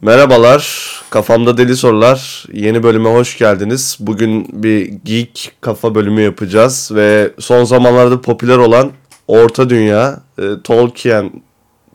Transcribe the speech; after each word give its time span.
Merhabalar, 0.00 0.92
Kafamda 1.10 1.58
Deli 1.58 1.76
Sorular 1.76 2.44
yeni 2.52 2.82
bölüme 2.82 3.08
hoş 3.12 3.38
geldiniz. 3.38 3.96
Bugün 4.00 4.48
bir 4.52 4.86
geek 5.04 5.52
kafa 5.60 5.94
bölümü 5.94 6.20
yapacağız 6.20 6.90
ve 6.94 7.32
son 7.38 7.64
zamanlarda 7.64 8.20
popüler 8.20 8.58
olan 8.58 8.92
Orta 9.28 9.70
Dünya, 9.70 10.20
e, 10.38 10.42
Tolkien, 10.64 11.30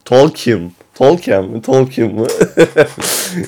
Tolkien, 0.05 0.71
Tolkien 0.95 1.45
mi, 1.45 1.61
Tolkien 1.61 2.15
mi? 2.15 2.27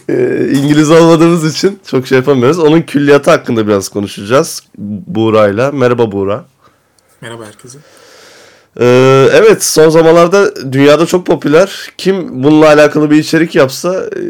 E, 0.09 0.47
İngiliz 0.51 0.91
olmadığımız 0.91 1.55
için 1.55 1.79
çok 1.85 2.07
şey 2.07 2.17
yapamıyoruz. 2.17 2.59
Onun 2.59 2.81
külliyatı 2.81 3.31
hakkında 3.31 3.67
biraz 3.67 3.89
konuşacağız 3.89 4.63
Buğra'yla. 5.07 5.71
Merhaba 5.71 6.11
Buğra. 6.11 6.45
Merhaba 7.21 7.45
herkese. 7.45 7.77
Ee, 8.79 9.29
evet 9.33 9.63
son 9.63 9.89
zamanlarda 9.89 10.71
dünyada 10.73 11.05
çok 11.05 11.25
popüler. 11.25 11.91
Kim 11.97 12.43
bununla 12.43 12.67
alakalı 12.67 13.11
bir 13.11 13.17
içerik 13.17 13.55
yapsa 13.55 14.03
e, 14.15 14.21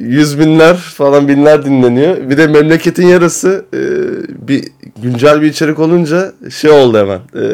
yüz 0.00 0.38
binler 0.38 0.76
falan 0.76 1.28
binler 1.28 1.64
dinleniyor. 1.64 2.30
Bir 2.30 2.38
de 2.38 2.46
memleketin 2.46 3.06
yarısı 3.06 3.64
e, 3.74 3.80
bir 4.48 4.64
güncel 5.02 5.42
bir 5.42 5.46
içerik 5.46 5.78
olunca 5.78 6.32
şey 6.50 6.70
oldu 6.70 6.98
hemen. 6.98 7.20
E, 7.34 7.44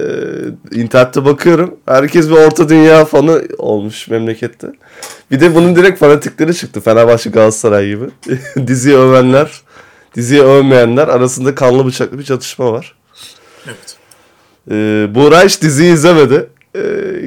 internette 0.81 1.25
bakıyorum. 1.25 1.77
Herkes 1.87 2.31
bir 2.31 2.35
orta 2.35 2.69
dünya 2.69 3.05
fanı 3.05 3.43
olmuş 3.59 4.09
memlekette. 4.09 4.69
Bir 5.31 5.41
de 5.41 5.55
bunun 5.55 5.77
direkt 5.77 5.99
fanatikleri 5.99 6.55
çıktı. 6.55 6.81
Fenerbahçe 6.81 7.31
Galatasaray 7.31 7.87
gibi. 7.87 8.05
diziyi 8.67 8.97
övenler, 8.97 9.61
diziyi 10.17 10.43
övmeyenler 10.43 11.09
arasında 11.09 11.55
kanlı 11.55 11.87
bıçaklı 11.87 12.19
bir 12.19 12.25
çatışma 12.25 12.73
var. 12.73 12.95
Evet. 13.67 13.98
Ee, 14.71 15.09
Buğra 15.15 15.45
hiç 15.45 15.63
diziyi 15.63 15.93
izlemedi. 15.93 16.51
Ee, 16.77 16.81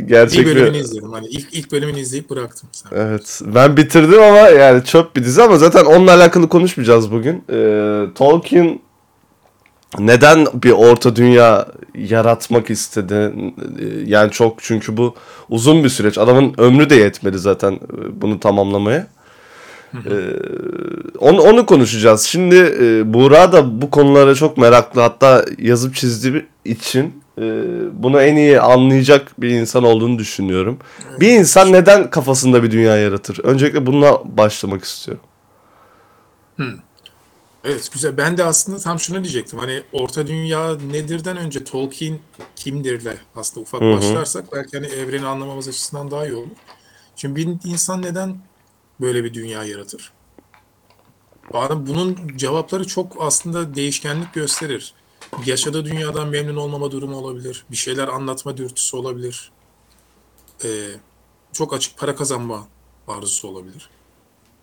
gerçek 0.05 0.39
İlk 0.39 0.47
bölümünü 0.47 0.73
bir... 0.73 0.79
izledim. 0.79 1.11
Hani 1.11 1.27
ilk, 1.27 1.53
ilk 1.53 1.71
bölümünü 1.71 1.99
izleyip 1.99 2.29
bıraktım. 2.29 2.69
Sen. 2.71 2.89
Evet. 2.95 3.41
Ben 3.45 3.77
bitirdim 3.77 4.21
ama 4.21 4.37
yani 4.37 4.83
çöp 4.83 5.15
bir 5.15 5.23
dizi 5.23 5.43
ama 5.43 5.57
zaten 5.57 5.85
onunla 5.85 6.13
alakalı 6.13 6.49
konuşmayacağız 6.49 7.11
bugün. 7.11 7.43
Ee, 7.51 8.05
Tolkien 8.15 8.79
neden 9.99 10.47
bir 10.63 10.71
orta 10.71 11.15
dünya 11.15 11.67
yaratmak 11.95 12.69
istedi? 12.69 13.13
Ee, 13.13 13.85
Yani 14.05 14.31
çok 14.31 14.57
çünkü 14.63 14.97
bu 14.97 15.15
uzun 15.49 15.83
bir 15.83 15.89
süreç. 15.89 16.17
Adamın 16.17 16.53
ömrü 16.57 16.89
de 16.89 16.95
yetmedi 16.95 17.39
zaten 17.39 17.71
e, 17.73 18.21
bunu 18.21 18.39
tamamlamaya. 18.39 19.07
Ee, 19.93 19.99
onu, 21.19 21.41
onu 21.41 21.65
konuşacağız. 21.65 22.21
Şimdi 22.21 22.55
e, 22.55 23.13
Buğra 23.13 23.51
da 23.51 23.81
bu 23.81 23.89
konulara 23.89 24.35
çok 24.35 24.57
meraklı. 24.57 25.01
Hatta 25.01 25.45
yazıp 25.57 25.95
çizdiği 25.95 26.45
için 26.65 27.20
bunu 27.91 28.21
en 28.21 28.35
iyi 28.35 28.61
anlayacak 28.61 29.41
bir 29.41 29.49
insan 29.49 29.83
olduğunu 29.83 30.19
düşünüyorum. 30.19 30.79
Bir 31.19 31.29
insan 31.29 31.71
neden 31.71 32.09
kafasında 32.09 32.63
bir 32.63 32.71
dünya 32.71 32.97
yaratır? 32.97 33.39
Öncelikle 33.43 33.85
bununla 33.85 34.37
başlamak 34.37 34.83
istiyorum. 34.83 35.23
Evet 37.63 37.89
güzel. 37.93 38.17
Ben 38.17 38.37
de 38.37 38.43
aslında 38.43 38.77
tam 38.79 38.99
şunu 38.99 39.23
diyecektim. 39.23 39.59
Hani 39.59 39.83
Orta 39.91 40.27
Dünya 40.27 40.75
nedirden 40.75 41.37
önce 41.37 41.63
Tolkien 41.63 42.19
kimdirle 42.55 43.17
aslında 43.35 43.61
ufak 43.61 43.81
başlarsak 43.81 44.53
belki 44.53 44.77
hani 44.77 44.87
evreni 44.87 45.25
anlamamız 45.25 45.67
açısından 45.67 46.11
daha 46.11 46.25
iyi 46.25 46.35
olur. 46.35 46.47
Şimdi 47.15 47.35
bir 47.35 47.69
insan 47.69 48.01
neden 48.01 48.37
böyle 49.01 49.23
bir 49.23 49.33
dünya 49.33 49.63
yaratır? 49.63 50.11
Bana 51.53 51.87
bunun 51.87 52.17
cevapları 52.37 52.87
çok 52.87 53.17
aslında 53.19 53.75
değişkenlik 53.75 54.33
gösterir. 54.33 54.93
Yaşadığı 55.45 55.85
dünyadan 55.85 56.29
memnun 56.29 56.55
olmama 56.55 56.91
durumu 56.91 57.15
olabilir. 57.15 57.65
Bir 57.71 57.75
şeyler 57.75 58.07
anlatma 58.07 58.57
dürtüsü 58.57 58.97
olabilir. 58.97 59.51
Ee, 60.63 60.89
çok 61.53 61.73
açık 61.73 61.97
para 61.97 62.15
kazanma 62.15 62.67
arzusu 63.07 63.47
olabilir. 63.47 63.89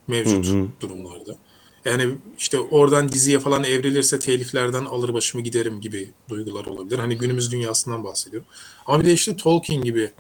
Mevcut 0.09 0.81
durumlarda. 0.81 1.37
Yani 1.85 2.15
işte 2.39 2.61
oradan 2.61 3.09
diziye 3.09 3.39
falan 3.39 3.65
evrilirse 3.65 4.19
teliflerden 4.19 4.85
alır 4.85 5.15
başımı 5.15 5.45
giderim 5.45 5.81
gibi 5.81 6.11
duygular 6.29 6.65
olabilir. 6.67 6.99
Hani 6.99 7.19
günümüz 7.19 7.53
dünyasından 7.53 8.05
bahsediyor. 8.05 8.43
Ama 8.87 9.01
bir 9.01 9.05
de 9.05 9.13
işte 9.13 9.37
Tolkien 9.37 9.83
gibi, 9.83 10.13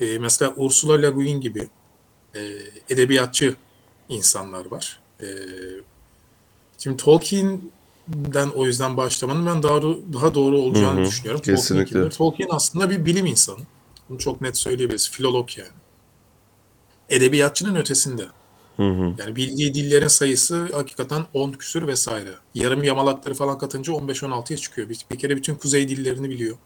e, 0.00 0.18
mesela 0.18 0.54
Ursula 0.56 0.94
Le 0.94 1.08
Guin 1.08 1.40
gibi 1.40 1.68
e, 2.34 2.40
edebiyatçı 2.88 3.54
insanlar 4.08 4.70
var. 4.70 5.00
E, 5.20 5.26
şimdi 6.78 6.96
Tolkien'den 8.12 8.48
o 8.48 8.66
yüzden 8.66 8.96
başlamanın 8.96 9.46
ben 9.46 9.62
daha 9.62 9.82
daha 10.12 10.34
doğru 10.34 10.58
olacağını 10.58 11.04
düşünüyorum. 11.04 11.40
Tolkien 11.40 11.56
kesinlikle. 11.56 11.92
kimdir? 11.92 12.10
Tolkien 12.10 12.48
aslında 12.50 12.90
bir 12.90 13.06
bilim 13.06 13.26
insanı. 13.26 13.58
Bunu 14.08 14.18
çok 14.18 14.40
net 14.40 14.56
söyleyebiliriz. 14.56 15.10
Filolog 15.10 15.48
yani. 15.58 15.70
Edebiyatçının 17.08 17.76
ötesinde. 17.76 18.26
Yani 19.18 19.36
bildiği 19.36 19.74
dillerin 19.74 20.08
sayısı 20.08 20.68
hakikaten 20.72 21.22
10 21.34 21.52
küsür 21.52 21.86
vesaire. 21.86 22.30
Yarım 22.54 22.82
yamalakları 22.82 23.34
falan 23.34 23.58
katınca 23.58 23.92
15-16'ya 23.92 24.56
çıkıyor. 24.56 24.88
Bir, 24.88 24.98
bir 25.10 25.18
kere 25.18 25.36
bütün 25.36 25.54
kuzey 25.54 25.88
dillerini 25.88 26.30
biliyor. 26.30 26.56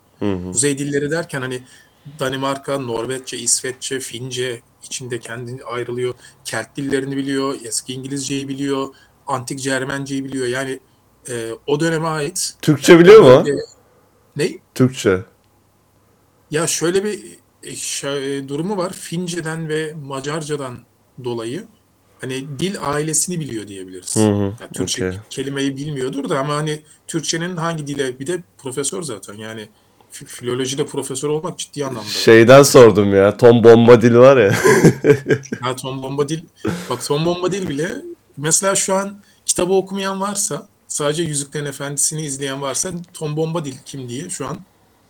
Kuzey 0.52 0.78
dilleri 0.78 1.10
derken 1.10 1.40
hani 1.40 1.62
Danimarka, 2.18 2.78
Norveççe, 2.78 3.38
İsveççe, 3.38 4.00
Fince 4.00 4.60
içinde 4.84 5.20
kendini 5.20 5.64
ayrılıyor. 5.64 6.14
Kelt 6.44 6.76
dillerini 6.76 7.16
biliyor, 7.16 7.58
eski 7.64 7.92
İngilizceyi 7.92 8.48
biliyor, 8.48 8.88
antik 9.26 9.60
Cermenceyi 9.60 10.24
biliyor. 10.24 10.46
Yani 10.46 10.80
e, 11.28 11.50
o 11.66 11.80
döneme 11.80 12.08
ait. 12.08 12.54
Türkçe 12.62 12.98
biliyor 12.98 13.20
mu? 13.20 13.48
E, 13.48 13.52
ne? 14.36 14.58
Türkçe. 14.74 15.20
Ya 16.50 16.66
şöyle 16.66 17.04
bir 17.04 17.20
e, 17.62 18.08
e, 18.36 18.48
durumu 18.48 18.76
var. 18.76 18.92
Fince'den 18.92 19.68
ve 19.68 19.94
Macarcadan 20.06 20.78
dolayı 21.24 21.64
hani 22.20 22.58
dil 22.58 22.76
ailesini 22.80 23.40
biliyor 23.40 23.68
diyebiliriz. 23.68 24.16
hı, 24.16 24.20
Yani 24.20 24.54
Türkçe 24.74 25.08
okey. 25.08 25.18
kelimeyi 25.30 25.76
bilmiyordur 25.76 26.28
da 26.28 26.38
ama 26.38 26.54
hani 26.56 26.82
Türkçenin 27.06 27.56
hangi 27.56 27.86
dile 27.86 28.18
bir 28.18 28.26
de 28.26 28.42
profesör 28.58 29.02
zaten 29.02 29.34
yani 29.34 29.68
fi- 30.12 30.24
filolojide 30.26 30.86
profesör 30.86 31.28
olmak 31.28 31.58
ciddi 31.58 31.84
anlamda. 31.84 32.08
Şeyden 32.08 32.62
sordum 32.62 33.14
ya. 33.14 33.36
Tom 33.36 33.64
Bombadil 33.64 34.14
var 34.14 34.36
ya. 34.36 34.54
Ha, 35.60 35.76
Tom 35.76 36.02
Bombadil, 36.02 36.40
bak 36.90 37.04
Tom 37.06 37.24
Bombadil 37.24 37.68
bile 37.68 37.90
mesela 38.36 38.74
şu 38.74 38.94
an 38.94 39.20
kitabı 39.46 39.72
okumayan 39.72 40.20
varsa 40.20 40.68
sadece 40.90 41.22
Yüzüklerin 41.22 41.66
Efendisi'ni 41.66 42.22
izleyen 42.22 42.62
varsa 42.62 42.92
Tom 43.14 43.36
Bombadil 43.36 43.74
kim 43.84 44.08
diye 44.08 44.30
şu 44.30 44.46
an 44.46 44.58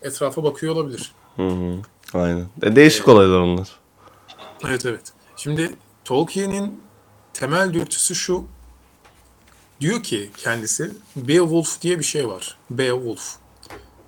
etrafa 0.03 0.45
bakıyor 0.45 0.75
olabilir. 0.75 1.13
Aynen. 2.15 2.47
E, 2.63 2.77
değişik 2.77 3.09
olaylar 3.09 3.41
onlar. 3.41 3.69
Evet 4.69 4.87
evet. 4.87 5.13
Şimdi 5.37 5.71
Tolkien'in 6.05 6.81
temel 7.33 7.75
dürtüsü 7.75 8.15
şu. 8.15 8.45
Diyor 9.81 10.03
ki 10.03 10.31
kendisi 10.37 10.93
Beowulf 11.17 11.83
diye 11.83 11.99
bir 11.99 12.05
şey 12.05 12.29
var. 12.29 12.59
Beowulf. 12.71 13.37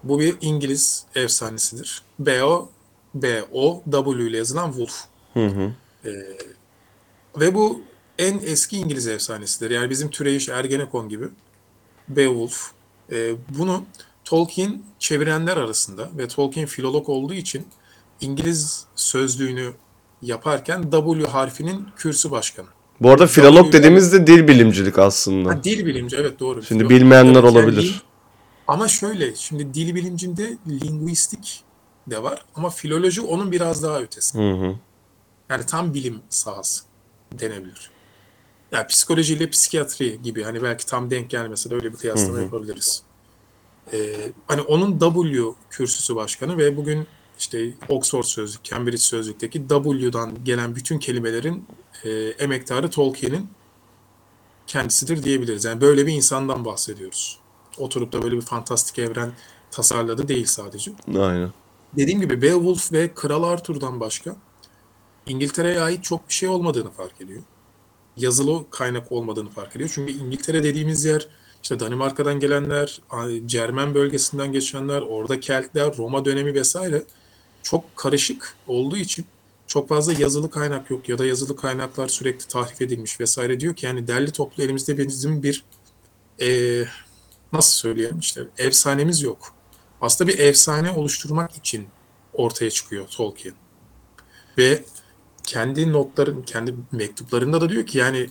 Bu 0.03 0.21
bir 0.21 0.37
İngiliz 0.41 1.05
efsanesidir. 1.15 2.03
B-O 2.19 2.69
B-O-W 3.15 4.29
ile 4.29 4.37
yazılan 4.37 4.69
Wolf. 4.69 5.05
Ee, 6.05 6.11
ve 7.37 7.55
bu 7.55 7.83
en 8.19 8.41
eski 8.45 8.77
İngiliz 8.79 9.07
efsanesidir. 9.07 9.71
Yani 9.71 9.91
bizim 9.91 10.11
Türeyiş 10.11 10.49
Ergenekon 10.49 11.09
gibi. 11.09 11.29
Beowulf. 12.09 12.71
Ee, 13.13 13.33
bunu 13.59 13.85
Tolkien 14.25 14.83
çevirenler 14.99 15.57
arasında 15.57 16.09
ve 16.19 16.29
Tolkien 16.29 16.67
filolog 16.67 17.09
olduğu 17.09 17.35
için 17.35 17.67
İngiliz 18.21 18.85
sözlüğünü 18.97 19.73
yaparken 20.23 20.83
W 20.91 21.27
harfinin 21.27 21.87
kürsü 21.97 22.31
başkanı. 22.31 22.67
Bu 23.01 23.11
arada 23.11 23.27
filolog 23.27 23.67
W- 23.67 23.73
dediğimiz 23.73 24.13
de 24.13 24.27
dil 24.27 24.49
bilimcilik 24.49 24.99
aslında. 24.99 25.51
Ha, 25.51 25.65
dil 25.65 25.87
bilimci 25.87 26.17
evet 26.17 26.41
doğru. 26.41 26.63
Şimdi 26.63 26.79
Filolog. 26.85 26.91
bilmeyenler 26.91 27.43
olabilir. 27.43 27.83
dil- 27.83 27.95
ama 28.69 28.89
şöyle 28.89 29.35
şimdi 29.37 29.75
dil 29.75 29.95
bilimcinde 29.95 30.57
linguistik 30.69 31.65
de 32.07 32.23
var 32.23 32.45
ama 32.55 32.71
filoloji 32.71 33.21
onun 33.21 33.53
biraz 33.53 33.83
daha 33.83 34.01
ötesi. 34.01 34.39
Hı 34.39 34.51
hı. 34.53 34.75
Yani 35.51 35.67
tam 35.67 35.95
bilim 35.95 36.21
sahası 36.29 36.83
denebilir. 37.33 37.91
Yani 38.73 38.87
psikolojiyle 38.87 39.51
psikiyatri 39.51 40.23
gibi 40.23 40.43
hani 40.43 40.63
belki 40.63 40.87
tam 40.87 41.11
denk 41.11 41.31
gelmese 41.31 41.71
de 41.71 41.75
öyle 41.75 41.93
bir 41.93 41.99
kıyaslama 41.99 42.41
yapabiliriz. 42.41 43.03
Ee, 43.93 44.33
hani 44.49 44.61
onun 44.61 44.99
W 44.99 45.45
kürsüsü 45.71 46.17
başkanı 46.17 46.59
ve 46.59 46.77
bugün 46.77 47.07
işte 47.39 47.75
Oxford 47.89 48.23
Sözlük, 48.25 48.65
Cambridge 48.65 48.99
Sözlük'teki 48.99 49.69
W'dan 49.69 50.45
gelen 50.45 50.77
bütün 50.77 50.99
kelimelerin 50.99 51.67
e, 52.05 52.11
emektarı 52.13 52.91
Tolkien'in 52.91 53.49
kendisidir 54.67 55.23
diyebiliriz. 55.23 55.65
Yani 55.65 55.81
böyle 55.81 56.07
bir 56.07 56.13
insandan 56.13 56.65
bahsediyoruz. 56.65 57.39
Oturup 57.79 58.13
da 58.13 58.23
böyle 58.23 58.37
bir 58.37 58.41
fantastik 58.41 58.99
evren 58.99 59.33
tasarladı 59.71 60.29
değil 60.29 60.47
sadece. 60.47 60.93
Aynen. 61.19 61.53
Dediğim 61.97 62.21
gibi 62.21 62.43
Beowulf 62.43 62.93
ve 62.93 63.15
Kral 63.15 63.43
Arthur'dan 63.43 64.01
başka 64.01 64.37
İngiltere'ye 65.27 65.81
ait 65.81 66.05
çok 66.05 66.29
bir 66.29 66.35
şey 66.35 66.49
olmadığını 66.49 66.91
fark 66.91 67.21
ediyor. 67.21 67.43
Yazılı 68.17 68.71
kaynak 68.71 69.13
olmadığını 69.13 69.51
fark 69.51 69.77
ediyor. 69.77 69.91
Çünkü 69.95 70.13
İngiltere 70.13 70.63
dediğimiz 70.65 71.05
yer 71.05 71.29
işte 71.63 71.81
Danimarka'dan 71.81 72.41
gelenler, 72.41 73.01
Cermen 73.47 73.95
bölgesinden 73.95 74.53
geçenler, 74.53 75.01
orada 75.01 75.41
Keltler, 75.41 75.97
Roma 75.97 76.25
dönemi 76.25 76.55
vesaire 76.55 77.03
çok 77.63 77.97
karışık 77.97 78.57
olduğu 78.67 78.97
için 78.97 79.27
çok 79.67 79.89
fazla 79.89 80.13
yazılı 80.13 80.51
kaynak 80.51 80.91
yok 80.91 81.09
ya 81.09 81.19
da 81.19 81.27
yazılı 81.27 81.57
kaynaklar 81.57 82.09
sürekli 82.09 82.49
tahrif 82.49 82.83
edilmiş 82.83 83.21
vesaire 83.21 83.61
diyor 83.61 83.77
ki 83.77 83.87
yani 83.87 84.09
derli 84.09 84.33
toplu 84.33 84.63
elimizde 84.63 84.99
bizim 84.99 85.43
bir 85.43 85.65
e, 86.41 86.49
nasıl 87.53 87.73
söyleyeyim 87.73 88.19
işte 88.19 88.43
efsanemiz 88.59 89.23
yok. 89.23 89.55
Aslında 90.01 90.33
bir 90.33 90.39
efsane 90.39 90.91
oluşturmak 90.91 91.57
için 91.57 91.87
ortaya 92.33 92.71
çıkıyor 92.71 93.07
Tolkien. 93.09 93.55
Ve 94.59 94.85
kendi 95.47 95.93
notların, 95.93 96.43
kendi 96.43 96.75
mektuplarında 96.93 97.61
da 97.61 97.69
diyor 97.69 97.87
ki 97.87 97.99
yani 97.99 98.27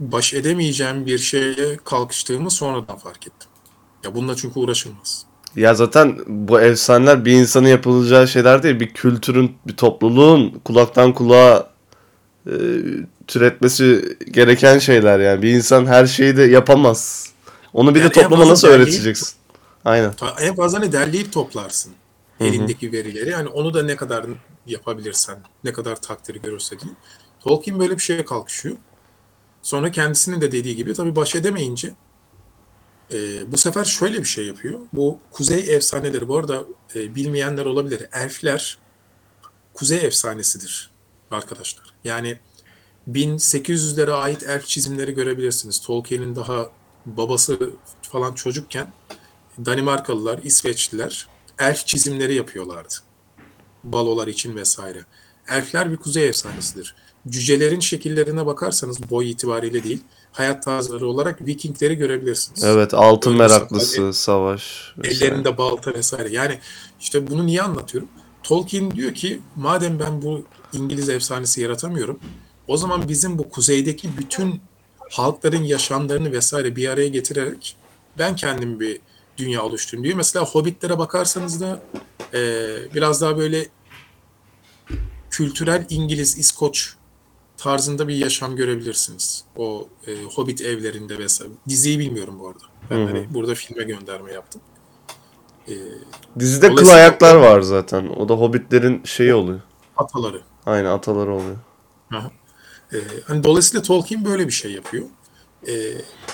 baş 0.00 0.34
edemeyeceğim 0.34 1.06
bir 1.06 1.18
şeye 1.18 1.76
kalkıştığımı 1.84 2.50
sonradan 2.50 2.98
fark 2.98 3.26
ettim. 3.26 3.48
Ya 4.04 4.14
bununla 4.14 4.36
çünkü 4.36 4.60
uğraşılmaz. 4.60 5.24
Ya 5.56 5.74
zaten 5.74 6.18
bu 6.26 6.60
efsaneler 6.60 7.24
bir 7.24 7.32
insanın 7.32 7.68
yapılacağı 7.68 8.28
şeyler 8.28 8.62
değil. 8.62 8.80
Bir 8.80 8.88
kültürün, 8.94 9.56
bir 9.66 9.76
topluluğun 9.76 10.60
kulaktan 10.64 11.12
kulağa 11.12 11.70
e, 12.46 12.52
türetmesi 13.26 14.16
gereken 14.30 14.78
şeyler 14.78 15.20
yani. 15.20 15.42
Bir 15.42 15.50
insan 15.50 15.86
her 15.86 16.06
şeyi 16.06 16.36
de 16.36 16.42
yapamaz. 16.42 17.30
Onu 17.72 17.94
bir 17.94 18.00
Yani 18.00 18.10
de 18.14 18.22
topluma 18.22 18.48
nasıl 18.48 18.68
derleyip- 18.68 18.70
öğreteceksin? 18.76 19.28
Aynen. 19.84 20.12
En 20.40 20.54
fazla 20.56 20.78
ne 20.78 20.92
derleyip 20.92 21.32
toplarsın 21.32 21.92
elindeki 22.40 22.92
verileri. 22.92 23.30
Yani 23.30 23.48
onu 23.48 23.74
da 23.74 23.82
ne 23.82 23.96
kadar 23.96 24.26
yapabilirsen, 24.66 25.42
ne 25.64 25.72
kadar 25.72 26.00
takdiri 26.00 26.42
görürse 26.42 26.80
değil. 26.80 26.94
Tolkien 27.40 27.78
böyle 27.78 27.94
bir 27.94 28.02
şeye 28.02 28.24
kalkışıyor. 28.24 28.76
Sonra 29.62 29.90
kendisinin 29.90 30.40
de 30.40 30.52
dediği 30.52 30.76
gibi 30.76 30.94
tabii 30.94 31.16
baş 31.16 31.34
edemeyince 31.34 31.94
e, 33.12 33.52
bu 33.52 33.56
sefer 33.56 33.84
şöyle 33.84 34.18
bir 34.18 34.24
şey 34.24 34.46
yapıyor. 34.46 34.80
Bu 34.92 35.18
kuzey 35.30 35.74
efsaneleri 35.74 36.28
bu 36.28 36.36
arada 36.36 36.64
e, 36.94 37.14
bilmeyenler 37.14 37.64
olabilir. 37.64 38.08
Elfler 38.12 38.78
kuzey 39.74 40.06
efsanesidir 40.06 40.90
arkadaşlar. 41.30 41.94
Yani 42.04 42.38
1800'lere 43.08 44.12
ait 44.12 44.42
elf 44.42 44.66
çizimleri 44.66 45.14
görebilirsiniz. 45.14 45.80
Tolkien'in 45.80 46.36
daha 46.36 46.70
babası 47.06 47.70
falan 48.02 48.34
çocukken 48.34 48.92
Danimarkalılar, 49.64 50.40
İsveçliler 50.42 51.28
elf 51.58 51.86
çizimleri 51.86 52.34
yapıyorlardı. 52.34 52.94
Balolar 53.92 54.28
için 54.28 54.56
vesaire. 54.56 55.04
Elfler 55.48 55.92
bir 55.92 55.96
kuzey 55.96 56.28
efsanesidir. 56.28 56.94
Cücelerin 57.28 57.80
şekillerine 57.80 58.46
bakarsanız 58.46 59.10
boy 59.10 59.30
itibariyle 59.30 59.84
değil, 59.84 60.00
hayat 60.32 60.62
tarzları 60.64 61.06
olarak 61.08 61.46
Vikingleri 61.46 61.94
görebilirsiniz. 61.94 62.64
Evet 62.64 62.94
altın 62.94 63.30
Öyle 63.30 63.38
meraklısı, 63.42 63.96
sakal- 63.96 64.12
savaş. 64.12 64.92
vesaire. 64.98 65.24
Ellerinde 65.26 65.58
balta 65.58 65.94
vesaire. 65.94 66.28
Yani 66.30 66.58
işte 67.00 67.30
bunu 67.30 67.46
niye 67.46 67.62
anlatıyorum? 67.62 68.08
Tolkien 68.42 68.90
diyor 68.90 69.14
ki 69.14 69.40
madem 69.56 69.98
ben 70.00 70.22
bu 70.22 70.44
İngiliz 70.72 71.08
efsanesi 71.08 71.60
yaratamıyorum 71.60 72.20
o 72.68 72.76
zaman 72.76 73.08
bizim 73.08 73.38
bu 73.38 73.48
kuzeydeki 73.48 74.08
bütün 74.18 74.60
halkların 75.10 75.62
yaşamlarını 75.62 76.32
vesaire 76.32 76.76
bir 76.76 76.88
araya 76.88 77.08
getirerek 77.08 77.76
ben 78.18 78.36
kendim 78.36 78.80
bir 78.80 79.00
dünya 79.38 79.62
oluşturayım 79.62 80.04
diyor. 80.04 80.16
Mesela 80.16 80.44
Hobbitlere 80.44 80.98
bakarsanız 80.98 81.60
da 81.60 81.82
e, 82.34 82.40
biraz 82.94 83.20
daha 83.20 83.38
böyle 83.38 83.66
kültürel 85.30 85.86
İngiliz, 85.90 86.38
İskoç 86.38 86.94
tarzında 87.56 88.08
bir 88.08 88.14
yaşam 88.14 88.56
görebilirsiniz. 88.56 89.44
O 89.56 89.88
e, 90.06 90.22
Hobbit 90.22 90.60
evlerinde 90.60 91.18
vesaire. 91.18 91.52
Diziyi 91.68 91.98
bilmiyorum 91.98 92.38
bu 92.40 92.48
arada. 92.48 92.64
Ben 92.90 93.06
hani 93.06 93.34
burada 93.34 93.54
filme 93.54 93.84
gönderme 93.84 94.32
yaptım. 94.32 94.60
E, 95.68 95.74
Dizide 96.38 96.74
kıl 96.74 96.88
ayaklar 96.88 97.34
var 97.36 97.60
zaten. 97.60 98.08
O 98.08 98.28
da 98.28 98.34
hobbitlerin 98.34 99.02
şeyi 99.04 99.34
oluyor. 99.34 99.60
ataları. 99.96 100.40
Aynen 100.66 100.90
ataları 100.90 101.32
oluyor. 101.34 101.56
Aha. 102.14 102.30
E, 102.92 102.96
hani 103.26 103.44
dolayısıyla 103.44 103.82
Tolkien 103.82 104.24
böyle 104.24 104.46
bir 104.46 104.52
şey 104.52 104.72
yapıyor. 104.72 105.04
E, 105.68 105.72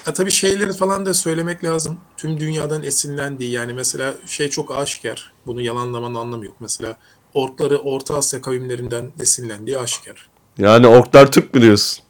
ha, 0.04 0.12
tabii 0.12 0.30
şeyleri 0.30 0.72
falan 0.72 1.06
da 1.06 1.14
söylemek 1.14 1.64
lazım. 1.64 1.98
Tüm 2.16 2.40
dünyadan 2.40 2.82
esinlendiği 2.82 3.50
yani 3.50 3.72
mesela 3.72 4.14
şey 4.26 4.48
çok 4.48 4.76
aşikar. 4.76 5.32
Bunu 5.46 5.60
yalanlamanın 5.60 6.14
anlamı 6.14 6.44
yok. 6.44 6.54
Mesela 6.60 6.96
orkları 7.34 7.78
Orta 7.78 8.16
Asya 8.16 8.42
kavimlerinden 8.42 9.12
esinlendiği 9.20 9.78
aşikar. 9.78 10.28
Yani 10.58 10.86
orklar 10.86 11.32
Türk 11.32 11.54
biliyorsun. 11.54 12.04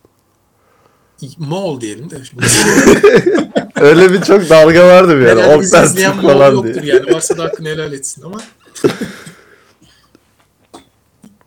Moğol 1.39 1.81
diyelim 1.81 2.11
de. 2.11 2.25
Şimdi. 2.25 2.45
Öyle 3.81 4.13
bir 4.13 4.23
çok 4.23 4.51
dalga 4.51 4.87
vardı 4.87 5.21
bir 5.21 5.27
ara. 5.27 5.41
Herhalde 5.41 5.57
Orklar 5.57 5.95
Türk 5.95 6.23
Moğol 6.23 6.33
falan 6.33 6.53
yoktur 6.53 6.83
diye. 6.83 6.95
yani. 6.95 7.15
Varsa 7.15 7.39
da 7.39 7.45
hakkını 7.45 7.69
helal 7.69 7.93
etsin 7.93 8.23
ama. 8.23 8.41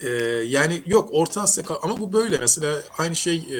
Ee, 0.02 0.10
yani 0.48 0.82
yok 0.86 1.10
Orta 1.12 1.42
Asya 1.42 1.64
ama 1.82 2.00
bu 2.00 2.14
böyle 2.14 2.38
mesela 2.38 2.76
aynı 2.98 3.16
şey 3.16 3.36
e, 3.36 3.60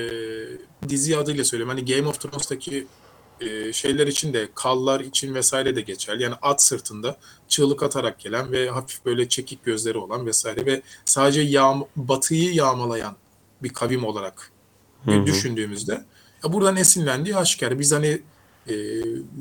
dizi 0.90 1.18
adıyla 1.18 1.44
söylüyorum. 1.44 1.78
Hani 1.78 1.96
Game 1.96 2.08
of 2.08 2.20
Thrones'taki 2.22 2.88
e, 3.42 3.74
şeyler 3.74 4.08
için 4.08 4.34
de 4.34 4.50
kallar 4.56 5.00
için 5.00 5.36
vesaire 5.36 5.76
de 5.76 5.82
geçerli. 5.82 6.24
Yani 6.24 6.36
at 6.42 6.64
sırtında 6.64 7.18
çığlık 7.48 7.84
atarak 7.84 8.20
gelen 8.20 8.52
ve 8.52 8.70
hafif 8.70 9.06
böyle 9.06 9.30
çekik 9.30 9.66
gözleri 9.66 9.98
olan 9.98 10.26
vesaire 10.26 10.66
ve 10.66 10.82
sadece 11.06 11.42
yağm 11.42 11.86
batıyı 11.96 12.54
yağmalayan 12.54 13.16
bir 13.64 13.70
kavim 13.70 14.06
olarak 14.06 14.52
Hı 15.06 15.12
hı. 15.12 15.26
düşündüğümüzde 15.26 16.06
ya 16.44 16.54
buradan 16.54 16.76
esinlendiği 16.76 17.36
aşikar. 17.36 17.80
Biz 17.80 17.92
hani 17.92 18.22
e, 18.68 18.74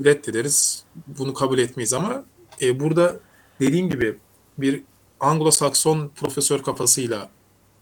reddederiz, 0.04 0.84
bunu 1.06 1.34
kabul 1.34 1.58
etmeyiz 1.58 1.92
ama 1.92 2.24
e, 2.62 2.80
burada 2.80 3.20
dediğim 3.60 3.90
gibi 3.90 4.18
bir 4.58 4.82
Anglo-Sakson 5.20 6.08
profesör 6.08 6.62
kafasıyla 6.62 7.30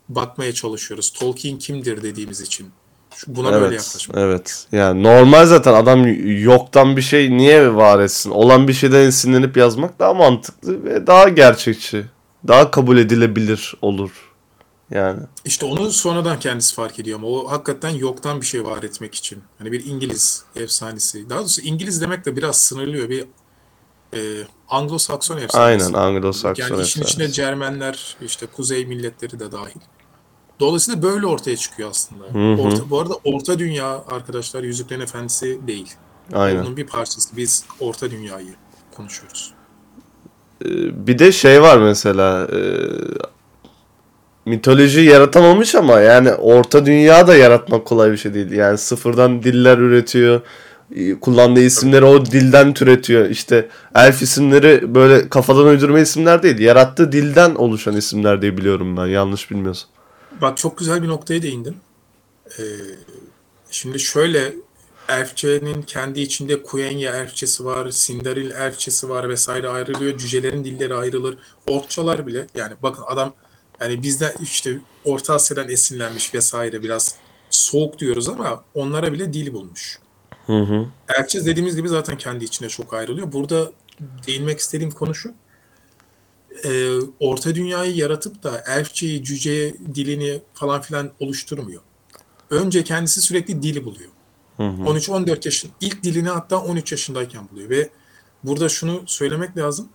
bakmaya 0.09 0.53
çalışıyoruz. 0.53 1.13
Tolkien 1.13 1.59
kimdir 1.59 2.03
dediğimiz 2.03 2.41
için. 2.41 2.71
Buna 3.27 3.53
böyle 3.53 3.67
Evet, 3.67 3.73
yaklaşmak. 3.73 4.19
evet. 4.19 4.67
Yani 4.73 5.03
normal 5.03 5.47
zaten 5.47 5.75
adam 5.75 6.07
yoktan 6.43 6.97
bir 6.97 7.03
şey 7.03 7.31
niye 7.31 7.75
var 7.75 8.01
etsin? 8.01 8.31
Olan 8.31 8.69
bir 8.69 8.73
şeyden 8.73 9.01
esinlenip 9.07 9.57
yazmak 9.57 9.99
daha 9.99 10.15
mantıklı 10.15 10.85
ve 10.85 11.07
daha 11.07 11.29
gerçekçi. 11.29 12.05
Daha 12.49 12.71
kabul 12.71 12.99
edilebilir 12.99 13.75
olur. 13.83 14.11
Yani. 14.91 15.21
İşte 15.45 15.67
onu 15.67 15.91
sonradan 15.91 16.41
kendisi 16.41 16.75
fark 16.75 16.99
ediyor 16.99 17.19
ama 17.19 17.29
o 17.29 17.51
hakikaten 17.51 17.91
yoktan 17.91 18.41
bir 18.41 18.47
şey 18.47 18.65
var 18.65 18.83
etmek 18.83 19.15
için. 19.15 19.43
Hani 19.59 19.73
bir 19.73 19.87
İngiliz 19.87 20.45
efsanesi. 20.57 21.31
Daha 21.31 21.39
doğrusu 21.39 21.61
İngiliz 21.61 22.01
demek 22.01 22.25
de 22.25 22.37
biraz 22.37 22.57
sınırlıyor. 22.57 23.09
Bir 23.09 23.25
e, 24.15 24.21
Anglo-Sakson 24.69 25.41
efsanesi. 25.41 25.59
Aynen 25.59 25.93
Anglo-Sakson 25.93 26.61
Yani 26.63 26.83
işin 26.83 27.03
içine 27.03 27.25
efsanesi. 27.25 27.33
Cermenler, 27.33 28.17
işte 28.23 28.47
kuzey 28.47 28.87
milletleri 28.87 29.41
de 29.41 29.53
dahil. 29.53 29.81
Dolayısıyla 30.61 31.03
böyle 31.03 31.27
ortaya 31.27 31.57
çıkıyor 31.57 31.91
aslında. 31.91 32.25
Hı 32.25 32.39
hı. 32.55 32.63
Orta, 32.63 32.91
bu 32.91 33.01
arada 33.01 33.15
Orta 33.25 33.59
Dünya 33.59 34.05
arkadaşlar 34.11 34.63
Yüzüklerin 34.63 35.01
Efendisi 35.01 35.59
değil. 35.67 35.95
Aynen. 36.33 36.61
Onun 36.63 36.77
bir 36.77 36.87
parçası. 36.87 37.37
Biz 37.37 37.65
Orta 37.81 38.11
Dünya'yı 38.11 38.55
konuşuyoruz. 38.97 39.53
Ee, 40.65 40.69
Bir 41.07 41.19
de 41.19 41.33
şey 41.33 41.63
var 41.63 41.79
mesela 41.79 42.49
e, 42.53 42.61
mitoloji 44.47 45.01
yaratamamış 45.01 45.75
ama 45.75 46.01
yani 46.01 46.33
orta 46.33 46.87
dünya 46.87 47.27
da 47.27 47.37
yaratmak 47.37 47.85
kolay 47.85 48.13
bir 48.13 48.17
şey 48.17 48.35
değil. 48.35 48.51
Yani 48.51 48.79
sıfırdan 48.79 49.43
diller 49.43 49.79
üretiyor. 49.79 50.41
e, 50.97 51.15
Kullandığı 51.21 51.61
isimleri 51.63 52.05
o 52.05 52.25
dilden 52.27 52.75
türetiyor. 52.75 53.31
İşte 53.31 53.69
elf 53.95 54.23
isimleri 54.23 54.95
böyle 54.95 55.29
kafadan 55.29 55.65
uydurma 55.67 55.99
isimler 56.01 56.43
değil. 56.43 56.59
Yarattığı 56.59 57.13
dilden 57.13 57.55
oluşan 57.55 57.97
isimler 57.97 58.43
diye 58.43 58.57
biliyorum 58.57 58.97
ben. 58.97 59.07
Yanlış 59.07 59.51
bilmiyorsam. 59.51 59.91
Bak 60.41 60.57
çok 60.57 60.79
güzel 60.79 61.03
bir 61.03 61.09
noktaya 61.09 61.43
değindin. 61.43 61.77
Ee, 62.59 62.63
şimdi 63.71 64.01
şöyle 64.01 64.55
Elfçe'nin 65.09 65.83
kendi 65.83 66.21
içinde 66.21 66.63
Quenya 66.63 67.17
Elfçesi 67.17 67.65
var, 67.65 67.91
Sindaril 67.91 68.51
Elfçesi 68.51 69.09
var 69.09 69.29
vesaire 69.29 69.69
ayrılıyor. 69.69 70.19
Cücelerin 70.19 70.65
dilleri 70.65 70.95
ayrılır. 70.95 71.39
Orkçalar 71.69 72.27
bile 72.27 72.47
yani 72.55 72.75
bakın 72.83 73.03
adam 73.07 73.35
yani 73.81 74.03
bizden 74.03 74.33
işte 74.43 74.79
Orta 75.05 75.35
Asya'dan 75.35 75.69
esinlenmiş 75.69 76.35
vesaire 76.35 76.83
biraz 76.83 77.15
soğuk 77.51 77.99
diyoruz 77.99 78.29
ama 78.29 78.65
onlara 78.75 79.13
bile 79.13 79.33
dil 79.33 79.53
bulmuş. 79.53 79.99
Hı 80.47 80.59
hı. 80.59 80.87
Elfçe 81.09 81.47
dediğimiz 81.47 81.77
gibi 81.77 81.89
zaten 81.89 82.19
kendi 82.19 82.45
içine 82.45 82.69
çok 82.69 82.95
ayrılıyor. 82.95 83.33
Burada 83.33 83.73
değinmek 84.27 84.59
istediğim 84.59 84.91
konu 84.91 85.15
şu. 85.15 85.35
Ee, 86.65 86.89
Orta 87.21 87.55
Dünya'yı 87.55 87.97
yaratıp 87.97 88.43
da 88.43 88.65
Elfçeyi, 88.67 89.25
cüce 89.25 89.75
dilini 89.95 90.41
falan 90.55 90.81
filan 90.81 91.11
oluşturmuyor. 91.21 91.83
Önce 92.51 92.85
kendisi 92.85 93.23
sürekli 93.23 93.63
dili 93.63 93.85
buluyor. 93.85 94.11
Hı 94.57 94.63
hı. 94.63 94.83
13-14 94.83 95.41
yaşın 95.45 95.71
ilk 95.81 96.03
dilini 96.03 96.29
hatta 96.29 96.59
13 96.63 96.93
yaşındayken 96.93 97.49
buluyor 97.53 97.71
ve 97.71 97.89
burada 98.45 98.69
şunu 98.69 99.03
söylemek 99.07 99.57
lazım. 99.57 99.89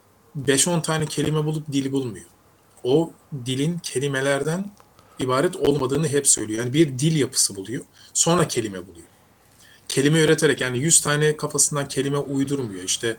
5-10 0.46 0.82
tane 0.82 1.06
kelime 1.06 1.46
bulup 1.46 1.72
dili 1.72 1.92
bulmuyor. 1.92 2.26
O 2.84 3.12
dilin 3.46 3.78
kelimelerden 3.78 4.72
ibaret 5.20 5.56
olmadığını 5.56 6.08
hep 6.08 6.28
söylüyor. 6.28 6.60
Yani 6.60 6.74
bir 6.74 7.00
dil 7.00 7.20
yapısı 7.20 7.56
buluyor. 7.56 7.84
Sonra 8.14 8.48
kelime 8.48 8.88
buluyor. 8.88 9.08
Kelime 9.88 10.20
üreterek 10.20 10.62
yani 10.62 10.78
100 10.78 11.02
tane 11.02 11.38
kafasından 11.38 11.88
kelime 11.88 12.18
uydurmuyor. 12.18 12.84
İşte 12.84 13.18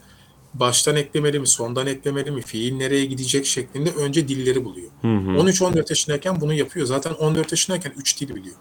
baştan 0.60 0.96
eklemeli 0.96 1.40
mi, 1.40 1.46
sondan 1.46 1.86
eklemeli 1.86 2.30
mi, 2.30 2.42
fiil 2.42 2.76
nereye 2.76 3.04
gidecek 3.04 3.46
şeklinde 3.46 3.90
önce 3.90 4.28
dilleri 4.28 4.64
buluyor. 4.64 4.88
Hı 5.02 5.08
hı. 5.08 5.30
13-14 5.30 5.86
yaşındayken 5.90 6.40
bunu 6.40 6.52
yapıyor. 6.54 6.86
Zaten 6.86 7.12
14 7.12 7.52
yaşındayken 7.52 7.92
3 7.96 8.20
dil 8.20 8.34
biliyor. 8.34 8.56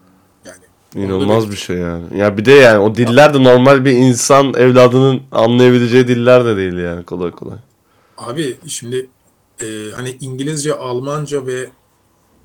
Yani 0.46 0.63
İnanılmaz 0.96 1.51
bir 1.51 1.56
şey 1.56 1.77
yani. 1.77 2.18
Ya 2.18 2.38
bir 2.38 2.46
de 2.46 2.51
yani 2.51 2.80
o 2.80 2.96
diller 2.96 3.34
de 3.34 3.44
normal 3.44 3.86
bir 3.86 3.92
insan 3.92 4.54
evladının 4.54 5.22
anlayabileceği 5.32 6.08
diller 6.08 6.46
de 6.46 6.58
değil 6.58 6.74
yani 6.77 7.06
kolay 7.06 7.32
kolay. 7.32 7.58
Abi 8.18 8.58
şimdi 8.68 9.10
e, 9.62 9.66
hani 9.96 10.18
İngilizce, 10.22 10.74
Almanca 10.74 11.48
ve 11.48 11.70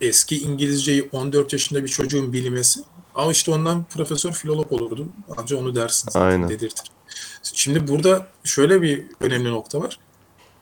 eski 0.00 0.42
İngilizceyi 0.42 1.08
14 1.12 1.52
yaşında 1.52 1.84
bir 1.84 1.88
çocuğun 1.88 2.32
bilmesi 2.32 2.80
ama 3.14 3.32
işte 3.32 3.50
ondan 3.50 3.84
profesör 3.84 4.32
filolog 4.32 4.72
olurdu. 4.72 5.06
Anca 5.36 5.56
onu 5.56 5.74
dersin 5.74 6.10
zaten 6.10 6.26
Aynen. 6.26 6.48
dedirtir. 6.48 6.86
Şimdi 7.42 7.88
burada 7.88 8.26
şöyle 8.44 8.82
bir 8.82 9.06
önemli 9.20 9.50
nokta 9.50 9.80
var. 9.80 9.98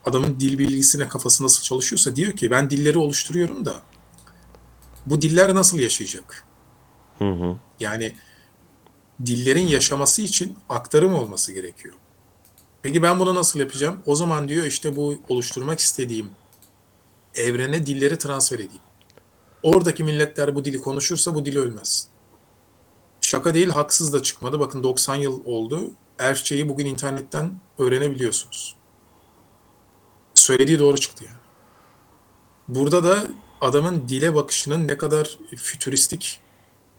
Adamın 0.05 0.41
dil 0.41 0.59
bilgisine 0.59 1.09
kafası 1.09 1.45
nasıl 1.45 1.63
çalışıyorsa 1.63 2.17
diyor 2.17 2.33
ki 2.33 2.51
ben 2.51 2.71
dilleri 2.71 2.99
oluşturuyorum 2.99 3.65
da 3.65 3.75
bu 5.07 5.23
diller 5.23 5.55
nasıl 5.55 5.79
yaşayacak? 5.79 6.45
Hı 7.19 7.31
hı. 7.31 7.57
Yani 7.81 8.13
dillerin 9.27 9.67
yaşaması 9.67 10.23
için 10.23 10.59
aktarım 10.69 11.15
olması 11.15 11.53
gerekiyor. 11.53 11.95
Peki 12.83 13.03
ben 13.03 13.19
bunu 13.21 13.35
nasıl 13.35 13.61
yapacağım? 13.61 14.03
O 14.07 14.15
zaman 14.15 14.49
diyor 14.49 14.67
işte 14.67 14.97
bu 14.97 15.19
oluşturmak 15.29 15.81
istediğim 15.81 16.31
evrene 17.35 17.87
dilleri 17.87 18.19
transfer 18.19 18.57
edeyim. 18.57 18.83
Oradaki 19.63 20.05
milletler 20.05 20.55
bu 20.55 20.65
dili 20.65 20.81
konuşursa 20.81 21.35
bu 21.35 21.45
dil 21.45 21.57
ölmez. 21.57 22.09
Şaka 23.21 23.55
değil, 23.55 23.69
haksız 23.69 24.13
da 24.13 24.23
çıkmadı. 24.23 24.61
Bakın 24.61 24.83
90 24.83 25.15
yıl 25.15 25.45
oldu. 25.45 25.91
Her 26.21 26.35
şeyi 26.35 26.69
bugün 26.69 26.87
internetten 26.87 27.61
öğrenebiliyorsunuz. 27.79 28.77
Söylediği 30.35 30.79
doğru 30.79 30.99
çıktı 30.99 31.25
yani. 31.25 31.37
Burada 32.69 33.05
da 33.05 33.27
adamın 33.61 34.09
dile 34.09 34.35
bakışının 34.35 34.89
ne 34.89 34.97
kadar 34.97 35.39
fütüristik 35.57 36.41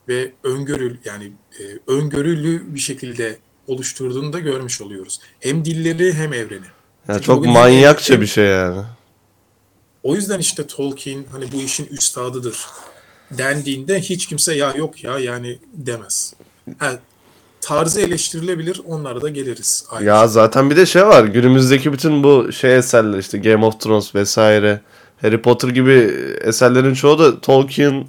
ve 0.08 0.32
öngörül 0.44 0.98
yani 1.06 1.32
e, 1.60 1.64
öngörülü 1.88 2.76
bir 2.76 2.80
şekilde 2.80 3.38
oluşturduğunu 3.68 4.34
da 4.34 4.40
görmüş 4.40 4.82
oluyoruz. 4.82 5.20
Hem 5.40 5.66
dilleri 5.66 6.14
hem 6.14 6.34
evreni. 6.34 6.66
Ya 7.08 7.14
Çünkü 7.14 7.22
çok 7.22 7.46
manyakça 7.46 8.14
dilleri- 8.14 8.22
bir 8.22 8.28
şey 8.28 8.46
yani. 8.46 8.84
O 10.04 10.16
yüzden 10.16 10.40
işte 10.40 10.68
Tolkien 10.68 11.26
hani 11.32 11.52
bu 11.52 11.62
işin 11.62 11.86
üstadıdır 11.86 12.66
dendiğinde 13.32 14.00
hiç 14.00 14.28
kimse 14.28 14.56
ya 14.56 14.74
yok 14.74 15.04
ya 15.04 15.20
yani 15.20 15.60
demez. 15.74 16.34
Ha, 16.78 17.00
tarzı 17.62 18.02
eleştirilebilir 18.02 18.82
onlara 18.88 19.22
da 19.22 19.30
geliriz. 19.30 19.86
ayrıca. 19.92 20.12
Ya 20.12 20.28
zaten 20.28 20.70
bir 20.70 20.76
de 20.76 20.86
şey 20.86 21.06
var. 21.08 21.24
Günümüzdeki 21.24 21.94
bütün 21.94 22.24
bu 22.24 22.52
şey 22.52 22.78
eserler 22.78 23.18
işte 23.18 23.38
Game 23.38 23.66
of 23.66 23.80
Thrones 23.80 24.16
vesaire, 24.16 24.82
Harry 25.22 25.42
Potter 25.42 25.70
gibi 25.70 26.14
eserlerin 26.42 26.94
çoğu 26.94 27.20
da 27.20 27.42
Tolkien 27.42 28.08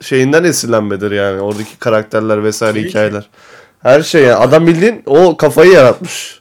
şeyinden 0.00 0.44
esinlenmedir 0.44 1.10
yani. 1.10 1.40
Oradaki 1.40 1.78
karakterler 1.78 2.44
vesaire 2.44 2.72
Tabii 2.72 2.82
ki. 2.82 2.88
hikayeler. 2.88 3.28
Her 3.82 4.02
şey 4.02 4.22
yani. 4.22 4.34
Adam 4.34 4.66
bildiğin 4.66 5.02
o 5.06 5.36
kafayı 5.36 5.72
yaratmış. 5.72 6.40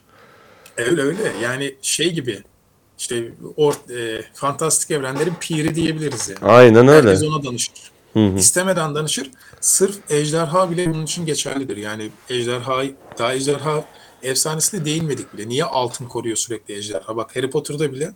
Öyle 0.77 1.01
öyle 1.01 1.21
yani 1.43 1.75
şey 1.81 2.13
gibi 2.13 2.43
işte 2.97 3.31
or, 3.57 3.73
e, 3.73 4.21
fantastik 4.33 4.91
evrenlerin 4.91 5.33
piri 5.39 5.75
diyebiliriz 5.75 6.29
yani. 6.29 6.51
Aynen 6.51 6.87
öyle. 6.87 7.09
Herkes 7.09 7.23
ona 7.23 7.43
danışır. 7.43 7.73
Hı 8.15 8.27
hı. 8.27 8.37
İstemeden 8.37 8.95
danışır. 8.95 9.31
Sırf 9.61 10.11
ejderha 10.11 10.71
bile 10.71 10.93
bunun 10.93 11.03
için 11.03 11.25
geçerlidir. 11.25 11.77
Yani 11.77 12.09
ejderha, 12.29 12.83
daha 13.19 13.33
ejderha 13.33 13.85
efsanesine 14.23 14.85
değinmedik 14.85 15.33
bile. 15.33 15.49
Niye 15.49 15.63
altın 15.63 16.05
koruyor 16.05 16.35
sürekli 16.35 16.73
ejderha? 16.73 17.17
Bak 17.17 17.35
Harry 17.35 17.49
Potter'da 17.49 17.93
bile 17.93 18.13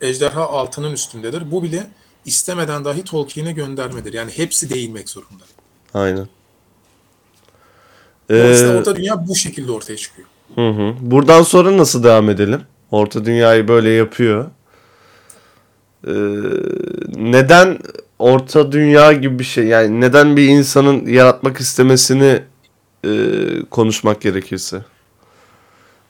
ejderha 0.00 0.46
altının 0.48 0.92
üstündedir. 0.92 1.50
Bu 1.50 1.62
bile 1.62 1.86
istemeden 2.24 2.84
dahi 2.84 3.04
Tolkien'e 3.04 3.52
göndermedir. 3.52 4.12
Yani 4.12 4.30
hepsi 4.30 4.70
değinmek 4.70 5.08
zorunda. 5.08 5.44
Aynen. 5.94 6.28
Ee, 8.30 8.76
Orta 8.78 8.96
Dünya 8.96 9.28
bu 9.28 9.36
şekilde 9.36 9.72
ortaya 9.72 9.96
çıkıyor. 9.96 10.28
Hı 10.54 10.68
hı. 10.68 10.94
Buradan 11.00 11.42
sonra 11.42 11.76
nasıl 11.76 12.04
devam 12.04 12.30
edelim? 12.30 12.60
Orta 12.90 13.24
Dünya'yı 13.24 13.68
böyle 13.68 13.90
yapıyor. 13.90 14.50
Ee, 16.06 16.12
neden 17.16 17.78
Orta 18.20 18.72
Dünya 18.72 19.12
gibi 19.12 19.38
bir 19.38 19.44
şey 19.44 19.66
yani 19.66 20.00
neden 20.00 20.36
bir 20.36 20.48
insanın 20.48 21.06
yaratmak 21.06 21.60
istemesini 21.60 22.42
e, 23.04 23.10
konuşmak 23.70 24.20
gerekirse? 24.20 24.84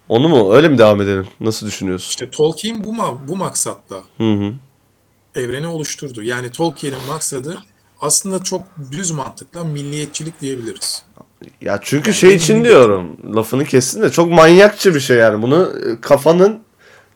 Onu 0.08 0.28
mu? 0.28 0.54
Öyle 0.54 0.68
mi 0.68 0.78
devam 0.78 1.00
edelim? 1.00 1.26
Nasıl 1.40 1.66
düşünüyorsun? 1.66 2.08
İşte 2.10 2.30
Tolkien 2.30 2.84
bu, 2.84 2.88
ma- 2.94 3.28
bu 3.28 3.36
maksatla 3.36 3.96
Hı 4.18 4.32
hı. 4.32 4.52
evreni 5.34 5.66
oluşturdu. 5.66 6.22
Yani 6.22 6.50
Tolkien'in 6.50 7.06
maksadı 7.08 7.58
aslında 8.00 8.42
çok 8.44 8.62
düz 8.92 9.10
mantıkla 9.10 9.64
milliyetçilik 9.64 10.40
diyebiliriz. 10.40 11.02
Ya 11.60 11.78
çünkü 11.82 12.14
şey 12.14 12.34
için 12.34 12.64
diyorum. 12.64 13.16
Lafını 13.36 13.64
kestin 13.64 14.02
de 14.02 14.10
çok 14.10 14.30
manyakça 14.30 14.94
bir 14.94 15.00
şey 15.00 15.16
yani. 15.16 15.42
Bunu 15.42 15.72
e, 15.86 16.00
kafanın 16.00 16.60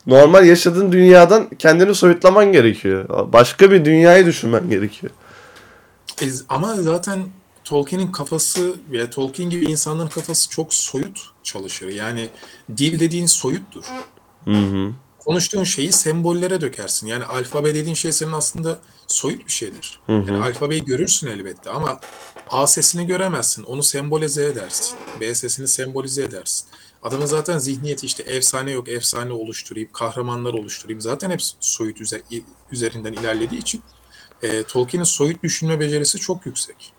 normal 0.07 0.47
yaşadığın 0.47 0.93
dünyadan 0.93 1.49
kendini 1.59 1.95
soyutlaman 1.95 2.53
gerekiyor. 2.53 3.33
Başka 3.33 3.71
bir 3.71 3.85
dünyayı 3.85 4.27
düşünmen 4.27 4.71
gerekiyor. 4.71 5.13
E, 6.23 6.27
ama 6.49 6.75
zaten 6.75 7.25
Tolkien'in 7.65 8.13
kafası 8.13 8.75
ve 8.93 9.11
Tolkien 9.11 9.51
gibi 9.51 9.65
insanların 9.65 10.09
kafası 10.09 10.51
çok 10.51 10.75
soyut 10.75 11.21
çalışır. 11.43 11.89
Yani 11.89 12.29
dil 12.77 13.01
dediğin 13.01 13.27
soyuttur. 13.27 13.85
Hı 14.45 14.51
hı. 14.51 14.93
Konuştuğun 15.19 15.65
şeyi 15.65 15.93
sembollere 15.93 16.61
dökersin. 16.61 17.07
Yani 17.07 17.25
alfabe 17.25 17.75
dediğin 17.75 17.95
şey 17.95 18.13
senin 18.13 18.33
aslında 18.33 18.79
soyut 19.07 19.47
bir 19.47 19.53
şeydir. 19.53 20.01
Hı 20.07 20.13
hı. 20.19 20.33
Yani 20.33 20.45
alfabeyi 20.45 20.85
görürsün 20.85 21.27
elbette 21.27 21.71
ama 21.71 22.01
A 22.51 22.67
sesini 22.67 23.07
göremezsin. 23.07 23.63
Onu 23.63 23.83
sembolize 23.83 24.45
edersin. 24.45 24.97
B 25.21 25.35
sesini 25.35 25.69
sembolize 25.69 26.23
edersin. 26.23 26.67
Adamın 27.05 27.27
zaten 27.27 27.59
zihniyeti 27.59 28.07
işte 28.07 28.23
efsane 28.23 28.71
yok, 28.71 28.89
efsane 28.89 29.33
oluşturayım, 29.33 29.89
kahramanlar 29.93 30.55
oluşturayım. 30.55 31.01
Zaten 31.01 31.31
hep 31.31 31.41
soyut 31.61 32.01
üzer- 32.01 32.43
üzerinden 32.73 33.13
ilerlediği 33.13 33.61
için 33.61 33.83
e, 34.43 34.63
Tolkien'in 34.63 35.05
soyut 35.05 35.43
düşünme 35.43 35.81
becerisi 35.81 36.19
çok 36.19 36.47
yüksek. 36.47 36.93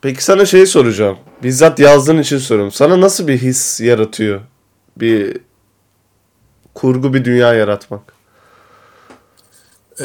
Peki 0.00 0.24
sana 0.24 0.46
şeyi 0.46 0.66
soracağım. 0.66 1.18
Bizzat 1.42 1.78
yazdığın 1.78 2.18
için 2.18 2.38
soruyorum. 2.38 2.72
Sana 2.72 3.00
nasıl 3.00 3.28
bir 3.28 3.38
his 3.38 3.80
yaratıyor? 3.80 4.40
Bir 4.96 5.40
kurgu 6.74 7.14
bir 7.14 7.24
dünya 7.24 7.54
yaratmak. 7.54 8.12
Ee, 10.00 10.04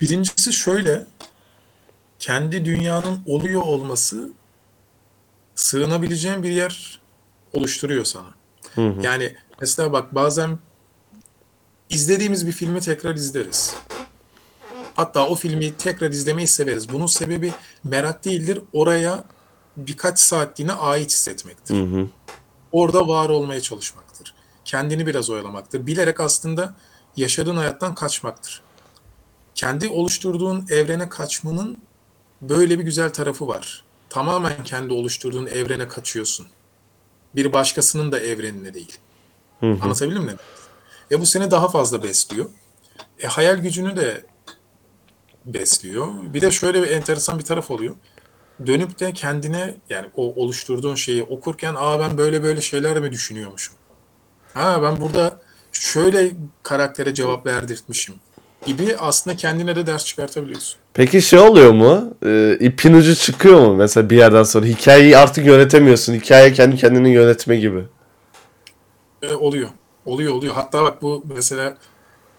birincisi 0.00 0.52
şöyle, 0.52 1.06
kendi 2.18 2.64
dünyanın 2.64 3.20
oluyor 3.26 3.62
olması 3.62 4.30
sığınabileceğin 5.54 6.42
bir 6.42 6.50
yer 6.50 7.00
oluşturuyor 7.54 8.04
sana. 8.04 8.34
Hı 8.74 8.88
hı. 8.88 9.02
Yani 9.02 9.36
mesela 9.60 9.92
bak 9.92 10.14
bazen 10.14 10.58
izlediğimiz 11.90 12.46
bir 12.46 12.52
filmi 12.52 12.80
tekrar 12.80 13.14
izleriz. 13.14 13.74
Hatta 14.94 15.28
o 15.28 15.34
filmi 15.34 15.76
tekrar 15.76 16.10
izlemeyi 16.10 16.48
severiz. 16.48 16.92
Bunun 16.92 17.06
sebebi 17.06 17.52
merak 17.84 18.24
değildir, 18.24 18.60
oraya 18.72 19.24
birkaç 19.76 20.18
saatliğine 20.18 20.72
ait 20.72 21.10
hissetmektir. 21.10 21.76
Hı 21.76 21.82
hı. 21.82 22.08
Orada 22.72 23.08
var 23.08 23.28
olmaya 23.28 23.60
çalışmaktır. 23.60 24.34
Kendini 24.64 25.06
biraz 25.06 25.30
oyalamaktır. 25.30 25.86
Bilerek 25.86 26.20
aslında 26.20 26.74
yaşadığın 27.16 27.56
hayattan 27.56 27.94
kaçmaktır. 27.94 28.62
Kendi 29.54 29.88
oluşturduğun 29.88 30.66
evrene 30.70 31.08
kaçmanın 31.08 31.78
böyle 32.42 32.78
bir 32.78 32.84
güzel 32.84 33.12
tarafı 33.12 33.48
var. 33.48 33.84
Tamamen 34.10 34.64
kendi 34.64 34.92
oluşturduğun 34.92 35.46
evrene 35.46 35.88
kaçıyorsun. 35.88 36.46
Bir 37.36 37.52
başkasının 37.52 38.12
da 38.12 38.20
evrenine 38.20 38.74
değil. 38.74 38.98
Hı 39.60 39.66
hı. 39.66 39.78
Anlatabildim 39.82 40.22
mi? 40.22 40.34
E 41.10 41.20
bu 41.20 41.26
seni 41.26 41.50
daha 41.50 41.68
fazla 41.68 42.02
besliyor. 42.02 42.46
E 43.18 43.26
hayal 43.26 43.56
gücünü 43.56 43.96
de 43.96 44.26
besliyor. 45.44 46.08
Bir 46.22 46.40
de 46.40 46.50
şöyle 46.50 46.82
bir 46.82 46.90
enteresan 46.90 47.38
bir 47.38 47.44
taraf 47.44 47.70
oluyor. 47.70 47.96
Dönüp 48.66 49.00
de 49.00 49.12
kendine 49.12 49.74
yani 49.90 50.10
o 50.16 50.34
oluşturduğun 50.42 50.94
şeyi 50.94 51.22
okurken 51.22 51.74
aa 51.78 52.00
ben 52.00 52.18
böyle 52.18 52.42
böyle 52.42 52.60
şeyler 52.60 53.00
mi 53.00 53.12
düşünüyormuşum? 53.12 53.74
Ha 54.54 54.82
ben 54.82 55.00
burada 55.00 55.40
şöyle 55.72 56.32
karaktere 56.62 57.14
cevap 57.14 57.46
verdirtmişim 57.46 58.14
gibi 58.66 58.96
aslında 58.98 59.36
kendine 59.36 59.76
de 59.76 59.86
ders 59.86 60.04
çıkartabiliyorsun. 60.04 60.76
Peki 60.94 61.22
şey 61.22 61.38
oluyor 61.38 61.72
mu? 61.72 62.14
Ee, 62.26 62.56
ipin 62.60 62.94
ucu 62.94 63.14
çıkıyor 63.16 63.60
mu? 63.60 63.74
Mesela 63.74 64.10
bir 64.10 64.16
yerden 64.16 64.42
sonra 64.42 64.66
hikayeyi 64.66 65.18
artık 65.18 65.46
yönetemiyorsun. 65.46 66.14
Hikaye 66.14 66.52
kendi 66.52 66.76
kendini 66.76 67.10
yönetme 67.10 67.56
gibi. 67.56 67.84
E, 69.22 69.34
oluyor. 69.34 69.68
Oluyor 70.04 70.32
oluyor. 70.32 70.54
Hatta 70.54 70.82
bak 70.82 71.02
bu 71.02 71.24
mesela 71.34 71.76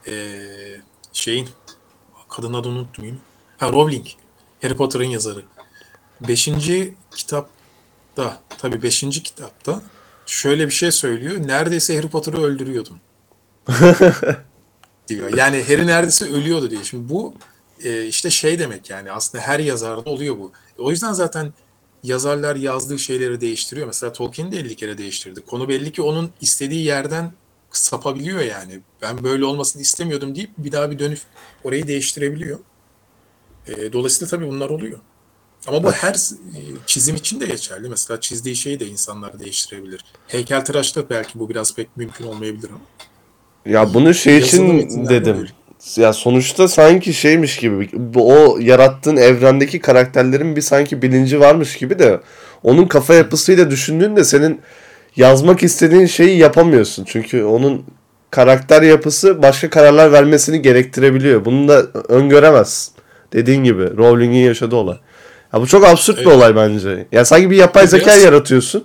e, 0.08 0.14
şeyin 1.14 1.50
kadın 2.30 2.54
adını 2.54 2.74
unuttum 2.74 3.06
yine. 3.06 3.18
Ha 3.58 3.72
Rowling. 3.72 4.06
Harry 4.62 4.76
Potter'ın 4.76 5.04
yazarı. 5.04 5.44
Beşinci 6.28 6.94
kitapta 7.16 8.40
tabii 8.58 8.84
beşinci 8.84 9.24
kitapta 9.24 9.82
şöyle 10.26 10.66
bir 10.66 10.72
şey 10.74 10.92
söylüyor. 10.92 11.48
Neredeyse 11.48 11.98
Harry 11.98 12.08
Potter'ı 12.08 12.42
öldürüyordum. 12.42 13.00
diyor. 15.08 15.38
Yani 15.38 15.64
Harry 15.64 15.88
neredeyse 15.88 16.26
ölüyordu 16.26 16.72
diyor. 16.72 16.84
Şimdi 16.84 17.10
bu 17.10 17.34
e, 17.84 18.06
işte 18.06 18.30
şey 18.30 18.60
demek 18.60 18.90
yani 18.90 19.12
aslında 19.12 19.44
her 19.44 19.60
yazarda 19.60 20.10
oluyor 20.10 20.38
bu. 20.38 20.52
O 20.78 20.92
yüzden 20.92 21.14
zaten 21.14 21.54
yazarlar 22.04 22.56
yazdığı 22.56 23.00
şeyleri 23.00 23.42
değiştiriyor. 23.42 23.88
Mesela 23.88 24.14
Tolkien 24.14 24.52
de 24.52 24.60
50 24.60 24.76
kere 24.76 24.98
değiştirdi. 24.98 25.42
Konu 25.42 25.70
belli 25.70 25.92
ki 25.92 26.02
onun 26.02 26.32
istediği 26.42 26.86
yerden 26.86 27.32
sapabiliyor 27.72 28.40
yani. 28.40 28.80
Ben 29.02 29.24
böyle 29.24 29.46
olmasını 29.46 29.82
istemiyordum 29.82 30.36
deyip 30.36 30.50
bir 30.58 30.72
daha 30.72 30.92
bir 30.92 31.00
dönüp 31.00 31.20
orayı 31.64 31.88
değiştirebiliyor. 31.88 32.60
E, 33.68 33.94
dolayısıyla 33.94 34.30
tabii 34.30 34.48
bunlar 34.48 34.70
oluyor. 34.70 35.00
Ama 35.68 35.84
bu 35.84 35.92
her 35.92 36.14
e, 36.14 36.60
çizim 36.86 37.16
için 37.16 37.40
de 37.40 37.46
geçerli. 37.46 37.90
Mesela 37.90 38.22
çizdiği 38.22 38.56
şeyi 38.56 38.80
de 38.80 38.88
insanlar 38.88 39.40
değiştirebilir. 39.40 40.06
Heykeltıraşta 40.28 41.10
belki 41.10 41.40
bu 41.40 41.50
biraz 41.50 41.76
pek 41.76 41.98
mümkün 41.98 42.28
olmayabilir 42.28 42.70
ama. 42.70 42.82
Ya 43.66 43.94
bunu 43.94 44.14
şey 44.14 44.38
için 44.38 44.90
dedim. 45.10 45.38
böyle. 45.38 45.50
Ya 45.98 46.14
sonuçta 46.14 46.68
sanki 46.68 47.14
şeymiş 47.14 47.58
gibi 47.58 47.90
bu 47.94 48.34
o 48.34 48.58
yarattığın 48.60 49.18
evrendeki 49.18 49.80
karakterlerin 49.80 50.56
bir 50.56 50.62
sanki 50.62 51.02
bilinci 51.02 51.40
varmış 51.40 51.78
gibi 51.78 52.00
de 52.00 52.20
onun 52.64 52.86
kafa 52.86 53.14
yapısıyla 53.14 53.72
düşündüğünde 53.72 54.24
senin 54.24 54.62
yazmak 55.16 55.64
istediğin 55.64 56.06
şeyi 56.06 56.38
yapamıyorsun. 56.38 57.04
Çünkü 57.08 57.44
onun 57.44 57.84
karakter 58.32 58.82
yapısı 58.82 59.42
başka 59.44 59.70
kararlar 59.70 60.12
vermesini 60.12 60.62
gerektirebiliyor. 60.62 61.46
Bunu 61.46 61.68
da 61.68 61.84
öngöremezsin. 62.10 62.94
Dediğin 63.34 63.64
gibi 63.64 63.98
Rowling'in 63.98 64.40
yaşadığı 64.46 64.76
olay. 64.76 64.98
Ya 65.54 65.62
bu 65.62 65.68
çok 65.68 65.86
absürt 65.86 66.18
bir 66.18 66.26
Evet. 66.26 66.36
olay 66.36 66.56
bence. 66.56 67.08
Ya 67.12 67.26
sanki 67.26 67.50
bir 67.52 67.56
yapay 67.56 67.82
Biraz- 67.84 67.90
zeka 67.92 68.14
yaratıyorsun. 68.16 68.84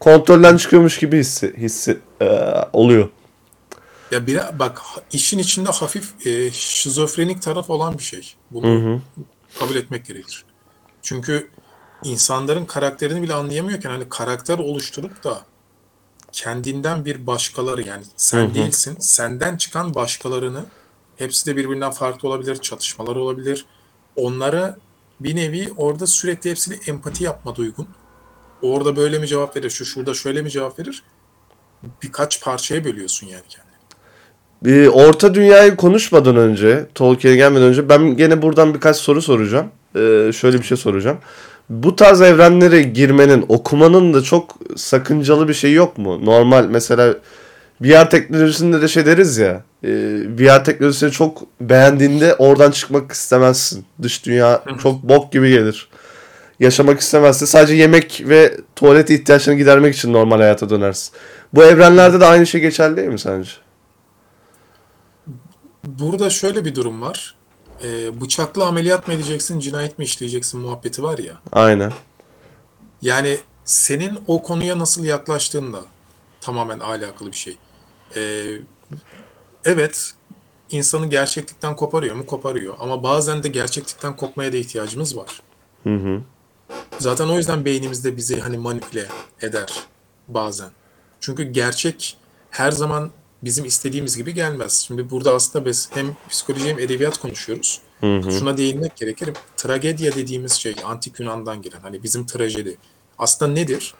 Kontrolden 0.00 0.56
çıkıyormuş 0.56 0.98
gibi 0.98 1.18
hissi, 1.18 1.54
hissi 1.58 1.96
e, 2.22 2.26
oluyor. 2.72 3.08
Ya 4.10 4.26
bir 4.26 4.58
bak 4.58 4.82
işin 5.12 5.38
içinde 5.38 5.70
hafif 5.70 6.26
e, 6.26 6.50
şizofrenik 6.50 7.42
taraf 7.42 7.70
olan 7.70 7.98
bir 7.98 8.02
şey. 8.02 8.34
Bunu 8.50 8.66
kabul 9.58 9.76
etmek 9.76 10.06
gerekir. 10.06 10.44
Çünkü 11.02 11.50
insanların 12.04 12.64
karakterini 12.64 13.22
bile 13.22 13.34
anlayamıyorken 13.34 13.90
hani 13.90 14.08
karakter 14.08 14.58
oluşturup 14.58 15.24
da 15.24 15.42
kendinden 16.32 17.04
bir 17.04 17.26
başkaları 17.26 17.82
yani 17.82 18.04
sen 18.16 18.54
değilsin, 18.54 18.96
senden 19.00 19.56
çıkan 19.56 19.94
başkalarını 19.94 20.64
hepsi 21.16 21.46
de 21.46 21.56
birbirinden 21.56 21.90
farklı 21.90 22.28
olabilir, 22.28 22.56
çatışmalar 22.56 23.16
olabilir. 23.16 23.66
Onlara 24.16 24.76
bir 25.20 25.36
nevi 25.36 25.72
orada 25.76 26.06
sürekli 26.06 26.50
hepsine 26.50 26.76
empati 26.86 27.24
yapma 27.24 27.56
duygun. 27.56 27.88
Orada 28.62 28.96
böyle 28.96 29.18
mi 29.18 29.26
cevap 29.26 29.56
verir, 29.56 29.70
şu 29.70 29.84
şurada 29.84 30.14
şöyle 30.14 30.42
mi 30.42 30.50
cevap 30.50 30.78
verir? 30.78 31.02
Birkaç 32.02 32.42
parçaya 32.42 32.84
bölüyorsun 32.84 33.26
yani 33.26 33.44
kendini. 33.48 33.69
Bir 34.64 34.86
Orta 34.86 35.34
Dünya'yı 35.34 35.76
konuşmadan 35.76 36.36
önce, 36.36 36.86
Tolkien'e 36.94 37.36
gelmeden 37.36 37.66
önce 37.66 37.88
ben 37.88 38.16
gene 38.16 38.42
buradan 38.42 38.74
birkaç 38.74 38.96
soru 38.96 39.22
soracağım. 39.22 39.66
Ee, 39.96 40.30
şöyle 40.32 40.58
bir 40.58 40.62
şey 40.62 40.76
soracağım. 40.76 41.18
Bu 41.70 41.96
tarz 41.96 42.20
evrenlere 42.20 42.82
girmenin, 42.82 43.44
okumanın 43.48 44.14
da 44.14 44.22
çok 44.22 44.56
sakıncalı 44.76 45.48
bir 45.48 45.54
şey 45.54 45.72
yok 45.72 45.98
mu? 45.98 46.24
Normal 46.24 46.66
mesela 46.70 47.14
VR 47.80 48.10
teknolojisinde 48.10 48.82
de 48.82 48.88
şey 48.88 49.06
deriz 49.06 49.38
ya. 49.38 49.62
E, 49.84 49.88
VR 50.38 50.64
teknolojisini 50.64 51.10
çok 51.10 51.42
beğendiğinde 51.60 52.34
oradan 52.34 52.70
çıkmak 52.70 53.12
istemezsin. 53.12 53.84
Dış 54.02 54.26
dünya 54.26 54.62
çok 54.82 55.02
bok 55.02 55.32
gibi 55.32 55.50
gelir. 55.50 55.88
Yaşamak 56.60 57.00
istemezsin. 57.00 57.46
Sadece 57.46 57.74
yemek 57.74 58.22
ve 58.28 58.56
tuvalet 58.76 59.10
ihtiyaçlarını 59.10 59.58
gidermek 59.58 59.96
için 59.96 60.12
normal 60.12 60.36
hayata 60.36 60.70
dönersin. 60.70 61.14
Bu 61.54 61.64
evrenlerde 61.64 62.20
de 62.20 62.24
aynı 62.24 62.46
şey 62.46 62.60
geçerli 62.60 62.96
değil 62.96 63.08
mi 63.08 63.18
sence? 63.18 63.50
Burada 65.84 66.30
şöyle 66.30 66.64
bir 66.64 66.74
durum 66.74 67.02
var. 67.02 67.34
Ee, 67.84 68.20
bıçaklı 68.20 68.66
ameliyat 68.66 69.08
mı 69.08 69.14
edeceksin, 69.14 69.60
cinayet 69.60 69.98
mi 69.98 70.04
işleyeceksin 70.04 70.60
muhabbeti 70.60 71.02
var 71.02 71.18
ya. 71.18 71.40
Aynen. 71.52 71.92
Yani 73.02 73.38
senin 73.64 74.18
o 74.26 74.42
konuya 74.42 74.78
nasıl 74.78 75.04
yaklaştığınla 75.04 75.80
tamamen 76.40 76.80
alakalı 76.80 77.32
bir 77.32 77.36
şey. 77.36 77.56
Ee, 78.16 78.46
evet, 79.64 80.14
insanı 80.70 81.06
gerçeklikten 81.06 81.76
koparıyor 81.76 82.16
mu? 82.16 82.26
Koparıyor. 82.26 82.74
Ama 82.78 83.02
bazen 83.02 83.42
de 83.42 83.48
gerçeklikten 83.48 84.16
kopmaya 84.16 84.52
da 84.52 84.56
ihtiyacımız 84.56 85.16
var. 85.16 85.42
Hı 85.82 85.94
hı. 85.94 86.20
Zaten 86.98 87.28
o 87.28 87.36
yüzden 87.36 87.64
beynimizde 87.64 88.16
bizi 88.16 88.40
hani 88.40 88.58
manipüle 88.58 89.06
eder 89.42 89.72
bazen. 90.28 90.70
Çünkü 91.20 91.42
gerçek 91.42 92.16
her 92.50 92.70
zaman 92.70 93.10
bizim 93.44 93.64
istediğimiz 93.64 94.16
gibi 94.16 94.34
gelmez. 94.34 94.84
Şimdi 94.86 95.10
burada 95.10 95.34
aslında 95.34 95.64
biz 95.64 95.88
hem 95.92 96.16
psikoloji 96.28 96.68
hem 96.68 96.78
edebiyat 96.78 97.18
konuşuyoruz. 97.18 97.80
Şuna 98.00 98.56
değinmek 98.56 98.96
gerekir. 98.96 99.30
Tragedya 99.56 100.14
dediğimiz 100.14 100.52
şey 100.52 100.74
antik 100.84 101.20
Yunan'dan 101.20 101.62
gelen 101.62 101.80
hani 101.80 102.02
bizim 102.02 102.26
trajedi. 102.26 102.76
Aslında 103.18 103.52
nedir? 103.52 103.94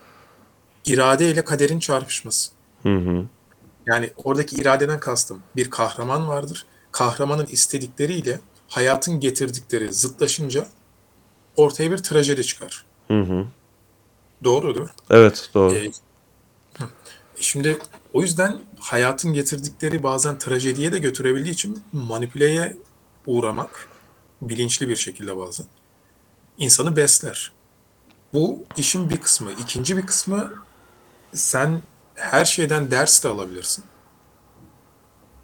İrade 0.86 1.30
ile 1.30 1.44
kaderin 1.44 1.78
çarpışması. 1.78 2.50
Hı 2.82 2.96
hı. 2.96 3.24
Yani 3.86 4.10
oradaki 4.24 4.56
iradeden 4.56 5.00
kastım 5.00 5.42
bir 5.56 5.70
kahraman 5.70 6.28
vardır. 6.28 6.66
Kahramanın 6.92 7.46
istedikleriyle 7.46 8.40
hayatın 8.68 9.20
getirdikleri 9.20 9.92
zıtlaşınca 9.92 10.66
ortaya 11.56 11.90
bir 11.90 11.98
trajedi 11.98 12.44
çıkar. 12.44 12.84
Hı 13.08 13.20
hı. 13.20 13.46
Doğru 14.44 14.74
değil 14.74 14.86
mi? 14.86 14.92
Evet 15.10 15.50
doğru. 15.54 15.74
Ee, 15.74 15.90
hı. 16.78 16.84
Şimdi 17.40 17.78
o 18.12 18.22
yüzden 18.22 18.60
hayatın 18.80 19.32
getirdikleri 19.32 20.02
bazen 20.02 20.38
trajediye 20.38 20.92
de 20.92 20.98
götürebildiği 20.98 21.54
için 21.54 21.82
manipüleye 21.92 22.76
uğramak 23.26 23.88
bilinçli 24.42 24.88
bir 24.88 24.96
şekilde 24.96 25.36
bazen 25.36 25.66
insanı 26.58 26.96
besler. 26.96 27.52
Bu 28.32 28.64
işin 28.76 29.10
bir 29.10 29.16
kısmı. 29.16 29.52
İkinci 29.52 29.96
bir 29.96 30.06
kısmı 30.06 30.54
sen 31.32 31.82
her 32.14 32.44
şeyden 32.44 32.90
ders 32.90 33.24
de 33.24 33.28
alabilirsin. 33.28 33.84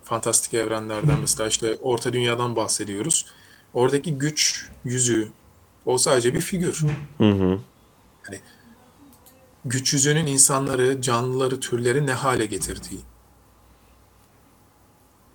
Fantastik 0.05 0.55
evrenlerden 0.55 1.21
mesela 1.21 1.49
işte 1.49 1.77
Orta 1.83 2.13
Dünya'dan 2.13 2.57
bahsediyoruz. 2.57 3.27
Oradaki 3.75 4.19
güç 4.19 4.69
yüzüğü 4.85 5.29
o 5.87 5.99
sadece 5.99 6.35
bir 6.35 6.41
figür. 6.41 6.85
Hı 7.19 7.31
hı. 7.31 7.59
Güç 9.67 9.93
yüzünün 9.93 10.27
insanları, 10.27 11.03
canlıları, 11.03 11.61
türleri 11.61 12.07
ne 12.07 12.13
hale 12.13 12.47
getirdiği 12.47 13.01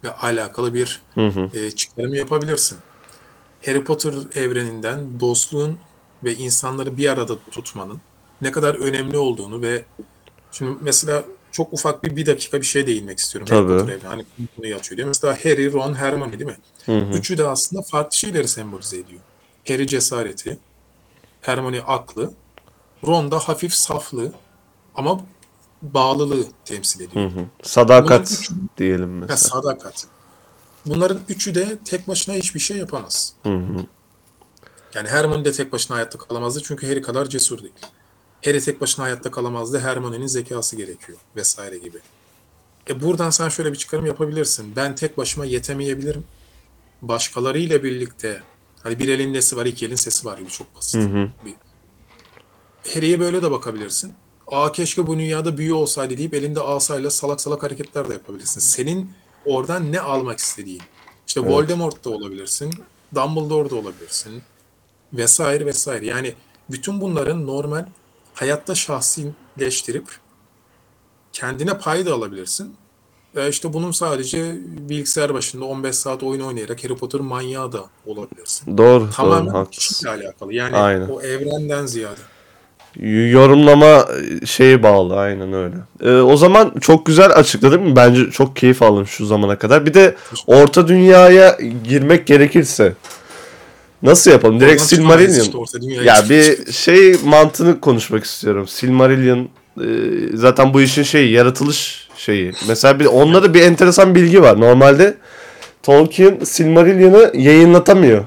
ve 0.03 0.11
alakalı 0.11 0.73
bir 0.73 1.01
Hı 1.13 1.27
hı. 1.27 1.49
e, 1.53 1.71
çıkarım 1.71 2.13
yapabilirsin. 2.13 2.77
Harry 3.65 3.83
Potter 3.83 4.13
evreninden 4.35 5.19
dostluğun 5.19 5.77
ve 6.23 6.35
insanları 6.35 6.97
bir 6.97 7.09
arada 7.09 7.37
tutmanın 7.51 8.01
ne 8.41 8.51
kadar 8.51 8.75
önemli 8.75 9.17
olduğunu 9.17 9.61
ve 9.61 9.85
şimdi 10.51 10.77
mesela 10.81 11.23
çok 11.51 11.73
ufak 11.73 12.03
bir 12.03 12.15
bir 12.15 12.25
dakika 12.25 12.61
bir 12.61 12.65
şey 12.65 12.87
değinmek 12.87 13.19
istiyorum. 13.19 13.47
Harry 13.49 13.67
Tabii. 13.67 13.77
Potter 13.79 13.93
evreni 13.93 14.07
hani 14.07 14.25
konuyu 14.55 14.75
açıyor 14.75 14.97
diye. 14.97 15.07
Mesela 15.07 15.33
Harry, 15.33 15.73
Ron, 15.73 15.93
Hermione 15.93 16.39
değil 16.39 16.57
mi? 16.87 17.13
Üçü 17.13 17.37
de 17.37 17.47
aslında 17.47 17.81
farklı 17.81 18.17
şeyleri 18.17 18.47
sembolize 18.47 18.97
ediyor. 18.97 19.21
Harry 19.67 19.87
cesareti, 19.87 20.57
Hermione 21.41 21.81
aklı, 21.81 22.33
Ron 23.07 23.31
da 23.31 23.39
hafif 23.39 23.73
saflığı 23.73 24.31
ama 24.95 25.21
bağlılığı 25.81 26.45
temsil 26.65 27.01
ediyor. 27.01 27.31
Hı 27.31 27.39
hı. 27.39 27.45
Sadakat 27.63 28.27
Bunun 28.29 28.39
üç- 28.41 28.51
diyelim 28.77 29.13
Ya 29.21 29.25
mesela. 29.29 29.37
sadakat. 29.37 30.07
Bunların 30.85 31.19
üçü 31.29 31.55
de 31.55 31.77
tek 31.85 32.07
başına 32.07 32.35
hiçbir 32.35 32.59
şey 32.59 32.77
yapamaz. 32.77 33.33
Hı 33.43 33.49
hı. 33.55 33.85
Yani 34.93 35.09
Hermione 35.09 35.45
de 35.45 35.51
tek 35.51 35.71
başına 35.71 35.95
hayatta 35.97 36.17
kalamazdı 36.17 36.61
çünkü 36.63 36.87
Harry 36.87 37.01
kadar 37.01 37.25
cesur 37.29 37.59
değil. 37.61 37.73
Harry 38.45 38.61
tek 38.61 38.81
başına 38.81 39.05
hayatta 39.05 39.31
kalamazdı. 39.31 39.79
Hermione'nin 39.79 40.27
zekası 40.27 40.75
gerekiyor 40.75 41.17
vesaire 41.35 41.77
gibi. 41.77 41.97
E 42.89 43.01
buradan 43.01 43.29
sen 43.29 43.49
şöyle 43.49 43.71
bir 43.71 43.77
çıkarım 43.77 44.05
yapabilirsin. 44.05 44.75
Ben 44.75 44.95
tek 44.95 45.17
başıma 45.17 45.45
yetemeyebilirim. 45.45 46.23
Başkalarıyla 47.01 47.83
birlikte 47.83 48.43
hani 48.83 48.99
bir 48.99 49.09
elin 49.09 49.33
nesi 49.33 49.57
var, 49.57 49.65
iki 49.65 49.85
elin 49.85 49.95
sesi 49.95 50.25
var 50.25 50.37
gibi 50.37 50.49
çok 50.49 50.75
basit. 50.75 51.01
Bir. 51.45 51.53
Harry'e 52.93 53.19
böyle 53.19 53.41
de 53.41 53.51
bakabilirsin. 53.51 54.13
Aa 54.47 54.71
keşke 54.71 55.07
bu 55.07 55.17
dünyada 55.17 55.57
büyü 55.57 55.73
olsaydı 55.73 56.17
deyip 56.17 56.33
elinde 56.33 56.61
asayla 56.61 57.09
salak 57.09 57.41
salak 57.41 57.63
hareketler 57.63 58.09
de 58.09 58.13
yapabilirsin. 58.13 58.59
Senin 58.59 59.11
oradan 59.45 59.91
ne 59.91 59.99
almak 59.99 60.39
istediğin. 60.39 60.81
İşte 61.27 61.41
Voldemort 61.41 62.05
da 62.05 62.09
olabilirsin. 62.09 62.73
Dumbledore 63.15 63.69
da 63.69 63.75
olabilirsin. 63.75 64.41
Vesaire 65.13 65.65
vesaire. 65.65 66.05
Yani 66.05 66.33
bütün 66.71 67.01
bunların 67.01 67.47
normal 67.47 67.85
hayatta 68.33 68.75
şahsileştirip 68.75 70.05
kendine 71.33 71.77
pay 71.77 72.05
da 72.05 72.13
alabilirsin. 72.13 72.75
Ve 73.35 73.49
işte 73.49 73.73
bunun 73.73 73.91
sadece 73.91 74.55
bilgisayar 74.65 75.33
başında 75.33 75.65
15 75.65 75.95
saat 75.95 76.23
oyun 76.23 76.41
oynayarak 76.41 76.83
Harry 76.83 76.95
Potter 76.95 77.21
manyağı 77.21 77.71
da 77.71 77.85
olabilirsin. 78.05 78.77
Doğru, 78.77 79.01
doğru, 79.01 79.09
Tamamen 79.11 79.51
haklısın. 79.51 79.71
kişiyle 79.93 80.09
alakalı. 80.11 80.53
Yani 80.53 80.75
Aynen. 80.75 81.09
o 81.09 81.21
evrenden 81.21 81.85
ziyade. 81.85 82.19
Yorumlama 82.99 84.05
şeyi 84.45 84.83
bağlı 84.83 85.19
aynen 85.19 85.53
öyle. 85.53 85.75
Ee, 86.03 86.21
o 86.21 86.37
zaman 86.37 86.73
çok 86.81 87.05
güzel 87.05 87.31
açıkladın 87.31 87.83
mı? 87.83 87.95
Bence 87.95 88.31
çok 88.31 88.55
keyif 88.55 88.81
aldım 88.81 89.07
şu 89.07 89.25
zamana 89.25 89.57
kadar. 89.57 89.85
Bir 89.85 89.93
de 89.93 90.15
orta 90.47 90.87
dünyaya 90.87 91.57
girmek 91.83 92.27
gerekirse 92.27 92.93
nasıl 94.03 94.31
yapalım? 94.31 94.59
Direkt 94.59 94.87
çıkamayız 94.89 95.35
Silmarillion. 95.35 95.63
işte, 95.63 96.03
Ya 96.03 96.29
bir 96.29 96.71
şey 96.71 97.15
mantığını 97.25 97.79
konuşmak 97.79 98.23
istiyorum. 98.23 98.67
Silmarillion 98.67 99.49
e, 99.77 99.87
zaten 100.33 100.73
bu 100.73 100.81
işin 100.81 101.03
şeyi 101.03 101.31
yaratılış 101.31 102.07
şeyi. 102.17 102.51
Mesela 102.67 102.99
bir 102.99 103.05
onda 103.05 103.43
da 103.43 103.53
bir 103.53 103.61
enteresan 103.61 104.15
bilgi 104.15 104.41
var. 104.41 104.59
Normalde 104.59 105.17
Tolkien 105.83 106.39
Silmarillion'ı 106.43 107.31
yayınlatamıyor. 107.33 108.23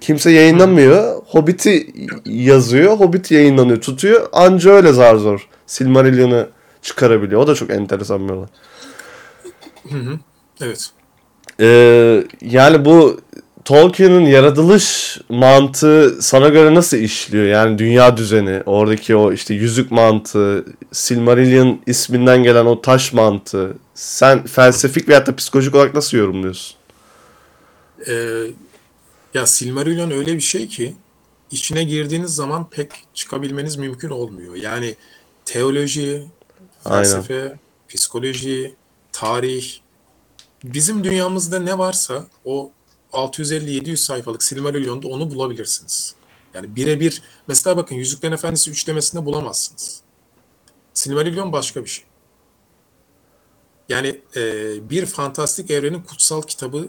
Kimse 0.00 0.30
yayınlamıyor. 0.30 1.22
Hobbit'i 1.26 1.92
yazıyor. 2.24 2.96
Hobbit 2.98 3.30
yayınlanıyor, 3.30 3.80
tutuyor. 3.80 4.28
Anca 4.32 4.70
öyle 4.70 4.92
zar 4.92 5.16
zor 5.16 5.48
Silmarillion'ı 5.66 6.48
çıkarabiliyor. 6.82 7.40
O 7.40 7.46
da 7.46 7.54
çok 7.54 7.70
enteresan 7.70 8.28
bir 8.28 8.32
olay. 8.32 8.48
Evet. 10.60 10.90
Ee, 11.60 12.24
yani 12.40 12.84
bu 12.84 13.20
Tolkien'in 13.64 14.26
yaratılış 14.26 15.18
mantığı 15.28 16.22
sana 16.22 16.48
göre 16.48 16.74
nasıl 16.74 16.96
işliyor? 16.96 17.44
Yani 17.44 17.78
dünya 17.78 18.16
düzeni, 18.16 18.62
oradaki 18.66 19.16
o 19.16 19.32
işte 19.32 19.54
yüzük 19.54 19.90
mantığı, 19.90 20.64
Silmarillion 20.92 21.80
isminden 21.86 22.42
gelen 22.42 22.66
o 22.66 22.82
taş 22.82 23.12
mantığı. 23.12 23.74
Sen 23.94 24.46
felsefik 24.46 25.08
veyahut 25.08 25.26
da 25.26 25.36
psikolojik 25.36 25.74
olarak 25.74 25.94
nasıl 25.94 26.18
yorumluyorsun? 26.18 26.76
Ee, 28.08 28.12
ya 29.36 29.46
Silmarillion 29.46 30.10
öyle 30.10 30.34
bir 30.34 30.40
şey 30.40 30.68
ki 30.68 30.96
içine 31.50 31.84
girdiğiniz 31.84 32.34
zaman 32.34 32.70
pek 32.70 32.90
çıkabilmeniz 33.14 33.76
mümkün 33.76 34.10
olmuyor. 34.10 34.54
Yani 34.54 34.96
teoloji, 35.44 36.28
Aynen. 36.84 37.02
felsefe, 37.02 37.58
psikoloji, 37.88 38.74
tarih, 39.12 39.78
bizim 40.64 41.04
dünyamızda 41.04 41.58
ne 41.58 41.78
varsa 41.78 42.26
o 42.44 42.70
650-700 43.12 43.96
sayfalık 43.96 44.42
Silmarillion'da 44.42 45.08
onu 45.08 45.30
bulabilirsiniz. 45.30 46.14
Yani 46.54 46.76
birebir 46.76 47.22
mesela 47.48 47.76
bakın 47.76 47.94
Yüzüklerin 47.94 48.32
Efendisi 48.32 48.70
üçlemesinde 48.70 49.24
bulamazsınız. 49.24 50.00
Silmarillion 50.94 51.52
başka 51.52 51.84
bir 51.84 51.90
şey. 51.90 52.04
Yani 53.88 54.20
e, 54.36 54.42
bir 54.90 55.06
fantastik 55.06 55.70
evrenin 55.70 56.02
kutsal 56.02 56.42
kitabı 56.42 56.88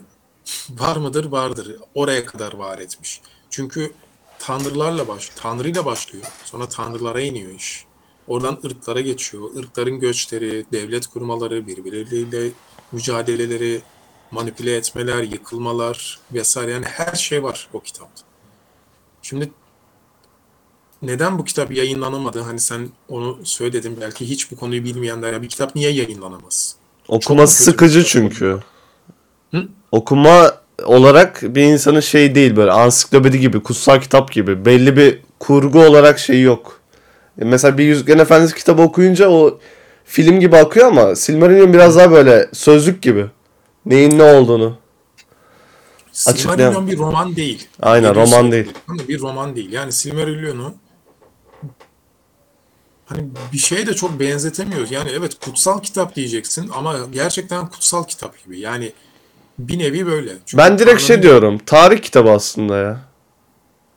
var 0.70 0.96
mıdır? 0.96 1.24
Vardır. 1.24 1.76
Oraya 1.94 2.26
kadar 2.26 2.52
var 2.52 2.78
etmiş. 2.78 3.20
Çünkü 3.50 3.92
tanrılarla 4.38 5.08
baş, 5.08 5.30
tanrıyla 5.36 5.84
başlıyor. 5.84 6.24
Sonra 6.44 6.68
tanrılara 6.68 7.20
iniyor 7.20 7.50
iş. 7.50 7.84
Oradan 8.28 8.58
ırklara 8.64 9.00
geçiyor. 9.00 9.50
Irkların 9.54 10.00
göçleri, 10.00 10.66
devlet 10.72 11.06
kurmaları, 11.06 11.66
birbirleriyle 11.66 12.50
mücadeleleri, 12.92 13.82
manipüle 14.30 14.76
etmeler, 14.76 15.22
yıkılmalar 15.22 16.18
vesaire. 16.32 16.70
Yani 16.70 16.86
her 16.86 17.14
şey 17.14 17.42
var 17.42 17.68
o 17.72 17.80
kitapta. 17.80 18.22
Şimdi 19.22 19.50
neden 21.02 21.38
bu 21.38 21.44
kitap 21.44 21.72
yayınlanamadı? 21.72 22.40
Hani 22.40 22.60
sen 22.60 22.88
onu 23.08 23.38
söyledin 23.44 23.98
belki 24.00 24.28
hiç 24.28 24.50
bu 24.50 24.56
konuyu 24.56 24.84
bilmeyenler 24.84 25.32
ya 25.32 25.42
bir 25.42 25.48
kitap 25.48 25.74
niye 25.74 25.90
yayınlanamaz? 25.90 26.76
Okuma 27.08 27.20
Çok 27.20 27.30
mu 27.30 27.36
kötü 27.44 27.52
sıkıcı 27.52 28.04
çünkü. 28.04 28.60
Hı? 29.50 29.68
Okuma 29.92 30.52
olarak 30.84 31.42
bir 31.42 31.62
insanın 31.62 32.00
şey 32.00 32.34
değil 32.34 32.56
böyle 32.56 32.70
ansiklopedi 32.70 33.40
gibi, 33.40 33.62
kutsal 33.62 34.00
kitap 34.00 34.32
gibi. 34.32 34.64
Belli 34.64 34.96
bir 34.96 35.20
kurgu 35.38 35.80
olarak 35.80 36.18
şey 36.18 36.42
yok. 36.42 36.80
E, 37.40 37.44
Mesela 37.44 37.78
bir 37.78 37.84
Yüzüklerin 37.84 38.18
Efendisi 38.18 38.54
kitabı 38.54 38.82
okuyunca 38.82 39.28
o 39.28 39.58
film 40.04 40.40
gibi 40.40 40.56
akıyor 40.56 40.86
ama 40.86 41.16
Silmarillion 41.16 41.72
biraz 41.72 41.96
daha 41.96 42.10
böyle 42.10 42.48
sözlük 42.52 43.02
gibi. 43.02 43.26
Neyin 43.86 44.18
ne 44.18 44.22
olduğunu. 44.22 44.76
Silmarillion 46.12 46.86
bir 46.86 46.98
roman 46.98 47.36
değil. 47.36 47.68
Aynen, 47.82 48.08
Yediği 48.08 48.24
roman 48.24 48.52
değil. 48.52 48.72
Bir 49.08 49.20
roman 49.20 49.56
değil. 49.56 49.72
Yani 49.72 49.92
Silmarillion'u 49.92 50.74
hani 53.06 53.28
bir 53.52 53.58
şeye 53.58 53.86
de 53.86 53.94
çok 53.94 54.20
benzetemiyoruz. 54.20 54.90
Yani 54.90 55.10
evet 55.18 55.34
kutsal 55.40 55.82
kitap 55.82 56.14
diyeceksin 56.16 56.70
ama 56.74 56.96
gerçekten 57.12 57.66
kutsal 57.66 58.04
kitap 58.04 58.44
gibi. 58.44 58.60
Yani 58.60 58.92
bir 59.58 59.78
nevi 59.78 60.06
böyle. 60.06 60.32
Çünkü 60.46 60.62
Ben 60.62 60.78
direkt 60.78 61.02
şey 61.02 61.22
diyorum. 61.22 61.58
Tarih 61.66 62.02
kitabı 62.02 62.30
aslında 62.30 62.76
ya. 62.76 63.00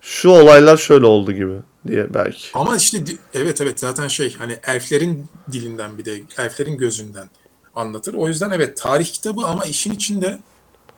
Şu 0.01 0.29
olaylar 0.29 0.77
şöyle 0.77 1.05
oldu 1.05 1.31
gibi 1.31 1.53
diye 1.87 2.13
belki. 2.13 2.47
Ama 2.53 2.77
işte 2.77 3.03
evet 3.33 3.61
evet 3.61 3.79
zaten 3.79 4.07
şey 4.07 4.33
hani 4.33 4.57
elflerin 4.67 5.25
dilinden 5.51 5.97
bir 5.97 6.05
de 6.05 6.21
elflerin 6.37 6.77
gözünden 6.77 7.29
anlatır. 7.75 8.13
O 8.13 8.27
yüzden 8.27 8.51
evet 8.51 8.77
tarih 8.77 9.05
kitabı 9.05 9.41
ama 9.45 9.65
işin 9.65 9.91
içinde 9.91 10.39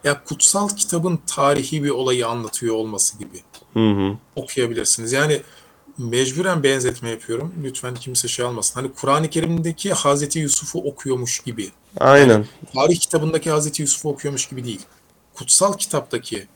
ya 0.03 0.23
kutsal 0.23 0.69
kitabın 0.69 1.19
tarihi 1.27 1.83
bir 1.83 1.89
olayı 1.89 2.27
anlatıyor 2.27 2.75
olması 2.75 3.19
gibi 3.19 3.37
Hı 3.73 3.89
hı. 3.89 4.17
okuyabilirsiniz. 4.35 5.11
Yani 5.11 5.41
mecburen 6.03 6.63
benzetme 6.63 7.09
yapıyorum. 7.09 7.53
Lütfen 7.63 7.95
kimse 7.95 8.27
şey 8.27 8.45
almasın. 8.45 8.73
Hani 8.73 8.93
Kur'an-ı 8.93 9.29
Kerim'deki 9.29 9.93
Hazreti 9.93 10.39
Yusuf'u 10.39 10.79
okuyormuş 10.79 11.39
gibi. 11.39 11.71
Aynen. 11.99 12.45
Tarih 12.73 12.99
kitabındaki 12.99 13.51
Hazreti 13.51 13.81
Yusuf'u 13.81 14.09
okuyormuş 14.09 14.49
gibi 14.49 14.65
değil. 14.65 14.81
Kutsal 15.33 15.73
kitaptaki 15.73 16.47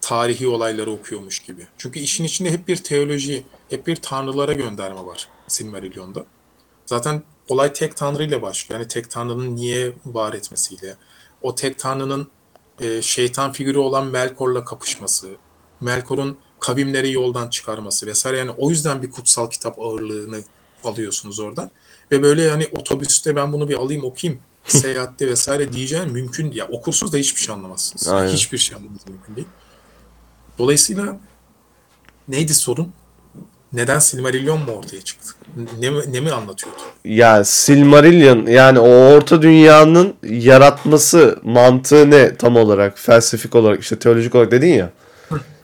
tarihi 0.00 0.48
olayları 0.48 0.90
okuyormuş 0.90 1.38
gibi. 1.38 1.66
Çünkü 1.78 2.00
işin 2.00 2.24
içinde 2.24 2.50
hep 2.50 2.68
bir 2.68 2.76
teoloji, 2.76 3.44
hep 3.70 3.86
bir 3.86 3.96
tanrılara 3.96 4.52
gönderme 4.52 5.06
var 5.06 5.28
Silmarillion'da. 5.48 6.24
Zaten 6.86 7.22
olay 7.48 7.72
tek 7.72 7.96
tanrı 7.96 8.24
ile 8.24 8.42
başlıyor. 8.42 8.80
Yani 8.80 8.88
tek 8.88 9.10
tanrının 9.10 9.56
niye 9.56 9.92
var 10.06 10.32
etmesiyle, 10.32 10.96
o 11.42 11.54
tek 11.54 11.78
tanrının 11.78 12.28
e, 12.80 13.02
şeytan 13.02 13.52
figürü 13.52 13.78
olan 13.78 14.06
Melkor'la 14.06 14.64
kapışması, 14.64 15.28
Melkor'un 15.80 16.38
kavimleri 16.60 17.12
yoldan 17.12 17.48
çıkarması 17.48 18.06
vesaire. 18.06 18.38
Yani 18.38 18.50
o 18.50 18.70
yüzden 18.70 19.02
bir 19.02 19.10
kutsal 19.10 19.50
kitap 19.50 19.78
ağırlığını 19.78 20.40
alıyorsunuz 20.84 21.40
oradan. 21.40 21.70
Ve 22.12 22.22
böyle 22.22 22.42
yani 22.42 22.66
otobüste 22.72 23.36
ben 23.36 23.52
bunu 23.52 23.68
bir 23.68 23.74
alayım 23.74 24.04
okuyayım, 24.04 24.42
seyahatte 24.64 25.26
vesaire 25.26 25.72
diyeceğim 25.72 26.10
mümkün. 26.10 26.52
Ya 26.52 26.68
okursunuz 26.68 27.12
da 27.12 27.16
hiçbir 27.16 27.40
şey 27.40 27.54
anlamazsınız. 27.54 28.08
Aynen. 28.08 28.32
Hiçbir 28.32 28.58
şey 28.58 28.76
anlamanız 28.76 29.08
mümkün 29.08 29.36
değil. 29.36 29.48
Dolayısıyla 30.58 31.18
neydi 32.28 32.54
sorun? 32.54 32.92
Neden 33.72 33.98
Silmarillion 33.98 34.60
mu 34.60 34.72
ortaya 34.72 35.00
çıktı? 35.00 35.28
Ne, 35.80 36.12
ne 36.12 36.20
mi 36.20 36.32
anlatıyordu? 36.32 36.78
Ya 37.04 37.44
Silmarillion 37.44 38.46
yani 38.46 38.78
o 38.78 38.88
orta 38.88 39.42
dünyanın 39.42 40.14
yaratması 40.22 41.38
mantığı 41.42 42.10
ne 42.10 42.36
tam 42.36 42.56
olarak 42.56 42.98
felsefik 42.98 43.54
olarak 43.54 43.82
işte 43.82 43.98
teolojik 43.98 44.34
olarak 44.34 44.50
dedin 44.50 44.74
ya. 44.74 44.90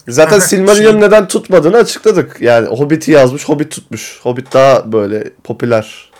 Zaten 0.08 0.38
Aha, 0.38 0.40
Silmarillion 0.46 0.92
şey- 0.92 1.00
neden 1.00 1.28
tutmadığını 1.28 1.76
açıkladık. 1.76 2.36
Yani 2.40 2.68
Hobbit'i 2.68 3.10
yazmış, 3.10 3.48
Hobbit 3.48 3.70
tutmuş. 3.70 4.20
Hobbit 4.22 4.52
daha 4.52 4.92
böyle 4.92 5.30
popüler 5.44 6.10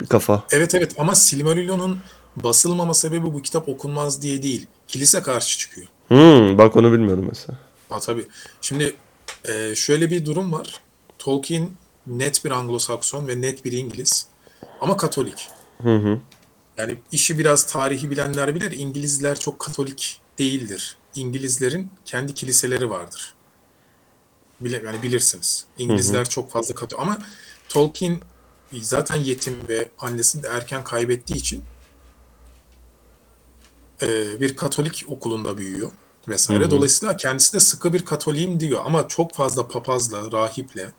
bir 0.00 0.06
kafa. 0.06 0.42
Evet 0.50 0.74
evet 0.74 0.92
ama 0.98 1.14
Silmarillion'un 1.14 1.98
basılmama 2.36 2.94
sebebi 2.94 3.24
bu 3.24 3.42
kitap 3.42 3.68
okunmaz 3.68 4.22
diye 4.22 4.42
değil. 4.42 4.66
Kilise 4.88 5.22
karşı 5.22 5.58
çıkıyor. 5.58 5.86
Hmm, 6.08 6.58
bak 6.58 6.76
onu 6.76 6.92
bilmiyordum 6.92 7.26
mesela. 7.28 7.58
Ha 7.88 8.00
tabii. 8.00 8.26
Şimdi 8.60 8.96
e, 9.48 9.74
şöyle 9.74 10.10
bir 10.10 10.26
durum 10.26 10.52
var. 10.52 10.80
Tolkien 11.18 11.68
net 12.06 12.44
bir 12.44 12.50
Anglo-Sakson 12.50 13.28
ve 13.28 13.40
net 13.40 13.64
bir 13.64 13.72
İngiliz. 13.72 14.26
Ama 14.80 14.96
Katolik. 14.96 15.48
Hı 15.82 15.96
hı. 15.96 16.18
Yani 16.78 16.96
işi 17.12 17.38
biraz 17.38 17.66
tarihi 17.66 18.10
bilenler 18.10 18.54
bilir. 18.54 18.78
İngilizler 18.78 19.38
çok 19.38 19.58
Katolik 19.58 20.20
değildir. 20.38 20.96
İngilizlerin 21.14 21.90
kendi 22.04 22.34
kiliseleri 22.34 22.90
vardır. 22.90 23.34
Bile, 24.60 24.82
yani 24.86 25.02
bilirsiniz. 25.02 25.64
İngilizler 25.78 26.28
çok 26.28 26.50
fazla 26.50 26.74
Katolik. 26.74 27.02
Ama 27.02 27.18
Tolkien 27.68 28.20
zaten 28.72 29.16
yetim 29.16 29.68
ve 29.68 29.88
annesini 29.98 30.42
de 30.42 30.48
erken 30.48 30.84
kaybettiği 30.84 31.38
için 31.38 31.64
e, 34.02 34.40
bir 34.40 34.56
Katolik 34.56 35.04
okulunda 35.08 35.58
büyüyor 35.58 35.90
vesaire. 36.28 36.70
Dolayısıyla 36.70 37.16
kendisi 37.16 37.52
de 37.52 37.60
sıkı 37.60 37.92
bir 37.92 38.04
Katoliyim 38.04 38.60
diyor 38.60 38.82
ama 38.84 39.08
çok 39.08 39.34
fazla 39.34 39.68
papazla, 39.68 40.32
rahiple 40.32 40.92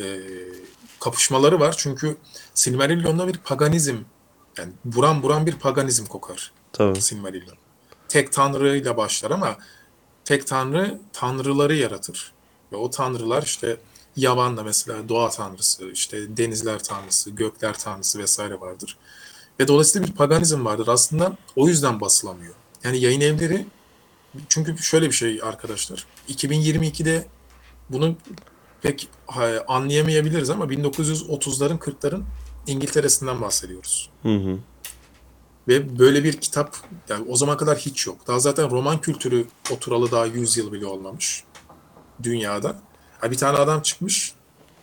e, 0.00 0.20
kapışmaları 1.00 1.60
var. 1.60 1.74
Çünkü 1.78 2.16
Silmarillion'da 2.54 3.28
bir 3.28 3.38
paganizm 3.38 3.96
yani 4.58 4.72
buram 4.84 5.22
buram 5.22 5.46
bir 5.46 5.52
paganizm 5.52 6.06
kokar 6.06 6.52
Tabii. 6.72 7.02
Silmarillion. 7.02 7.56
Tek 8.08 8.32
tanrıyla 8.32 8.96
başlar 8.96 9.30
ama 9.30 9.56
tek 10.24 10.46
tanrı 10.46 10.98
tanrıları 11.12 11.74
yaratır. 11.74 12.32
Ve 12.72 12.76
o 12.76 12.90
tanrılar 12.90 13.42
işte 13.42 13.76
Yavan'da 14.16 14.62
mesela 14.62 15.08
doğa 15.08 15.30
tanrısı, 15.30 15.90
işte 15.90 16.36
denizler 16.36 16.78
tanrısı, 16.82 17.30
gökler 17.30 17.78
tanrısı 17.78 18.18
vesaire 18.18 18.60
vardır. 18.60 18.96
Ve 19.60 19.68
dolayısıyla 19.68 20.08
bir 20.08 20.12
paganizm 20.12 20.64
vardır. 20.64 20.88
Aslında 20.88 21.36
o 21.56 21.68
yüzden 21.68 22.00
basılamıyor. 22.00 22.54
Yani 22.84 22.98
yayın 22.98 23.20
evleri 23.20 23.66
çünkü 24.48 24.78
şöyle 24.78 25.06
bir 25.06 25.14
şey 25.14 25.40
arkadaşlar. 25.42 26.06
2022'de 26.28 27.26
bunu 27.90 28.16
pek 28.82 29.08
anlayamayabiliriz 29.68 30.50
ama 30.50 30.64
1930'ların 30.64 31.78
40'ların 31.78 32.22
İngiltere'sinden 32.66 33.42
bahsediyoruz. 33.42 34.10
Hı 34.22 34.36
hı. 34.36 34.58
Ve 35.68 35.98
böyle 35.98 36.24
bir 36.24 36.32
kitap 36.32 36.76
yani 37.08 37.24
o 37.28 37.36
zaman 37.36 37.56
kadar 37.56 37.78
hiç 37.78 38.06
yok. 38.06 38.16
Daha 38.26 38.38
zaten 38.38 38.70
roman 38.70 39.00
kültürü 39.00 39.44
oturalı 39.70 40.10
daha 40.10 40.26
100 40.26 40.56
yıl 40.56 40.72
bile 40.72 40.86
olmamış 40.86 41.44
dünyada. 42.22 42.76
Ha, 43.20 43.30
bir 43.30 43.36
tane 43.36 43.58
adam 43.58 43.82
çıkmış 43.82 44.32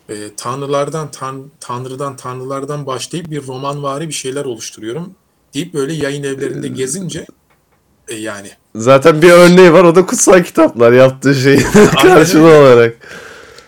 e, 0.10 0.16
tanrılardan, 0.38 1.12
tan 1.12 1.52
tanrıdan, 1.60 2.16
tanrılardan 2.16 2.86
başlayıp 2.86 3.32
bir 3.32 3.48
romanvari 3.48 4.08
bir 4.08 4.14
şeyler 4.14 4.46
oluşturuyorum 4.46 5.14
deyip 5.54 5.74
böyle 5.74 5.94
yayın 5.94 6.24
evlerinde 6.24 6.68
gezince 6.68 7.26
e, 8.08 8.16
yani 8.16 8.52
Zaten 8.76 9.22
bir 9.22 9.32
örneği 9.32 9.74
var 9.74 9.84
o 9.84 9.96
da 9.96 10.06
kutsal 10.06 10.44
kitaplar 10.44 10.92
yaptığı 10.92 11.36
şey 11.36 11.64
karşılığı 12.02 12.60
olarak. 12.60 12.98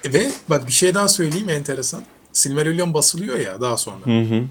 Ve 0.06 0.32
bak 0.50 0.68
bir 0.68 0.72
şey 0.72 0.94
daha 0.94 1.08
söyleyeyim 1.08 1.50
enteresan. 1.50 2.04
Silmarillion 2.34 2.94
basılıyor 2.94 3.40
ya 3.40 3.62
daha 3.62 3.78
sonra. 3.78 4.06
Hı 4.06 4.22
hı. 4.22 4.44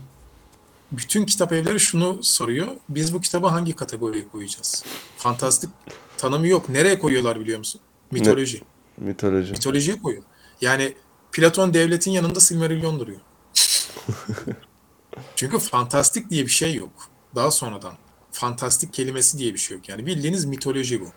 Bütün 0.93 1.27
kitap 1.27 1.53
evleri 1.53 1.81
şunu 1.81 2.19
soruyor. 2.23 2.69
Biz 2.89 3.15
bu 3.15 3.21
kitabı 3.21 3.47
hangi 3.47 3.73
kategoriye 3.73 4.29
koyacağız? 4.29 4.85
Fantastik 5.17 5.71
tanımı 6.19 6.47
yok. 6.47 6.69
Nereye 6.69 6.99
koyuyorlar 6.99 7.41
biliyor 7.41 7.59
musun? 7.59 7.81
Mitoloji. 8.11 8.63
Mitoloji. 8.99 9.53
Mitolojiye 9.53 10.03
koyuyor. 10.03 10.23
Yani 10.61 10.95
Platon 11.33 11.75
devletin 11.75 12.11
yanında 12.11 12.41
Silmarillion 12.41 13.01
duruyor. 13.01 13.21
Çünkü 15.37 15.59
fantastik 15.59 16.31
diye 16.31 16.45
bir 16.45 16.51
şey 16.51 16.75
yok. 16.75 16.91
Daha 17.35 17.51
sonradan. 17.51 17.95
Fantastik 18.33 18.93
kelimesi 18.93 19.39
diye 19.39 19.55
bir 19.55 19.59
şey 19.59 19.77
yok. 19.77 19.89
Yani 19.89 20.07
bildiğiniz 20.07 20.45
mitoloji 20.45 21.01
bu. 21.01 21.09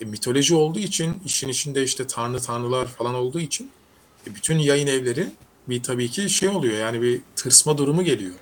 E, 0.00 0.04
mitoloji 0.04 0.54
olduğu 0.54 0.78
için 0.78 1.16
işin 1.24 1.48
içinde 1.48 1.82
işte 1.82 2.06
tanrı 2.06 2.40
tanrılar 2.40 2.86
falan 2.86 3.14
olduğu 3.14 3.40
için 3.40 3.70
e, 4.26 4.34
bütün 4.34 4.58
yayın 4.58 4.86
evleri 4.86 5.28
bir 5.68 5.82
tabii 5.82 6.08
ki 6.08 6.30
şey 6.30 6.48
oluyor 6.48 6.78
yani 6.78 7.02
bir 7.02 7.20
tırsma 7.36 7.78
durumu 7.78 8.02
geliyor. 8.04 8.34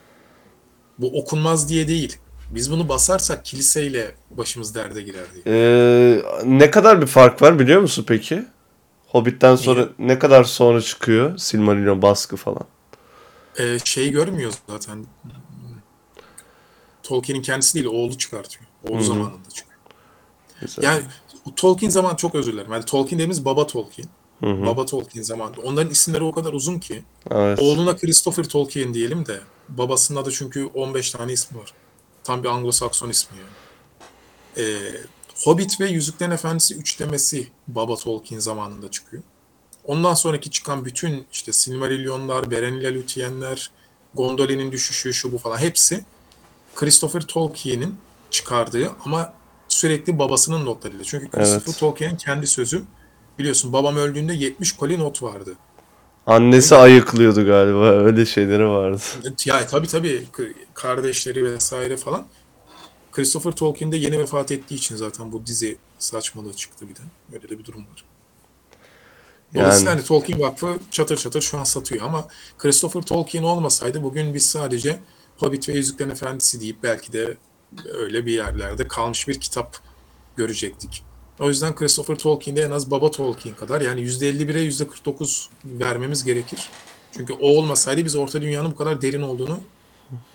Bu 0.99 1.19
okunmaz 1.21 1.69
diye 1.69 1.89
değil. 1.89 2.17
Biz 2.51 2.71
bunu 2.71 2.89
basarsak 2.89 3.45
kiliseyle 3.45 4.15
başımız 4.31 4.75
derde 4.75 5.03
girer 5.03 5.25
diye. 5.35 5.45
Ee, 5.47 6.23
ne 6.45 6.71
kadar 6.71 7.03
bir 7.03 7.07
fark 7.07 7.43
var 7.43 7.59
biliyor 7.59 7.81
musun 7.81 8.05
peki? 8.09 8.45
Hobbit'ten 9.07 9.57
sonra 9.57 9.89
ne 9.99 10.19
kadar 10.19 10.45
sonra 10.45 10.81
çıkıyor 10.81 11.39
Silmarillion 11.39 12.03
baskı 12.03 12.37
falan? 12.37 12.65
Ee, 13.59 13.79
şey 13.85 14.11
görmüyoruz 14.11 14.59
zaten. 14.69 15.07
Tolkien'in 17.03 17.43
kendisi 17.43 17.75
değil, 17.75 17.87
oğlu 17.87 18.19
çıkartıyor. 18.19 18.65
Oğlu 18.89 19.03
zamanında 19.03 19.49
çıkıyor. 19.55 19.79
Güzel. 20.61 20.83
Yani 20.83 21.03
Tolkien 21.57 21.91
zaman 21.91 22.17
çok 22.17 22.35
özür 22.35 22.53
dilerim. 22.53 22.73
Yani 22.73 22.85
Tolkien 22.85 23.19
dediğimiz 23.19 23.45
baba 23.45 23.67
Tolkien. 23.67 24.07
Hı 24.41 24.51
hı. 24.51 24.67
Baba 24.67 24.87
Tolkien 24.87 25.23
zamanında. 25.23 25.61
Onların 25.61 25.91
isimleri 25.91 26.25
o 26.25 26.33
kadar 26.33 26.53
uzun 26.53 26.79
ki. 26.79 27.03
Evet. 27.31 27.59
Oğluna 27.59 27.97
Christopher 27.97 28.45
Tolkien 28.45 28.95
diyelim 28.95 29.27
de. 29.27 29.41
Babasında 29.69 30.25
da 30.25 30.31
çünkü 30.31 30.67
15 30.67 31.11
tane 31.11 31.33
ismi 31.33 31.59
var. 31.59 31.73
Tam 32.25 32.43
bir 32.45 32.49
Anglo-Sakson 32.49 33.11
ismi 33.11 33.39
yani. 33.39 33.51
Ee, 34.69 34.95
Hobbit 35.45 35.81
ve 35.81 35.89
Yüzüklerin 35.89 36.31
Efendisi 36.31 36.75
üçlemesi 36.75 37.49
Baba 37.69 37.97
Tolkien 37.97 38.39
zamanında 38.39 38.91
çıkıyor. 38.91 39.23
Ondan 39.85 40.15
sonraki 40.15 40.51
çıkan 40.51 40.85
bütün 40.85 41.27
işte 41.33 41.53
Silmarillionlar, 41.53 42.51
Berennial 42.51 42.93
Lütyenler, 42.93 43.71
Gondolin'in 44.15 44.73
düşüşü, 44.73 45.15
şu 45.15 45.33
bu 45.33 45.39
falan 45.39 45.59
hepsi 45.59 46.05
Christopher 46.75 47.21
Tolkien'in 47.21 47.97
çıkardığı 48.31 48.91
ama 49.05 49.35
sürekli 49.69 50.19
babasının 50.19 50.67
notlarıyla. 50.67 51.05
Çünkü 51.05 51.31
Christopher 51.31 51.63
Evet. 51.67 51.79
Tolkien'in 51.79 52.17
kendi 52.17 52.47
sözü 52.47 52.83
biliyorsun 53.39 53.73
babam 53.73 53.97
öldüğünde 53.97 54.35
70 54.35 54.73
koli 54.73 54.99
not 54.99 55.23
vardı. 55.23 55.57
Annesi 56.27 56.75
ayıklıyordu 56.77 57.47
galiba. 57.47 57.91
Öyle 57.91 58.27
şeyleri 58.27 58.69
vardı. 58.69 59.03
Ya 59.47 59.67
tabii 59.67 59.87
tabii 59.87 60.27
kardeşleri 60.75 61.45
vesaire 61.45 61.97
falan. 61.97 62.27
Christopher 63.13 63.53
Tolkien 63.53 63.93
de 63.93 63.97
yeni 63.97 64.19
vefat 64.19 64.53
ettiği 64.53 64.75
için 64.75 64.97
zaten 64.97 65.33
bu 65.33 65.47
dizi 65.47 65.77
saçmalığı 65.99 66.53
çıktı 66.53 66.89
bir 66.89 66.95
de. 66.97 67.01
Öyle 67.33 67.49
de 67.49 67.59
bir 67.59 67.65
durum 67.65 67.81
var. 67.81 68.05
Dolayısıyla 69.55 69.91
Yani 69.91 69.99
hani 69.99 70.07
Tolkien 70.07 70.41
Vakfı 70.41 70.79
çatır 70.91 71.17
çatır 71.17 71.41
şu 71.41 71.59
an 71.59 71.65
satıyor 71.65 72.07
ama 72.07 72.29
Christopher 72.59 73.03
Tolkien 73.03 73.43
olmasaydı 73.43 74.03
bugün 74.03 74.35
biz 74.35 74.51
sadece 74.51 74.99
Hobbit 75.37 75.69
ve 75.69 75.73
Yüzüklerin 75.73 76.11
Efendisi 76.11 76.61
deyip 76.61 76.83
belki 76.83 77.13
de 77.13 77.37
öyle 77.95 78.27
bir 78.27 78.33
yerlerde 78.33 78.89
kalmış 78.89 79.29
bir 79.29 79.41
kitap 79.41 79.79
görecektik. 80.37 81.03
O 81.43 81.49
yüzden 81.49 81.75
Christopher 81.75 82.17
Tolkien'de 82.17 82.63
en 82.63 82.71
az 82.71 82.91
baba 82.91 83.11
Tolkien 83.11 83.55
kadar 83.55 83.81
yani 83.81 84.01
%51'e 84.01 84.69
%49 84.69 85.47
vermemiz 85.65 86.25
gerekir. 86.25 86.69
Çünkü 87.17 87.33
o 87.33 87.49
olmasaydı 87.49 88.05
biz 88.05 88.17
Orta 88.17 88.43
Dünya'nın 88.43 88.71
bu 88.71 88.77
kadar 88.77 89.03
derin 89.03 89.23
olduğunu 89.23 89.61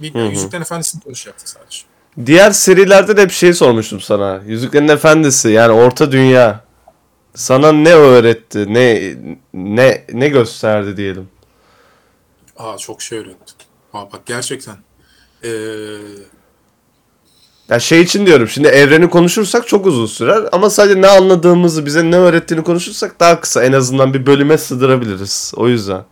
hı. 0.01 0.17
Yüzüklerin 0.19 0.61
Efendisi'ni 0.61 1.01
konuşacaktık 1.01 1.49
sadece. 1.49 1.77
diğer 2.25 2.51
serilerde 2.51 3.17
de 3.17 3.25
bir 3.25 3.33
şey 3.33 3.53
sormuştum 3.53 4.01
sana. 4.01 4.41
Yüzüklerin 4.47 4.87
Efendisi 4.87 5.49
yani 5.49 5.71
Orta 5.71 6.11
Dünya 6.11 6.65
sana 7.35 7.71
ne 7.71 7.93
öğretti? 7.93 8.73
Ne 8.73 9.15
ne 9.53 10.05
ne 10.13 10.27
gösterdi 10.29 10.97
diyelim. 10.97 11.29
Aa 12.57 12.77
çok 12.77 13.01
şey 13.01 13.19
öğretti. 13.19 13.53
Aa 13.93 14.11
bak 14.11 14.25
gerçekten. 14.25 14.77
Ee, 15.43 15.49
Ya 17.69 17.79
şey 17.79 18.01
için 18.01 18.25
diyorum 18.25 18.47
şimdi 18.47 18.67
evreni 18.67 19.09
konuşursak 19.09 19.67
çok 19.67 19.85
uzun 19.85 20.05
sürer 20.05 20.49
ama 20.51 20.69
sadece 20.69 21.01
ne 21.01 21.07
anladığımızı 21.07 21.85
bize 21.85 22.11
ne 22.11 22.15
öğrettiğini 22.15 22.63
konuşursak 22.63 23.19
daha 23.19 23.41
kısa 23.41 23.63
en 23.63 23.71
azından 23.73 24.13
bir 24.13 24.25
bölüme 24.25 24.57
sığdırabiliriz. 24.57 25.53
O 25.55 25.67
yüzden. 25.67 26.05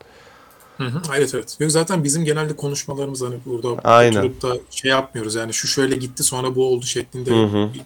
Hı 0.77 0.83
hı, 0.83 1.01
evet 1.17 1.35
evet. 1.35 1.57
Yok 1.59 1.71
zaten 1.71 2.03
bizim 2.03 2.25
genelde 2.25 2.55
konuşmalarımız 2.55 3.21
hani 3.21 3.35
burada 3.45 3.81
Aynen. 3.83 4.19
oturup 4.19 4.41
da 4.41 4.57
şey 4.69 4.91
yapmıyoruz 4.91 5.35
yani 5.35 5.53
şu 5.53 5.67
şöyle 5.67 5.95
gitti 5.95 6.23
sonra 6.23 6.55
bu 6.55 6.67
oldu 6.67 6.85
şeklinde 6.85 7.31
Hı 7.31 7.43
hı. 7.43 7.69
bir 7.73 7.81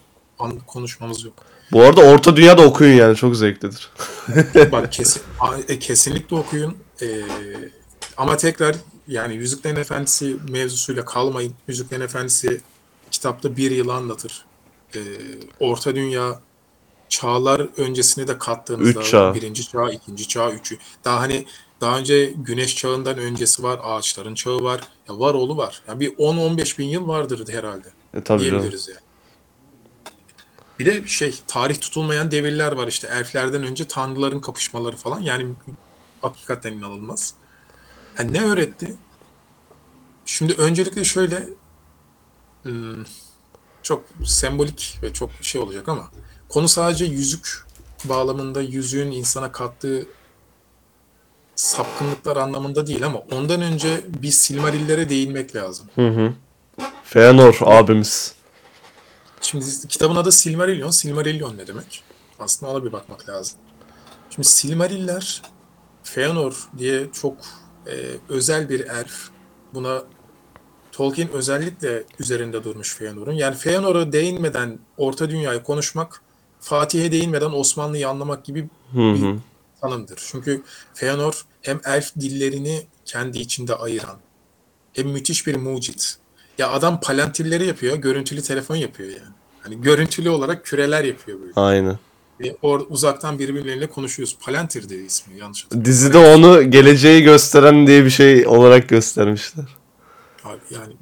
konuşmamız 0.66 1.24
yok. 1.24 1.34
Bu 1.72 1.82
arada 1.82 2.00
Orta 2.00 2.36
Dünya'da 2.36 2.62
okuyun 2.62 2.94
yani 2.94 3.16
çok 3.16 3.36
zevklidir. 3.36 3.90
Bak 4.72 4.92
kesin, 4.92 5.22
e, 5.68 5.78
kesinlikle 5.78 6.36
okuyun. 6.36 6.76
Ee, 7.02 7.06
ama 8.16 8.36
tekrar 8.36 8.76
yani 9.08 9.34
Yüzüklerin 9.34 9.76
Efendisi 9.76 10.36
mevzusuyla 10.48 11.04
kalmayın. 11.04 11.54
Yüzüklerin 11.68 12.00
Efendisi 12.00 12.60
kitapta 13.20 13.56
bir 13.56 13.70
yılı 13.70 13.94
anlatır. 13.94 14.44
Ee, 14.94 14.98
Orta 15.60 15.94
Dünya 15.94 16.40
çağlar 17.08 17.60
öncesine 17.76 18.28
de 18.28 18.38
kattığınızda 18.38 19.00
Üç 19.00 19.10
çağ. 19.10 19.34
birinci 19.34 19.68
çağ, 19.68 19.90
ikinci 19.90 20.28
çağ, 20.28 20.50
üçü. 20.50 20.78
Daha 21.04 21.20
hani 21.20 21.46
daha 21.80 21.98
önce 21.98 22.26
güneş 22.36 22.76
çağından 22.76 23.18
öncesi 23.18 23.62
var, 23.62 23.80
ağaçların 23.82 24.34
çağı 24.34 24.62
var. 24.62 24.80
Ya 25.08 25.18
var 25.18 25.34
oğlu 25.34 25.56
var. 25.56 25.82
Yani 25.88 26.00
bir 26.00 26.16
10-15 26.16 26.78
bin 26.78 26.86
yıl 26.86 27.08
vardır 27.08 27.48
herhalde 27.52 27.88
E 28.14 28.20
tabii 28.24 28.44
canım. 28.44 28.58
diyebiliriz 28.60 28.88
yani. 28.88 29.00
Bir 30.78 30.86
de 30.86 31.06
şey 31.06 31.34
tarih 31.46 31.80
tutulmayan 31.80 32.30
devirler 32.30 32.72
var 32.72 32.88
işte 32.88 33.08
elflerden 33.12 33.62
önce 33.62 33.84
tanrıların 33.88 34.40
kapışmaları 34.40 34.96
falan 34.96 35.20
yani 35.20 35.46
hakikaten 36.22 36.72
inanılmaz. 36.72 37.34
Ha, 38.16 38.22
ne 38.22 38.44
öğretti? 38.44 38.96
Şimdi 40.26 40.52
öncelikle 40.54 41.04
şöyle 41.04 41.48
çok 43.82 44.04
sembolik 44.24 44.98
ve 45.02 45.12
çok 45.12 45.30
şey 45.40 45.60
olacak 45.60 45.88
ama 45.88 46.10
konu 46.48 46.68
sadece 46.68 47.04
yüzük 47.04 47.66
bağlamında 48.04 48.62
yüzüğün 48.62 49.10
insana 49.10 49.52
kattığı 49.52 50.06
sapkınlıklar 51.56 52.36
anlamında 52.36 52.86
değil 52.86 53.06
ama 53.06 53.18
ondan 53.18 53.62
önce 53.62 54.00
bir 54.22 54.30
Silmarillere 54.30 55.08
değinmek 55.08 55.56
lazım. 55.56 55.88
Hı 55.94 56.08
hı. 56.08 56.32
Feanor 57.04 57.58
abimiz. 57.60 58.34
Şimdi 59.40 59.64
kitabın 59.88 60.16
adı 60.16 60.32
Silmarillion. 60.32 60.90
Silmarillion 60.90 61.56
ne 61.56 61.66
demek? 61.66 62.04
Aslında 62.38 62.72
ona 62.72 62.84
bir 62.84 62.92
bakmak 62.92 63.28
lazım. 63.28 63.58
Şimdi 64.30 64.48
Silmariller 64.48 65.42
Feanor 66.02 66.68
diye 66.78 67.12
çok 67.12 67.36
e, 67.86 67.94
özel 68.28 68.68
bir 68.68 68.80
elf. 68.80 69.30
Buna 69.74 70.02
Tolkien 70.92 71.28
özellikle 71.32 72.02
üzerinde 72.18 72.64
durmuş 72.64 72.94
Feanor'un. 72.94 73.32
Yani 73.32 73.56
Feanor'a 73.56 74.12
değinmeden 74.12 74.78
Orta 74.96 75.30
Dünya'yı 75.30 75.62
konuşmak, 75.62 76.20
Fatih'e 76.60 77.12
değinmeden 77.12 77.50
Osmanlı'yı 77.50 78.08
anlamak 78.08 78.44
gibi 78.44 78.68
Hı 78.92 78.98
bir 78.98 79.22
hı. 79.22 79.36
tanımdır. 79.80 80.22
Çünkü 80.30 80.62
Feanor 80.94 81.44
hem 81.62 81.80
elf 81.84 82.14
dillerini 82.20 82.86
kendi 83.04 83.38
içinde 83.38 83.74
ayıran, 83.74 84.16
hem 84.92 85.08
müthiş 85.08 85.46
bir 85.46 85.56
mucit. 85.56 86.16
Ya 86.58 86.70
adam 86.70 87.00
palantirleri 87.00 87.66
yapıyor, 87.66 87.96
görüntülü 87.96 88.42
telefon 88.42 88.76
yapıyor 88.76 89.08
yani. 89.08 89.34
Hani 89.60 89.80
görüntülü 89.80 90.30
olarak 90.30 90.64
küreler 90.64 91.04
yapıyor 91.04 91.40
böyle. 91.40 91.52
Aynen. 91.56 91.98
Ve 92.40 92.56
or 92.62 92.80
uzaktan 92.88 93.38
birbirleriyle 93.38 93.86
konuşuyoruz. 93.86 94.36
Palantir 94.40 94.88
diye 94.88 95.00
ismi 95.00 95.38
yanlış 95.38 95.64
hatırlamıyorum. 95.64 95.92
Dizide 95.92 96.18
onu 96.18 96.70
geleceği 96.70 97.22
gösteren 97.22 97.86
diye 97.86 98.04
bir 98.04 98.10
şey 98.10 98.46
olarak 98.46 98.88
göstermişler. 98.88 99.64
Abi 100.44 100.58
yani 100.70 100.92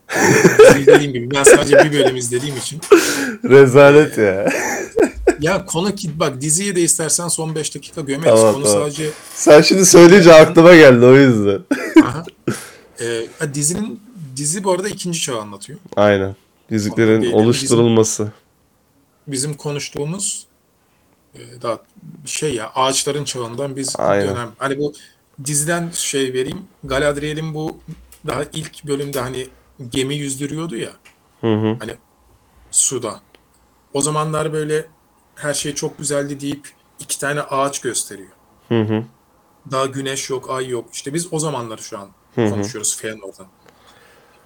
dediğim 0.87 1.13
gibi 1.13 1.31
ben 1.35 1.43
sadece 1.43 1.79
bir 1.79 1.93
bölüm 1.93 2.17
izlediğim 2.17 2.57
için 2.57 2.81
Rezalet 3.45 4.19
ya. 4.19 4.49
Ya 5.41 5.65
konu 5.67 5.95
ki 5.95 6.11
bak 6.21 6.41
diziyi 6.41 6.77
de 6.77 6.81
istersen 6.81 7.29
son 7.29 7.55
5 7.55 7.75
dakika 7.75 8.01
gömeriz. 8.01 8.41
Tamam, 8.41 8.55
konu 8.55 8.65
tamam. 8.65 8.81
sadece 8.83 9.11
Sen 9.35 9.61
şimdi 9.61 9.87
söyleyince 9.87 10.35
aklıma 10.35 10.75
geldi 10.75 11.07
o 11.07 11.17
yüzden. 11.17 11.61
aha. 12.05 12.25
Ee, 13.01 13.27
dizinin 13.55 14.01
dizi 14.37 14.65
bu 14.65 14.73
arada 14.73 14.89
ikinci 14.89 15.21
çağı 15.21 15.41
anlatıyor. 15.41 15.79
Aynen. 15.97 16.37
Yüzüklerin 16.71 17.23
Değil, 17.23 17.33
oluşturulması. 17.35 18.33
Bizim 19.27 19.55
konuştuğumuz 19.55 20.47
e, 21.35 21.41
daha 21.63 21.79
şey 22.27 22.55
ya 22.55 22.71
ağaçların 22.75 23.25
çağından 23.25 23.77
biz 23.77 23.95
Aynen. 23.99 24.29
dönem. 24.29 24.49
Hani 24.59 24.79
bu 24.79 24.93
diziden 25.45 25.91
şey 25.95 26.33
vereyim. 26.33 26.59
Galadriel'in 26.85 27.55
bu 27.55 27.79
daha 28.27 28.45
ilk 28.53 28.85
bölümde 28.85 29.21
hani 29.21 29.49
gemi 29.89 30.15
yüzdürüyordu 30.15 30.77
ya 30.77 30.93
Hı 31.41 31.55
hı. 31.55 31.77
hani 31.81 31.95
suda. 32.71 33.21
O 33.95 34.01
zamanlar 34.01 34.53
böyle 34.53 34.87
her 35.35 35.55
şey 35.55 35.75
çok 35.75 35.99
güzeldi 35.99 36.41
deyip 36.41 36.69
iki 37.01 37.19
tane 37.19 37.41
ağaç 37.41 37.81
gösteriyor. 37.81 38.31
Hı 38.69 38.81
hı. 38.81 39.05
Daha 39.71 39.87
güneş 39.87 40.31
yok, 40.31 40.51
ay 40.51 40.69
yok. 40.69 40.89
İşte 40.93 41.15
biz 41.15 41.33
o 41.33 41.39
zamanları 41.39 41.83
şu 41.83 41.99
an 41.99 42.09
hı. 42.35 42.51
konuşuyoruz 42.51 43.01
Fëanor'dan. 43.03 43.47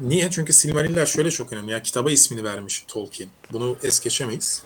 Niye? 0.01 0.31
Çünkü 0.31 0.53
Silmariller 0.53 1.07
şöyle 1.07 1.31
çok 1.31 1.53
önemli. 1.53 1.71
Ya 1.71 1.83
kitaba 1.83 2.11
ismini 2.11 2.45
vermiş 2.45 2.85
Tolkien. 2.89 3.29
Bunu 3.53 3.77
es 3.83 4.01
geçemeyiz. 4.01 4.63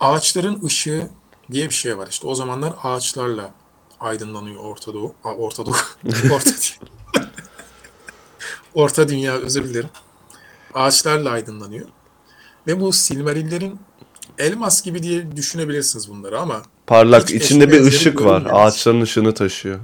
Ağaçların 0.00 0.64
ışığı 0.64 1.10
diye 1.52 1.68
bir 1.68 1.74
şey 1.74 1.98
var. 1.98 2.08
İşte 2.08 2.26
o 2.26 2.34
zamanlar 2.34 2.74
ağaçlarla 2.82 3.54
aydınlanıyor 4.02 4.64
Orta 4.64 4.94
Doğu. 4.94 5.14
Aa, 5.24 5.34
Orta 5.34 5.66
Doğu. 5.66 5.74
Orta, 6.32 6.50
Orta 8.74 9.08
Dünya 9.08 9.34
özür 9.34 9.64
dilerim. 9.64 9.90
Ağaçlarla 10.74 11.30
aydınlanıyor. 11.30 11.88
Ve 12.66 12.80
bu 12.80 12.92
Silmarillerin 12.92 13.80
elmas 14.38 14.82
gibi 14.82 15.02
diye 15.02 15.36
düşünebilirsiniz 15.36 16.08
bunları 16.10 16.40
ama 16.40 16.62
Parlak. 16.86 17.30
İçinde 17.30 17.70
bir 17.70 17.80
ışık 17.80 18.24
var. 18.24 18.46
Ağaçların 18.50 19.00
ışığını 19.00 19.34
taşıyor. 19.34 19.80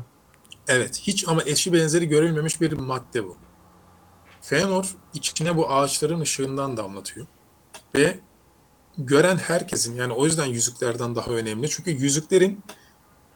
Evet, 0.68 1.00
hiç 1.02 1.28
ama 1.28 1.42
eşi 1.46 1.72
benzeri 1.72 2.08
görülmemiş 2.08 2.60
bir 2.60 2.72
madde 2.72 3.24
bu. 3.24 3.36
Fëanor 4.42 4.86
içine 5.14 5.56
bu 5.56 5.70
ağaçların 5.72 6.20
ışığından 6.20 6.76
damlatıyor. 6.76 7.26
Ve 7.94 8.18
gören 8.98 9.36
herkesin 9.36 9.96
yani 9.96 10.12
o 10.12 10.24
yüzden 10.24 10.46
yüzüklerden 10.46 11.14
daha 11.14 11.30
önemli. 11.30 11.70
Çünkü 11.70 11.90
yüzüklerin 11.90 12.60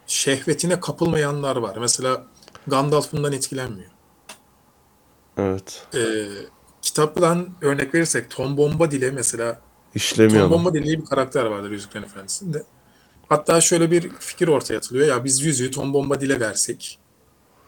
şehvetine 0.06 0.80
kapılmayanlar 0.80 1.56
var. 1.56 1.76
Mesela 1.80 2.24
Gandalf 2.66 3.12
bundan 3.12 3.32
etkilenmiyor. 3.32 3.90
Evet. 5.38 5.86
Ee, 5.94 5.98
kitaptan 6.82 7.48
örnek 7.62 7.94
verirsek 7.94 8.30
Tom 8.30 8.56
Bombadil'e 8.56 9.10
mesela 9.10 9.60
İşlemiyor. 9.94 10.40
Tom. 10.40 10.50
Bombadil 10.50 10.84
diye 10.84 10.98
bir 11.00 11.04
karakter 11.04 11.44
vardır 11.44 11.70
Yüzüklerin 11.70 12.04
Efendisi'nde. 12.04 12.62
Hatta 13.28 13.60
şöyle 13.60 13.90
bir 13.90 14.10
fikir 14.20 14.48
ortaya 14.48 14.76
atılıyor. 14.76 15.06
Ya 15.08 15.24
biz 15.24 15.40
yüzüğü 15.42 15.70
Tom 15.70 15.94
Bombadil'e 15.94 16.40
versek 16.40 16.98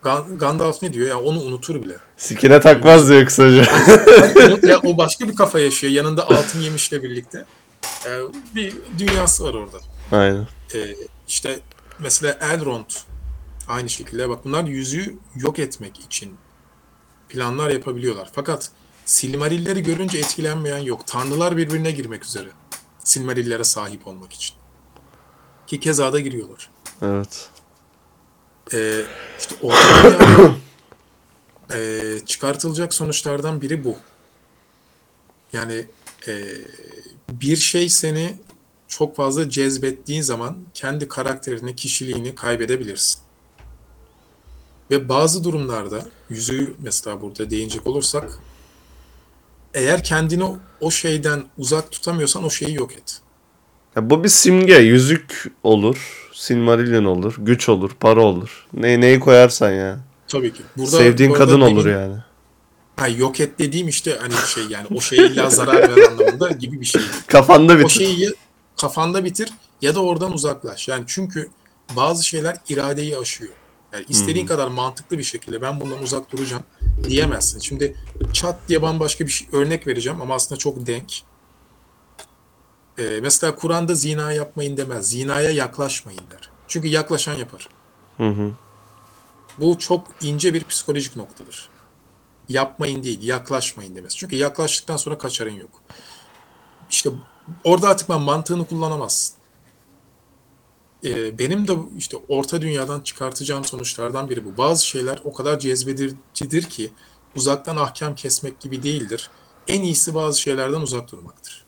Gan- 0.02 0.38
Gandalf 0.38 0.82
ne 0.82 0.92
diyor? 0.92 1.08
Ya 1.08 1.20
onu 1.20 1.40
unutur 1.42 1.82
bile. 1.82 1.96
Sikine 2.16 2.60
takmaz 2.60 3.08
diyor 3.08 3.26
kısaca. 3.26 3.64
ya 4.62 4.80
o 4.84 4.98
başka 4.98 5.28
bir 5.28 5.36
kafa 5.36 5.60
yaşıyor. 5.60 5.92
Yanında 5.92 6.28
altın 6.28 6.60
yemişle 6.60 7.02
birlikte. 7.02 7.44
Ee, 8.06 8.18
bir 8.54 8.74
dünyası 8.98 9.44
var 9.44 9.54
orada. 9.54 9.76
Aynen. 10.12 10.48
Ee, 10.74 10.94
işte 11.28 11.60
mesela 11.98 12.38
Elrond 12.40 12.90
aynı 13.68 13.90
şekilde 13.90 14.28
bak 14.28 14.44
bunlar 14.44 14.64
yüzüğü 14.64 15.16
yok 15.36 15.58
etmek 15.58 16.00
için 16.00 16.36
planlar 17.28 17.70
yapabiliyorlar. 17.70 18.30
Fakat 18.32 18.70
Silmarilleri 19.04 19.82
görünce 19.82 20.18
etkilenmeyen 20.18 20.78
yok. 20.78 21.06
Tanrılar 21.06 21.56
birbirine 21.56 21.90
girmek 21.90 22.24
üzere. 22.24 22.48
Silmarillere 23.04 23.64
sahip 23.64 24.06
olmak 24.06 24.32
için. 24.32 24.56
Ki 25.66 25.80
keza 25.80 26.12
da 26.12 26.20
giriyorlar. 26.20 26.70
Evet. 27.02 27.50
Ee, 28.72 29.04
işte 29.38 29.54
orta 29.62 30.20
dünyada 30.20 30.54
ee, 31.74 32.20
çıkartılacak 32.26 32.94
sonuçlardan 32.94 33.60
biri 33.60 33.84
bu. 33.84 33.96
Yani 35.52 35.86
ee, 36.28 36.44
bir 37.30 37.56
şey 37.56 37.88
seni 37.88 38.36
çok 38.98 39.16
fazla 39.16 39.50
cezbettiğin 39.50 40.22
zaman 40.22 40.56
kendi 40.74 41.08
karakterini, 41.08 41.76
kişiliğini 41.76 42.34
kaybedebilirsin. 42.34 43.20
Ve 44.90 45.08
bazı 45.08 45.44
durumlarda 45.44 46.02
yüzüğü 46.30 46.74
mesela 46.82 47.20
burada 47.22 47.50
değinecek 47.50 47.86
olursak 47.86 48.38
eğer 49.74 50.04
kendini 50.04 50.44
o- 50.44 50.58
o 50.80 50.90
şeyden 50.90 51.44
uzak 51.58 51.90
tutamıyorsan 51.92 52.44
o 52.44 52.50
şeyi 52.50 52.74
yok 52.74 52.92
et. 52.92 53.20
Ya 53.96 54.10
bu 54.10 54.24
bir 54.24 54.28
simge. 54.28 54.74
Yüzük 54.78 55.52
olur. 55.62 56.28
Silmarillion 56.34 57.04
olur. 57.04 57.34
Güç 57.38 57.68
olur. 57.68 57.90
Para 58.00 58.20
olur. 58.22 58.66
Ne, 58.72 59.00
neyi 59.00 59.20
koyarsan 59.20 59.70
ya. 59.72 59.98
Tabii 60.28 60.52
ki. 60.52 60.62
Burada 60.76 60.90
Sevdiğin 60.96 61.30
bu 61.30 61.34
arada 61.36 61.46
kadın 61.46 61.60
olur 61.60 61.84
benim- 61.84 61.96
yani. 61.98 62.16
Ha, 62.96 63.08
yok 63.08 63.40
et 63.40 63.58
dediğim 63.58 63.88
işte 63.88 64.18
hani 64.20 64.34
şey 64.54 64.64
yani 64.70 64.86
o 64.96 65.00
şeye 65.00 65.26
illa 65.26 65.50
zarar 65.50 65.96
ver 65.96 66.02
anlamında 66.08 66.48
gibi 66.48 66.80
bir 66.80 66.86
şey. 66.86 67.02
Kafanda 67.26 67.72
O 67.72 67.78
bitir. 67.78 67.90
şeyi 67.90 68.32
kafanda 68.80 69.24
bitir 69.24 69.52
ya 69.82 69.94
da 69.94 70.02
oradan 70.02 70.32
uzaklaş. 70.32 70.88
Yani 70.88 71.04
çünkü 71.06 71.50
bazı 71.96 72.24
şeyler 72.24 72.56
iradeyi 72.68 73.18
aşıyor. 73.18 73.52
Yani 73.92 74.04
istediğin 74.08 74.46
kadar 74.46 74.68
mantıklı 74.68 75.18
bir 75.18 75.22
şekilde 75.22 75.62
ben 75.62 75.80
bundan 75.80 76.02
uzak 76.02 76.32
duracağım 76.32 76.62
diyemezsin. 77.04 77.60
Şimdi 77.60 77.96
çat 78.32 78.58
diye 78.68 78.82
bambaşka 78.82 79.26
bir 79.26 79.30
şey, 79.30 79.48
örnek 79.52 79.86
vereceğim 79.86 80.22
ama 80.22 80.34
aslında 80.34 80.58
çok 80.58 80.86
denk. 80.86 81.12
Ee, 82.98 83.18
mesela 83.22 83.54
Kur'an'da 83.56 83.94
zina 83.94 84.32
yapmayın 84.32 84.76
demez. 84.76 85.08
Zinaya 85.10 85.50
yaklaşmayın 85.50 86.22
der. 86.30 86.50
Çünkü 86.68 86.88
yaklaşan 86.88 87.34
yapar. 87.34 87.68
Hı 88.16 88.28
hı. 88.28 88.50
Bu 89.58 89.78
çok 89.78 90.06
ince 90.20 90.54
bir 90.54 90.64
psikolojik 90.64 91.16
noktadır. 91.16 91.68
Yapmayın 92.48 93.02
değil, 93.02 93.22
yaklaşmayın 93.22 93.96
demez. 93.96 94.16
Çünkü 94.16 94.36
yaklaştıktan 94.36 94.96
sonra 94.96 95.18
kaçarın 95.18 95.54
yok. 95.54 95.82
İşte 96.90 97.10
orada 97.64 97.88
artık 97.88 98.08
ben 98.08 98.20
mantığını 98.20 98.66
kullanamazsın. 98.66 99.36
Ee, 101.04 101.38
benim 101.38 101.68
de 101.68 101.72
işte 101.98 102.16
orta 102.28 102.62
dünyadan 102.62 103.00
çıkartacağım 103.00 103.64
sonuçlardan 103.64 104.30
biri 104.30 104.44
bu. 104.44 104.56
Bazı 104.56 104.86
şeyler 104.86 105.20
o 105.24 105.32
kadar 105.32 105.58
cezbedicidir 105.58 106.62
ki 106.62 106.90
uzaktan 107.36 107.76
ahkam 107.76 108.14
kesmek 108.14 108.60
gibi 108.60 108.82
değildir. 108.82 109.30
En 109.68 109.82
iyisi 109.82 110.14
bazı 110.14 110.40
şeylerden 110.40 110.80
uzak 110.80 111.12
durmaktır. 111.12 111.64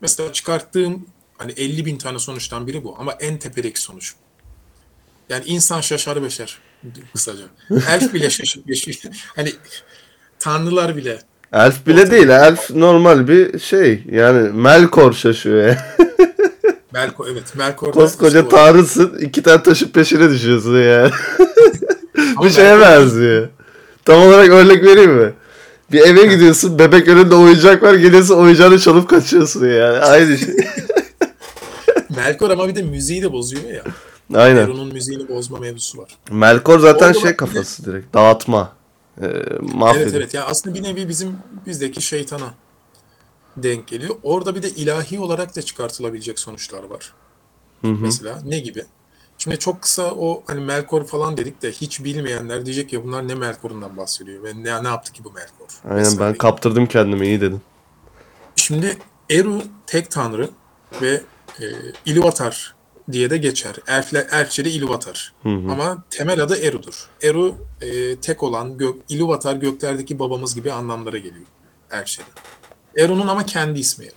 Mesela 0.00 0.32
çıkarttığım 0.32 1.06
hani 1.38 1.52
50 1.52 1.86
bin 1.86 1.98
tane 1.98 2.18
sonuçtan 2.18 2.66
biri 2.66 2.84
bu 2.84 2.96
ama 2.98 3.12
en 3.12 3.38
tepedeki 3.38 3.80
sonuç. 3.80 4.14
Yani 5.28 5.44
insan 5.44 5.80
şaşar 5.80 6.22
beşer 6.22 6.58
kısaca. 7.12 7.44
Elf 7.88 8.14
bile 8.14 8.30
şaşır. 8.30 8.62
Hani 9.36 9.52
tanrılar 10.38 10.96
bile. 10.96 11.22
Elf 11.52 11.86
bile 11.86 12.10
değil. 12.10 12.28
Elf 12.28 12.70
normal 12.70 13.28
bir 13.28 13.58
şey. 13.58 14.04
Yani 14.10 14.48
Melkor 14.48 15.12
şaşıyor 15.12 15.66
ya. 15.68 15.78
Melkor 16.92 17.26
evet. 17.32 17.56
Melkor 17.56 17.92
Koskoca 17.92 18.48
tanrısın. 18.48 19.18
iki 19.20 19.42
tane 19.42 19.62
taşın 19.62 19.88
peşine 19.88 20.30
düşüyorsun 20.30 20.78
yani. 20.78 21.10
Ama 22.36 22.40
Bu 22.46 22.50
şeye 22.50 22.80
benziyor. 22.80 23.48
Tam 24.04 24.22
olarak 24.22 24.48
örnek 24.48 24.84
vereyim 24.84 25.12
mi? 25.12 25.32
Bir 25.92 26.00
eve 26.00 26.26
gidiyorsun, 26.26 26.78
bebek 26.78 27.08
önünde 27.08 27.34
oyuncak 27.34 27.82
var, 27.82 27.94
geliyorsun 27.94 28.36
oyuncağını 28.38 28.78
çalıp 28.78 29.10
kaçıyorsun 29.10 29.66
yani. 29.66 29.98
Aynı 30.04 30.38
şey. 30.38 30.54
Melkor 32.16 32.50
ama 32.50 32.68
bir 32.68 32.74
de 32.74 32.82
müziği 32.82 33.22
de 33.22 33.32
bozuyor 33.32 33.62
ya. 33.64 33.82
Aynen. 34.34 34.64
Eron'un 34.64 34.92
müziğini 34.92 35.28
bozma 35.28 35.58
mevzusu 35.58 35.98
var. 35.98 36.18
Melkor 36.30 36.78
zaten 36.78 37.06
Orada 37.08 37.20
şey 37.20 37.36
kafası 37.36 37.84
direkt. 37.84 38.14
Dağıtma. 38.14 38.72
Ee, 39.20 39.26
mahvediyor. 39.60 40.06
Evet 40.06 40.14
evet. 40.14 40.34
Ya 40.34 40.44
aslında 40.46 40.74
bir 40.74 40.82
nevi 40.82 41.08
bizim 41.08 41.38
bizdeki 41.66 42.02
şeytana 42.02 42.54
denk 43.56 43.86
geliyor. 43.86 44.16
Orada 44.22 44.54
bir 44.54 44.62
de 44.62 44.70
ilahi 44.70 45.20
olarak 45.20 45.56
da 45.56 45.62
çıkartılabilecek 45.62 46.38
sonuçlar 46.38 46.82
var. 46.82 47.14
Hı 47.80 47.88
hı. 47.88 47.96
Mesela 48.00 48.42
ne 48.44 48.58
gibi? 48.58 48.84
Şimdi 49.38 49.58
çok 49.58 49.82
kısa 49.82 50.12
o 50.14 50.42
hani 50.46 50.60
Melkor 50.60 51.06
falan 51.06 51.36
dedik 51.36 51.62
de 51.62 51.72
hiç 51.72 52.04
bilmeyenler 52.04 52.66
diyecek 52.66 52.92
ya 52.92 53.04
bunlar 53.04 53.28
ne 53.28 53.34
Melkor'undan 53.34 53.96
bahsediyor 53.96 54.42
ve 54.44 54.54
ne, 54.54 54.84
ne 54.84 54.88
yaptı 54.88 55.12
ki 55.12 55.24
bu 55.24 55.32
Melkor? 55.32 55.66
Aynen 55.84 55.98
Vesaire 55.98 56.20
ben 56.20 56.28
gibi. 56.28 56.38
kaptırdım 56.38 56.86
kendimi 56.86 57.26
iyi 57.26 57.40
dedin. 57.40 57.60
Şimdi 58.56 58.98
Eru 59.30 59.62
tek 59.86 60.10
tanrı 60.10 60.50
ve 61.02 61.22
e, 61.60 61.64
Ilúvatar 62.06 62.72
diye 63.12 63.30
de 63.30 63.36
geçer. 63.36 63.76
Elfle, 63.86 64.26
Elfçe'de 64.32 64.70
Ilúvatar. 64.70 65.32
Hı 65.42 65.48
hı. 65.48 65.72
Ama 65.72 66.04
temel 66.10 66.40
adı 66.40 66.56
Eru'dur. 66.56 67.08
Eru 67.22 67.56
e, 67.80 68.16
tek 68.16 68.42
olan 68.42 68.78
gök, 68.78 68.96
Ilúvatar 69.10 69.60
göklerdeki 69.60 70.18
babamız 70.18 70.54
gibi 70.54 70.72
anlamlara 70.72 71.18
geliyor 71.18 71.46
Elfçe'de. 71.90 72.26
Eru'nun 73.02 73.26
ama 73.26 73.46
kendi 73.46 73.80
ismi 73.80 74.04
Eru. 74.04 74.14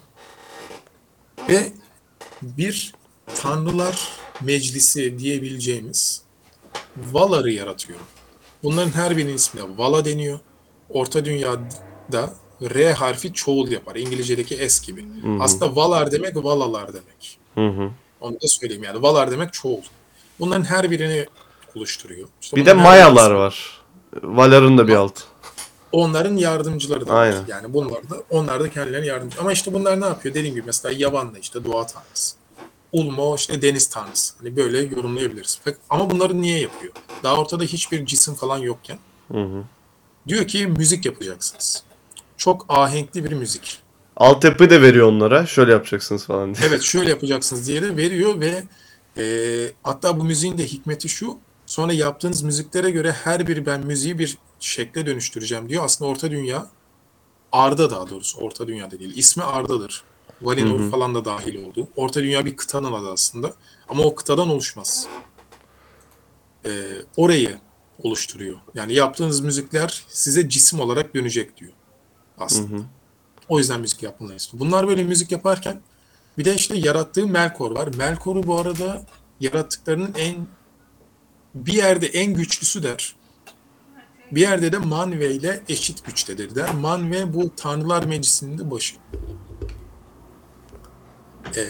Ve 1.49 1.71
bir 2.41 2.93
tanrılar 3.35 4.09
meclisi 4.41 5.19
diyebileceğimiz 5.19 6.21
Valar'ı 6.97 7.51
yaratıyor. 7.51 7.99
Bunların 8.63 8.91
her 8.91 9.17
birinin 9.17 9.33
ismine 9.33 9.77
Vala 9.77 10.05
deniyor. 10.05 10.39
Orta 10.89 11.25
Dünya'da 11.25 12.33
R 12.61 12.93
harfi 12.93 13.33
çoğul 13.33 13.71
yapar. 13.71 13.95
İngilizce'deki 13.95 14.69
S 14.69 14.85
gibi. 14.85 15.05
Aslında 15.39 15.75
Valar 15.75 16.11
demek 16.11 16.35
Valalar 16.35 16.87
demek. 16.93 17.39
Hı 17.55 17.67
hı. 17.67 17.91
Onu 18.21 18.35
da 18.35 18.47
söyleyeyim 18.47 18.83
yani. 18.83 19.01
Valar 19.01 19.31
demek 19.31 19.53
çoğul. 19.53 19.81
Bunların 20.39 20.63
her 20.63 20.91
birini 20.91 21.25
oluşturuyor. 21.75 22.27
İşte 22.41 22.55
Bir 22.57 22.65
de 22.65 22.73
Mayalar 22.73 23.23
birisi 23.23 23.35
var. 23.35 23.81
Valar'ın 24.23 24.77
da 24.77 24.87
bir 24.87 24.95
alt. 24.95 25.21
Onların 25.91 26.37
yardımcıları 26.37 27.07
da 27.07 27.13
var. 27.13 27.21
Aynen. 27.21 27.43
Yani 27.47 27.73
bunlar 27.73 28.09
da 28.09 28.23
onlar 28.29 28.59
da 28.59 28.69
kendilerine 28.69 29.05
yardımcı. 29.05 29.39
Ama 29.39 29.51
işte 29.51 29.73
bunlar 29.73 30.01
ne 30.01 30.05
yapıyor? 30.05 30.35
Dediğim 30.35 30.55
gibi 30.55 30.65
mesela 30.65 30.95
Yavan'da 30.97 31.39
işte 31.39 31.65
doğa 31.65 31.87
tanrısı. 31.87 32.35
Ulmo 32.91 33.35
işte 33.35 33.61
deniz 33.61 33.89
tanrısı. 33.89 34.33
Hani 34.37 34.55
böyle 34.55 34.79
yorumlayabiliriz. 34.79 35.61
Ama 35.89 36.09
bunları 36.09 36.41
niye 36.41 36.59
yapıyor? 36.59 36.93
Daha 37.23 37.35
ortada 37.35 37.63
hiçbir 37.63 38.05
cisim 38.05 38.35
falan 38.35 38.57
yokken 38.57 38.99
Hı 39.31 39.43
hı. 39.43 39.63
diyor 40.27 40.47
ki 40.47 40.67
müzik 40.67 41.05
yapacaksınız. 41.05 41.83
Çok 42.37 42.65
ahenkli 42.69 43.23
bir 43.23 43.31
müzik. 43.31 43.77
Altyapı 44.15 44.69
da 44.69 44.81
veriyor 44.81 45.07
onlara. 45.07 45.45
Şöyle 45.45 45.71
yapacaksınız 45.71 46.25
falan 46.25 46.55
diye. 46.55 46.67
Evet 46.67 46.81
şöyle 46.81 47.09
yapacaksınız 47.09 47.67
diye 47.67 47.81
de 47.81 47.97
veriyor 47.97 48.39
ve 48.39 48.63
e, 49.17 49.25
hatta 49.83 50.19
bu 50.19 50.23
müziğin 50.23 50.57
de 50.57 50.65
hikmeti 50.65 51.09
şu. 51.09 51.37
Sonra 51.65 51.93
yaptığınız 51.93 52.41
müziklere 52.43 52.91
göre 52.91 53.11
her 53.11 53.47
biri 53.47 53.65
ben 53.65 53.85
müziği 53.85 54.19
bir 54.19 54.37
şekle 54.59 55.05
dönüştüreceğim 55.05 55.69
diyor. 55.69 55.85
Aslında 55.85 56.11
Orta 56.11 56.31
Dünya 56.31 56.67
Arda 57.51 57.91
daha 57.91 58.09
doğrusu 58.09 58.39
Orta 58.39 58.67
Dünya'da 58.67 58.99
değil. 58.99 59.17
İsmi 59.17 59.43
Arda'dır. 59.43 60.03
Valinor 60.41 60.91
falan 60.91 61.15
da 61.15 61.25
dahil 61.25 61.65
oldu. 61.65 61.87
Orta 61.95 62.23
Dünya 62.23 62.45
bir 62.45 62.57
kıtanın 62.57 62.93
adı 62.93 63.11
aslında. 63.11 63.53
Ama 63.89 64.03
o 64.03 64.15
kıtadan 64.15 64.49
oluşmaz. 64.49 65.07
E, 66.65 66.71
orayı 67.17 67.57
oluşturuyor. 68.03 68.57
Yani 68.73 68.93
yaptığınız 68.93 69.39
müzikler 69.41 70.03
size 70.07 70.49
cisim 70.49 70.79
olarak 70.79 71.15
dönecek 71.15 71.57
diyor 71.57 71.71
aslında. 72.37 72.83
O 73.49 73.59
yüzden 73.59 73.81
müzik 73.81 74.03
yapmalarını 74.03 74.37
istiyor. 74.37 74.59
Bunlar 74.59 74.87
böyle 74.87 75.03
müzik 75.03 75.31
yaparken 75.31 75.81
bir 76.37 76.45
de 76.45 76.55
işte 76.55 76.77
yarattığı 76.77 77.27
Melkor 77.27 77.71
var. 77.71 77.89
Melkor'u 77.97 78.47
bu 78.47 78.59
arada 78.59 79.01
yarattıklarının 79.39 80.13
en 80.17 80.47
bir 81.55 81.73
yerde 81.73 82.07
en 82.07 82.33
güçlüsü 82.33 82.83
der. 82.83 83.15
Bir 84.31 84.41
yerde 84.41 84.71
de 84.71 84.77
Manve 84.77 85.31
ile 85.33 85.63
eşit 85.69 86.05
güçtedir 86.05 86.55
der. 86.55 86.73
Manve 86.73 87.33
bu 87.33 87.55
Tanrılar 87.55 88.03
Meclisi'nin 88.03 88.57
de 88.57 88.71
başı. 88.71 88.95
Ee, 91.57 91.65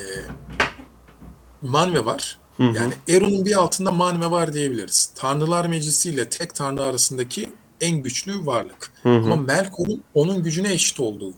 Manve 1.61 2.05
var. 2.05 2.39
Yani 2.59 2.93
Eron'un 3.09 3.45
bir 3.45 3.59
altında 3.59 3.91
Manve 3.91 4.31
var 4.31 4.53
diyebiliriz. 4.53 5.11
Tanrılar 5.15 5.65
Meclisi 5.65 6.09
ile 6.09 6.29
tek 6.29 6.55
tanrı 6.55 6.83
arasındaki 6.83 7.49
en 7.81 7.97
güçlü 7.97 8.45
varlık. 8.45 8.91
Ama 9.03 9.35
Melkor'un 9.35 10.03
onun 10.13 10.43
gücüne 10.43 10.73
eşit 10.73 10.99
olduğu 10.99 11.33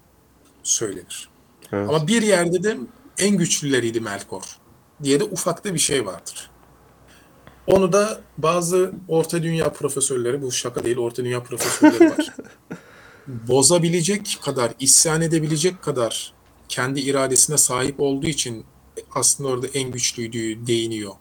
söylenir. 0.68 1.30
Evet. 1.74 1.90
Ama 1.90 2.08
bir 2.08 2.22
yerde 2.22 2.64
de 2.64 2.78
en 3.18 3.38
güçlüleriydi 3.38 4.00
Melkor 4.02 4.44
diye 5.04 5.20
de 5.20 5.24
ufakta 5.24 5.74
bir 5.74 5.80
şey 5.80 6.06
vardır. 6.06 6.50
Onu 7.68 7.94
da 7.94 8.22
bazı 8.38 8.92
orta 9.08 9.44
dünya 9.44 9.74
profesörleri, 9.74 10.42
bu 10.42 10.52
şaka 10.52 10.84
değil 10.84 10.98
orta 10.98 11.26
dünya 11.26 11.44
profesörleri 11.44 12.12
var. 12.12 12.36
Bozabilecek 13.28 14.40
kadar, 14.42 14.72
isyan 14.80 15.22
edebilecek 15.22 15.82
kadar 15.82 16.34
kendi 16.70 17.00
iradesine 17.00 17.58
sahip 17.58 18.00
olduğu 18.00 18.28
için 18.28 18.66
aslında 19.16 19.50
orada 19.50 19.68
en 19.68 19.92
güçlüydüğü 19.92 20.68
değiniyor 20.68 21.14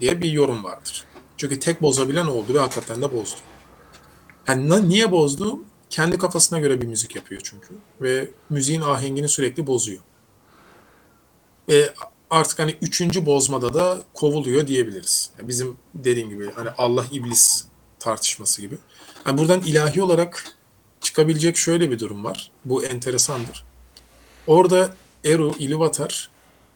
diye 0.00 0.22
bir 0.22 0.32
yorum 0.32 0.64
vardır. 0.64 1.04
Çünkü 1.36 1.58
tek 1.60 1.82
bozabilen 1.82 2.26
oldu 2.26 2.54
ve 2.54 2.58
hakikaten 2.58 3.02
de 3.02 3.12
bozdu. 3.12 3.38
Yani 4.48 4.88
niye 4.88 5.10
bozdu? 5.12 5.58
Kendi 5.94 6.18
kafasına 6.18 6.60
göre 6.60 6.80
bir 6.80 6.86
müzik 6.86 7.16
yapıyor 7.16 7.40
çünkü. 7.44 7.68
Ve 8.00 8.28
müziğin 8.50 8.80
ahengini 8.80 9.28
sürekli 9.28 9.66
bozuyor. 9.66 10.00
Ve 11.68 11.94
artık 12.30 12.58
hani 12.58 12.76
üçüncü 12.82 13.26
bozmada 13.26 13.74
da 13.74 14.02
kovuluyor 14.14 14.66
diyebiliriz. 14.66 15.30
Yani 15.38 15.48
bizim 15.48 15.76
dediğim 15.94 16.28
gibi 16.28 16.50
hani 16.52 16.68
Allah 16.78 17.04
iblis 17.12 17.64
tartışması 17.98 18.60
gibi. 18.60 18.78
Yani 19.26 19.38
buradan 19.38 19.60
ilahi 19.60 20.02
olarak 20.02 20.44
çıkabilecek 21.00 21.56
şöyle 21.56 21.90
bir 21.90 21.98
durum 21.98 22.24
var. 22.24 22.50
Bu 22.64 22.84
enteresandır. 22.84 23.64
Orada 24.46 24.94
Eru, 25.24 25.50
Ilúvatar 25.50 26.28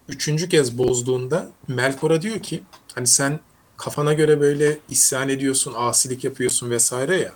üçüncü 0.08 0.48
kez 0.48 0.78
bozduğunda 0.78 1.50
Melkor'a 1.68 2.22
diyor 2.22 2.40
ki 2.42 2.62
hani 2.94 3.06
sen 3.06 3.40
kafana 3.76 4.12
göre 4.12 4.40
böyle 4.40 4.78
isyan 4.88 5.28
ediyorsun, 5.28 5.74
asilik 5.76 6.24
yapıyorsun 6.24 6.70
vesaire 6.70 7.16
ya. 7.16 7.34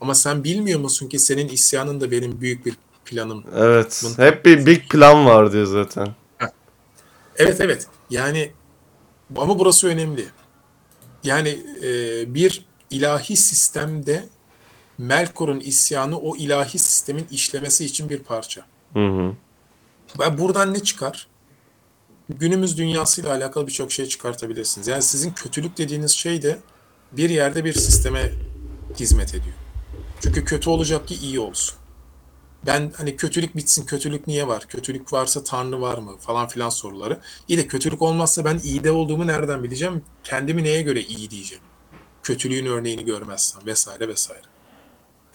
Ama 0.00 0.14
sen 0.14 0.44
bilmiyor 0.44 0.80
musun 0.80 1.08
ki 1.08 1.18
senin 1.18 1.48
isyanın 1.48 2.00
da 2.00 2.10
benim 2.10 2.40
büyük 2.40 2.66
bir 2.66 2.74
planım. 3.04 3.44
Evet. 3.56 4.02
Bunu- 4.04 4.26
Hep 4.26 4.44
bir 4.44 4.66
big 4.66 4.88
plan 4.90 5.26
var 5.26 5.52
diyor 5.52 5.66
zaten. 5.66 6.14
Evet 7.36 7.60
evet. 7.60 7.86
Yani 8.10 8.52
ama 9.36 9.58
burası 9.58 9.86
önemli. 9.88 10.24
Yani 11.24 11.58
e, 11.82 12.34
bir 12.34 12.64
ilahi 12.90 13.36
sistemde 13.36 14.28
Melkor'un 14.98 15.60
isyanı 15.60 16.18
o 16.18 16.36
ilahi 16.36 16.78
sistemin 16.78 17.26
işlemesi 17.30 17.84
için 17.84 18.08
bir 18.10 18.18
parça. 18.18 18.66
Hı 18.92 19.06
hı. 19.06 19.32
Ve 20.18 20.38
buradan 20.38 20.74
ne 20.74 20.82
çıkar? 20.82 21.26
Günümüz 22.28 22.78
dünyasıyla 22.78 23.30
alakalı 23.30 23.66
birçok 23.66 23.92
şey 23.92 24.06
çıkartabilirsiniz. 24.06 24.88
Yani 24.88 25.02
sizin 25.02 25.30
kötülük 25.32 25.78
dediğiniz 25.78 26.10
şey 26.12 26.42
de 26.42 26.58
bir 27.12 27.30
yerde 27.30 27.64
bir 27.64 27.72
sisteme 27.72 28.32
hizmet 29.00 29.28
ediyor. 29.34 29.54
Çünkü 30.20 30.44
kötü 30.44 30.70
olacak 30.70 31.08
ki 31.08 31.14
iyi 31.14 31.40
olsun. 31.40 31.76
Ben 32.66 32.92
hani 32.96 33.16
kötülük 33.16 33.56
bitsin, 33.56 33.86
kötülük 33.86 34.26
niye 34.26 34.48
var? 34.48 34.64
Kötülük 34.68 35.12
varsa 35.12 35.44
Tanrı 35.44 35.80
var 35.80 35.98
mı? 35.98 36.10
Falan 36.20 36.48
filan 36.48 36.68
soruları. 36.68 37.18
İyi 37.48 37.58
de 37.58 37.66
kötülük 37.66 38.02
olmazsa 38.02 38.44
ben 38.44 38.60
iyi 38.64 38.84
de 38.84 38.90
olduğumu 38.90 39.26
nereden 39.26 39.62
bileceğim? 39.62 40.02
Kendimi 40.24 40.64
neye 40.64 40.82
göre 40.82 41.00
iyi 41.00 41.30
diyeceğim? 41.30 41.64
Kötülüğün 42.22 42.66
örneğini 42.66 43.04
görmezsem 43.04 43.66
vesaire 43.66 44.08
vesaire. 44.08 44.42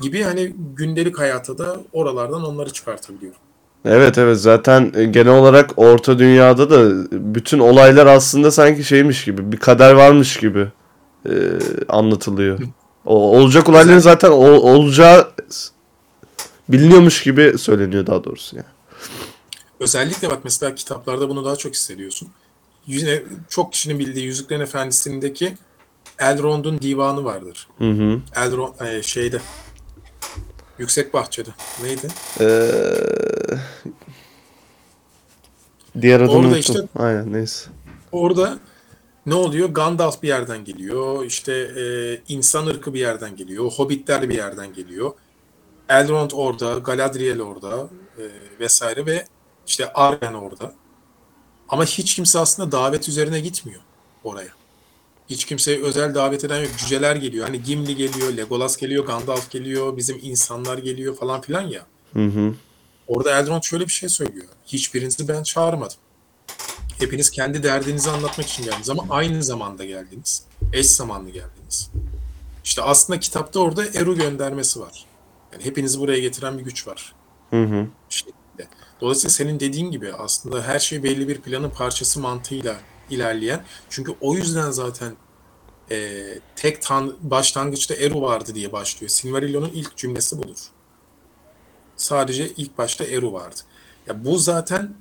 Gibi 0.02 0.24
hani 0.24 0.56
gündelik 0.76 1.20
hayata 1.20 1.58
da 1.58 1.78
oralardan 1.94 2.44
onları 2.44 2.74
çıkartabiliyorum. 2.74 3.40
Evet 3.86 4.18
evet 4.18 4.38
zaten 4.38 4.92
e, 4.96 5.06
genel 5.06 5.34
olarak 5.34 5.72
Orta 5.78 6.20
Dünya'da 6.20 6.70
da 6.70 7.08
bütün 7.12 7.60
olaylar 7.60 8.06
aslında 8.06 8.52
sanki 8.52 8.84
şeymiş 8.84 9.26
gibi 9.26 9.52
bir 9.52 9.58
kader 9.58 9.94
varmış 9.94 10.38
gibi 10.38 10.68
e, 11.30 11.34
anlatılıyor. 11.90 12.60
O, 13.06 13.38
olacak 13.40 13.70
olayların 13.70 14.00
zaten 14.00 14.32
ol- 14.32 14.64
olacağı 14.64 15.32
biliniyormuş 16.70 17.24
gibi 17.24 17.58
söyleniyor 17.58 18.08
daha 18.08 18.24
doğrusu 18.24 18.56
yani. 18.56 18.66
Özellikle 19.80 20.30
bak 20.30 20.40
mesela 20.44 20.76
kitaplarda 20.76 21.30
bunu 21.30 21.46
daha 21.46 21.56
çok 21.56 21.74
hissediyorsun. 21.74 22.28
Yine 22.88 23.24
çok 23.50 23.72
kişinin 23.74 24.00
bildiği 24.00 24.26
Yüzüklerin 24.26 24.62
Efendisi'ndeki 24.62 25.58
Elrond'un 26.20 26.82
divanı 26.82 27.24
vardır. 27.24 27.68
Hı 27.78 27.90
hı. 27.92 28.20
Elrond 28.36 28.80
e, 28.80 29.04
şeyde 29.04 29.42
Yüksek 30.80 31.14
Bahçede. 31.14 31.50
Neydi? 31.84 32.08
Ee, 32.40 32.66
diğer 36.02 36.20
adını 36.22 36.32
Orada 36.32 36.48
unuttum. 36.48 36.60
işte- 36.60 36.88
Aynen 36.96 37.34
neyse. 37.34 37.70
Orada 38.12 38.60
ne 39.26 39.36
oluyor? 39.36 39.70
Gandalf 39.70 40.24
bir 40.24 40.28
yerden 40.28 40.66
geliyor. 40.66 41.26
İşte 41.26 41.54
e, 41.54 41.84
insan 42.28 42.68
ırkı 42.68 42.94
bir 42.94 43.00
yerden 43.00 43.36
geliyor. 43.36 43.72
Hobbitler 43.72 44.30
bir 44.30 44.36
yerden 44.36 44.74
geliyor. 44.74 45.14
Elrond 45.90 46.32
orada, 46.34 46.74
Galadriel 46.74 47.42
orada 47.42 47.90
e, 48.18 48.24
vesaire 48.60 49.06
ve 49.06 49.26
işte 49.68 49.94
Arwen 49.94 50.34
orada. 50.34 50.74
Ama 51.70 51.86
hiç 51.86 52.16
kimse 52.16 52.40
aslında 52.40 52.72
davet 52.72 53.10
üzerine 53.10 53.40
gitmiyor 53.40 53.82
oraya. 54.24 54.52
Hiç 55.30 55.46
kimseye 55.46 55.82
özel 55.82 56.16
davet 56.16 56.44
eden 56.44 56.62
yok. 56.62 56.72
Cüceler 56.78 57.16
geliyor. 57.16 57.46
Hani 57.46 57.64
Gimli 57.64 57.96
geliyor, 57.96 58.38
Legolas 58.38 58.78
geliyor, 58.78 59.06
Gandalf 59.06 59.52
geliyor, 59.52 59.98
bizim 59.98 60.20
insanlar 60.22 60.78
geliyor 60.78 61.16
falan 61.16 61.42
filan 61.42 61.62
ya. 61.62 61.86
Hı 62.14 62.26
hı. 62.26 62.54
Orada 63.08 63.40
Elrond 63.40 63.64
şöyle 63.64 63.84
bir 63.86 63.92
şey 63.92 64.10
söylüyor. 64.10 64.46
Hiçbirinizi 64.66 65.28
ben 65.28 65.44
çağırmadım. 65.44 65.98
Hepiniz 67.00 67.30
kendi 67.30 67.64
derdinizi 67.64 68.10
anlatmak 68.10 68.48
için 68.48 68.64
geldiniz 68.64 68.90
ama 68.90 69.06
aynı 69.10 69.44
zamanda 69.44 69.86
geldiniz. 69.86 70.44
Eş 70.74 70.90
zamanlı 70.90 71.30
geldiniz. 71.30 71.92
İşte 72.64 72.82
aslında 72.82 73.20
kitapta 73.20 73.60
orada 73.60 73.86
Eru 73.86 74.16
göndermesi 74.16 74.80
var. 74.80 75.06
Yani 75.54 75.66
hepinizi 75.66 76.00
buraya 76.00 76.20
getiren 76.20 76.58
bir 76.58 76.64
güç 76.64 76.88
var. 76.88 77.16
Hı 77.50 77.64
hı. 77.64 77.88
şeklinde. 78.10 78.68
Dolayısıyla 79.02 79.30
senin 79.30 79.60
dediğin 79.60 79.92
gibi 79.92 80.14
aslında 80.14 80.64
her 80.64 80.80
şey 80.80 81.04
belli 81.04 81.28
bir 81.28 81.42
planın 81.42 81.70
parçası 81.70 82.20
mantığıyla 82.20 82.76
ilerleyen. 83.10 83.64
Çünkü 83.90 84.16
o 84.22 84.36
yüzden 84.36 84.72
zaten 84.72 85.16
e, 85.92 86.26
tek 86.56 86.82
tan 86.82 87.14
başlangıçta 87.22 87.96
Eru 87.96 88.22
vardı 88.22 88.56
diye 88.56 88.72
başlıyor. 88.72 89.10
Silmarillion'un 89.10 89.72
ilk 89.74 89.98
cümlesi 89.98 90.38
budur. 90.38 90.58
Sadece 91.96 92.50
ilk 92.50 92.78
başta 92.78 93.04
Eru 93.04 93.34
vardı. 93.34 93.60
Ya 94.08 94.26
bu 94.26 94.38
zaten 94.38 94.96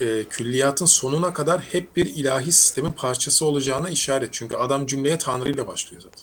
e, 0.00 0.24
külliyatın 0.30 0.86
sonuna 0.86 1.32
kadar 1.32 1.60
hep 1.60 1.96
bir 1.96 2.06
ilahi 2.06 2.52
sistemin 2.52 2.92
parçası 2.92 3.44
olacağına 3.46 3.88
işaret. 3.88 4.28
Çünkü 4.32 4.56
adam 4.56 4.86
cümleye 4.86 5.18
Tanrı 5.18 5.50
ile 5.50 5.66
başlıyor 5.66 6.02
zaten. 6.02 6.22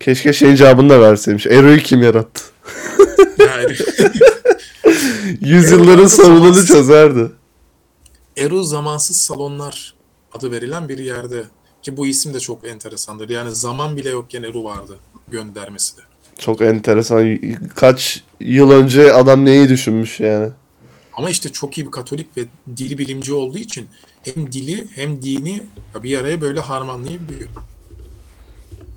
Keşke 0.00 0.32
şeyin 0.32 0.54
cevabını 0.54 0.90
da 0.90 1.00
verseymiş. 1.00 1.46
Ero'yu 1.46 1.78
kim 1.78 2.02
yarattı? 2.02 2.42
Yani 3.38 3.76
Yüzyılların 5.40 6.06
sorununu 6.06 6.66
çözerdi. 6.66 7.30
Eru 8.36 8.62
Zamansız 8.64 9.16
Salonlar 9.16 9.94
adı 10.32 10.52
verilen 10.52 10.88
bir 10.88 10.98
yerde 10.98 11.44
ki 11.82 11.96
bu 11.96 12.06
isim 12.06 12.34
de 12.34 12.40
çok 12.40 12.68
enteresandır. 12.68 13.28
Yani 13.28 13.54
zaman 13.54 13.96
bile 13.96 14.10
yokken 14.10 14.42
Eru 14.42 14.64
vardı 14.64 14.96
göndermesi 15.28 15.96
de. 15.96 16.00
Çok 16.38 16.60
enteresan. 16.60 17.38
Kaç 17.74 18.22
yıl 18.40 18.70
önce 18.70 19.12
adam 19.12 19.44
neyi 19.44 19.68
düşünmüş 19.68 20.20
yani. 20.20 20.48
Ama 21.16 21.30
işte 21.30 21.52
çok 21.52 21.78
iyi 21.78 21.86
bir 21.86 21.90
Katolik 21.90 22.36
ve 22.36 22.44
dil 22.76 22.98
bilimci 22.98 23.32
olduğu 23.32 23.58
için 23.58 23.88
hem 24.22 24.52
dili 24.52 24.86
hem 24.94 25.22
dini 25.22 25.62
bir 26.02 26.18
araya 26.18 26.40
böyle 26.40 26.60
harmanlayabiliyor. 26.60 27.48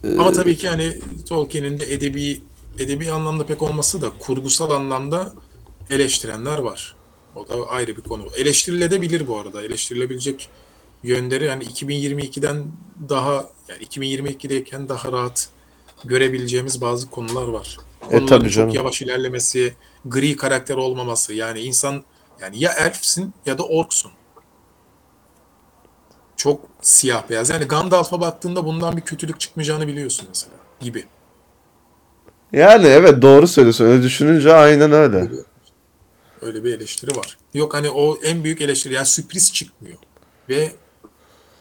Ama 0.03 0.31
tabii 0.31 0.57
ki 0.57 0.69
hani 0.69 0.99
Tolkien'in 1.29 1.79
de 1.79 1.93
edebi 1.93 2.41
edebi 2.79 3.11
anlamda 3.11 3.45
pek 3.45 3.61
olması 3.61 4.01
da 4.01 4.11
kurgusal 4.19 4.71
anlamda 4.71 5.33
eleştirenler 5.89 6.57
var. 6.57 6.95
O 7.35 7.47
da 7.47 7.67
ayrı 7.69 7.97
bir 7.97 8.01
konu. 8.01 8.27
Eleştirilebilir 8.37 9.27
bu 9.27 9.39
arada. 9.39 9.63
Eleştirilebilecek 9.63 10.49
yönleri 11.03 11.45
yani 11.45 11.63
2022'den 11.63 12.65
daha 13.09 13.49
yani 13.69 13.83
2022'deyken 13.83 14.89
daha 14.89 15.11
rahat 15.11 15.49
görebileceğimiz 16.05 16.81
bazı 16.81 17.09
konular 17.09 17.47
var. 17.47 17.77
Konuların 18.01 18.27
tabii 18.27 18.49
canım. 18.49 18.69
çok 18.69 18.75
yavaş 18.75 19.01
ilerlemesi, 19.01 19.73
gri 20.05 20.35
karakter 20.35 20.75
olmaması. 20.75 21.33
Yani 21.33 21.59
insan 21.59 22.03
yani 22.41 22.63
ya 22.63 22.71
elfsin 22.71 23.33
ya 23.45 23.57
da 23.57 23.63
orksun. 23.63 24.11
Çok 26.35 26.61
siyah 26.81 27.29
beyaz. 27.29 27.49
Yani 27.49 27.65
Gandalf'a 27.65 28.21
baktığında 28.21 28.65
bundan 28.65 28.97
bir 28.97 29.01
kötülük 29.01 29.39
çıkmayacağını 29.39 29.87
biliyorsun 29.87 30.25
mesela 30.29 30.55
gibi. 30.79 31.05
Yani 32.53 32.87
evet 32.87 33.21
doğru 33.21 33.47
söylüyorsun. 33.47 33.85
Öyle 33.85 34.03
düşününce 34.03 34.53
aynen 34.53 34.91
öyle. 34.91 35.29
Öyle 36.41 36.63
bir 36.63 36.73
eleştiri 36.73 37.15
var. 37.17 37.37
Yok 37.53 37.73
hani 37.73 37.89
o 37.89 38.17
en 38.23 38.43
büyük 38.43 38.61
eleştiri 38.61 38.93
yani 38.93 39.05
sürpriz 39.05 39.53
çıkmıyor. 39.53 39.97
Ve 40.49 40.71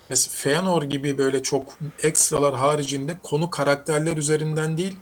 mesela 0.09 0.35
Feanor 0.35 0.83
gibi 0.83 1.19
böyle 1.19 1.43
çok 1.43 1.79
ekstralar 2.03 2.55
haricinde 2.55 3.19
konu 3.23 3.51
karakterler 3.51 4.17
üzerinden 4.17 4.79
değil 4.79 4.97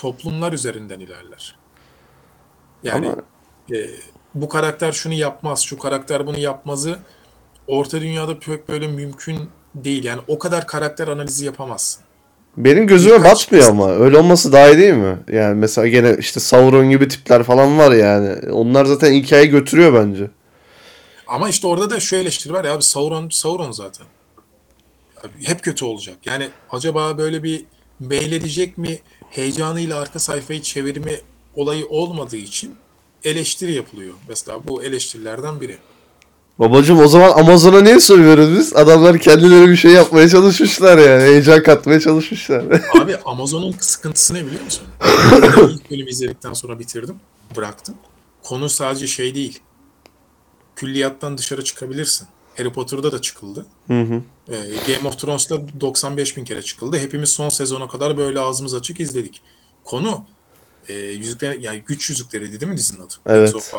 toplumlar 0.00 0.52
üzerinden 0.52 1.00
ilerler. 1.00 1.56
Yani 2.82 3.08
Ama- 3.08 3.22
e, 3.78 3.90
bu 4.34 4.48
karakter 4.48 4.92
şunu 4.92 5.14
yapmaz, 5.14 5.62
şu 5.62 5.78
karakter 5.78 6.26
bunu 6.26 6.38
yapmazı 6.38 6.98
Orta 7.66 8.00
Dünya'da 8.00 8.38
pek 8.38 8.68
böyle 8.68 8.88
mümkün 8.88 9.38
değil. 9.74 10.04
Yani 10.04 10.20
o 10.28 10.38
kadar 10.38 10.66
karakter 10.66 11.08
analizi 11.08 11.44
yapamazsın. 11.44 12.02
Benim 12.56 12.86
gözüme 12.86 13.18
Birkaç 13.18 13.46
batmıyor 13.46 13.68
ama. 13.68 13.90
Öyle 13.90 14.18
olması 14.18 14.52
daha 14.52 14.68
iyi 14.68 14.78
değil 14.78 14.94
mi? 14.94 15.18
Yani 15.32 15.54
mesela 15.54 15.88
gene 15.88 16.16
işte 16.18 16.40
Sauron 16.40 16.90
gibi 16.90 17.08
tipler 17.08 17.42
falan 17.42 17.78
var 17.78 17.92
yani. 17.92 18.52
Onlar 18.52 18.84
zaten 18.84 19.12
hikayeyi 19.12 19.50
götürüyor 19.50 19.94
bence. 19.94 20.30
Ama 21.26 21.48
işte 21.48 21.66
orada 21.66 21.90
da 21.90 22.00
şu 22.00 22.16
eleştiri 22.16 22.52
var 22.52 22.64
ya 22.64 22.74
abi 22.74 22.82
Sauron 22.82 23.28
Sauron 23.28 23.70
zaten. 23.70 24.06
Abi 25.20 25.46
hep 25.46 25.62
kötü 25.62 25.84
olacak. 25.84 26.16
Yani 26.24 26.48
acaba 26.70 27.18
böyle 27.18 27.42
bir 27.42 27.64
meyledecek 28.00 28.78
mi 28.78 28.98
heyecanıyla 29.30 30.00
arka 30.00 30.18
sayfayı 30.18 30.62
çevirme 30.62 31.20
olayı 31.54 31.86
olmadığı 31.86 32.36
için 32.36 32.74
eleştiri 33.24 33.72
yapılıyor. 33.72 34.14
Mesela 34.28 34.58
bu 34.68 34.82
eleştirilerden 34.82 35.60
biri. 35.60 35.78
Babacım 36.58 36.98
o 36.98 37.08
zaman 37.08 37.30
Amazon'a 37.30 37.80
niye 37.80 38.00
soruyoruz 38.00 38.58
biz? 38.58 38.76
Adamlar 38.76 39.18
kendileri 39.18 39.68
bir 39.70 39.76
şey 39.76 39.90
yapmaya 39.90 40.28
çalışmışlar 40.28 40.98
yani. 40.98 41.22
Heyecan 41.22 41.62
katmaya 41.62 42.00
çalışmışlar. 42.00 42.64
Abi 43.00 43.16
Amazon'un 43.24 43.74
sıkıntısı 43.80 44.34
ne 44.34 44.46
biliyor 44.46 44.64
musun? 44.64 44.84
İlk 45.70 45.90
bölümü 45.90 46.10
izledikten 46.10 46.52
sonra 46.52 46.78
bitirdim. 46.78 47.16
Bıraktım. 47.56 47.94
Konu 48.42 48.68
sadece 48.68 49.06
şey 49.06 49.34
değil. 49.34 49.58
Külliyattan 50.76 51.38
dışarı 51.38 51.64
çıkabilirsin. 51.64 52.28
Harry 52.60 52.72
Potter'da 52.72 53.12
da 53.12 53.20
çıkıldı. 53.20 53.66
Hı 53.86 54.00
hı. 54.02 54.22
Ee, 54.48 54.92
Game 54.92 55.08
of 55.08 55.18
Thrones'ta 55.18 55.60
95 55.80 56.36
bin 56.36 56.44
kere 56.44 56.62
çıkıldı. 56.62 56.98
Hepimiz 56.98 57.28
son 57.28 57.48
sezona 57.48 57.88
kadar 57.88 58.16
böyle 58.16 58.40
ağzımız 58.40 58.74
açık 58.74 59.00
izledik. 59.00 59.42
Konu 59.84 60.24
e, 60.88 60.94
yüzükler, 60.94 61.56
yani 61.60 61.82
güç 61.86 62.10
yüzükleriydi 62.10 62.60
değil 62.60 62.72
mi 62.72 62.78
dizinin 62.78 63.00
adı? 63.00 63.14
Evet. 63.26 63.72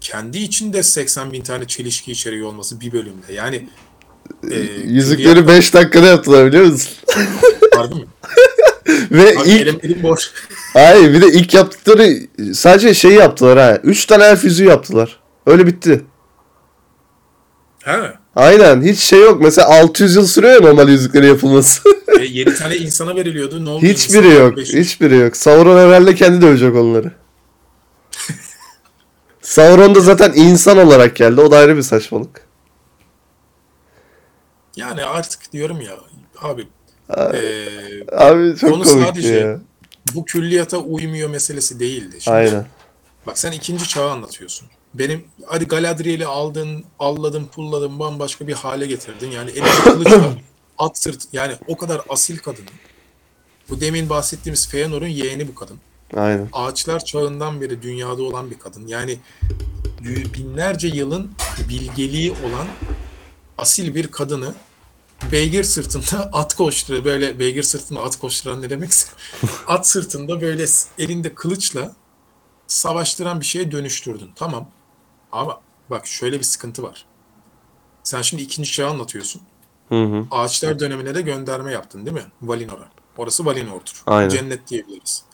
Kendi 0.00 0.38
içinde 0.38 0.82
80 0.82 1.32
bin 1.32 1.42
tane 1.42 1.66
çelişki 1.66 2.12
içeriyor 2.12 2.48
olması 2.48 2.80
bir 2.80 2.92
bölümde. 2.92 3.32
Yani 3.32 3.68
e, 4.50 4.56
Yüzükleri 4.84 5.34
külliyat 5.34 5.48
5 5.48 5.74
dakikada 5.74 6.06
yaptılar 6.06 6.46
biliyor 6.46 6.64
musun? 6.64 6.92
vardı 7.76 7.94
mı? 7.94 8.04
Ve 9.10 9.38
Abi 9.38 9.48
ilk 9.48 9.60
elim, 9.60 9.78
elim 9.82 10.02
boş. 10.02 10.32
Hayır 10.72 11.12
bir 11.14 11.22
de 11.22 11.32
ilk 11.32 11.54
yaptıkları 11.54 12.18
sadece 12.54 12.94
şey 12.94 13.12
yaptılar 13.12 13.58
ha. 13.58 13.80
3 13.82 14.06
tane 14.06 14.24
elf 14.24 14.44
yüzüğü 14.44 14.64
yaptılar. 14.64 15.20
Öyle 15.46 15.66
bitti. 15.66 16.04
Aynen 18.36 18.82
hiç 18.82 18.98
şey 18.98 19.20
yok. 19.20 19.40
Mesela 19.42 19.68
600 19.68 20.16
yıl 20.16 20.26
sürüyor 20.26 20.54
ya 20.54 20.60
normal 20.60 20.88
yüzüklerin 20.88 21.26
yapılması. 21.26 21.82
E, 22.20 22.24
7 22.24 22.54
tane 22.54 22.76
insana 22.76 23.16
veriliyordu. 23.16 23.64
Ne 23.64 23.70
oldu? 23.70 23.86
Hiçbiri 23.86 24.26
İnsanlar 24.26 24.40
yok. 24.46 24.56
beş- 24.56 24.74
Hiçbiri 24.74 25.16
yok. 25.16 25.36
Sauron 25.36 25.78
herhalde 25.88 26.14
kendi 26.14 26.42
dövecek 26.42 26.74
onları. 26.76 27.12
Sauron 29.42 29.94
da 29.94 30.00
zaten 30.00 30.32
insan 30.34 30.78
olarak 30.78 31.16
geldi. 31.16 31.40
O 31.40 31.50
da 31.50 31.56
ayrı 31.58 31.76
bir 31.76 31.82
saçmalık. 31.82 32.40
Yani 34.76 35.04
artık 35.04 35.52
diyorum 35.52 35.80
ya 35.80 35.92
abi 36.40 36.66
e, 37.16 37.32
Abi 38.16 38.56
çok 38.56 38.70
Konu 38.70 38.84
komik 38.84 39.06
sadece- 39.06 39.34
ya. 39.34 39.60
bu 40.14 40.24
külliyata 40.24 40.78
uymuyor 40.78 41.30
meselesi 41.30 41.80
değildi. 41.80 42.16
Şimdi 42.20 42.36
Aynen. 42.36 42.66
Bak 43.26 43.38
sen 43.38 43.52
ikinci 43.52 43.88
çağı 43.88 44.10
anlatıyorsun. 44.10 44.68
Benim 44.94 45.24
hadi 45.46 45.64
Galadriel'i 45.64 46.26
aldın, 46.26 46.84
alladın, 46.98 47.46
pulladın, 47.46 47.98
bambaşka 47.98 48.48
bir 48.48 48.52
hale 48.52 48.86
getirdin. 48.86 49.30
Yani 49.30 49.50
elinde 49.50 49.84
kılıç 49.84 50.12
var, 50.12 50.44
at 50.78 50.98
sırt, 50.98 51.22
yani 51.32 51.54
o 51.68 51.76
kadar 51.76 52.00
asil 52.08 52.38
kadın. 52.38 52.64
Bu 53.70 53.80
demin 53.80 54.08
bahsettiğimiz 54.08 54.68
Feanor'un 54.68 55.06
yeğeni 55.06 55.48
bu 55.48 55.54
kadın. 55.54 55.78
Aynen. 56.16 56.48
Ağaçlar 56.52 57.04
çağından 57.04 57.60
beri 57.60 57.82
dünyada 57.82 58.22
olan 58.22 58.50
bir 58.50 58.58
kadın. 58.58 58.86
Yani 58.86 59.18
binlerce 60.34 60.88
yılın 60.88 61.32
bilgeliği 61.68 62.30
olan 62.30 62.66
asil 63.58 63.94
bir 63.94 64.06
kadını 64.08 64.54
beygir 65.32 65.64
sırtında 65.64 66.22
at 66.32 66.54
koşturuyor. 66.54 67.04
Böyle 67.04 67.38
beygir 67.38 67.62
sırtında 67.62 68.02
at 68.02 68.18
koşturan 68.18 68.62
ne 68.62 68.70
demekse. 68.70 69.08
at 69.66 69.88
sırtında 69.88 70.40
böyle 70.40 70.64
elinde 70.98 71.34
kılıçla 71.34 71.96
savaştıran 72.66 73.40
bir 73.40 73.46
şeye 73.46 73.72
dönüştürdün. 73.72 74.30
Tamam. 74.36 74.68
Ama 75.34 75.60
bak 75.90 76.06
şöyle 76.06 76.38
bir 76.38 76.44
sıkıntı 76.44 76.82
var. 76.82 77.06
Sen 78.02 78.22
şimdi 78.22 78.42
ikinci 78.42 78.72
çağı 78.72 78.90
anlatıyorsun. 78.90 79.42
Hı 79.88 80.02
hı. 80.04 80.26
Ağaçlar 80.30 80.78
dönemine 80.78 81.14
de 81.14 81.22
gönderme 81.22 81.72
yaptın 81.72 82.06
değil 82.06 82.16
mi? 82.16 82.26
Valinor'a. 82.42 82.88
Orası 83.16 83.46
Valinor'dur. 83.46 84.02
Aynen. 84.06 84.28
Cennet 84.28 84.68
diyebiliriz. 84.68 85.24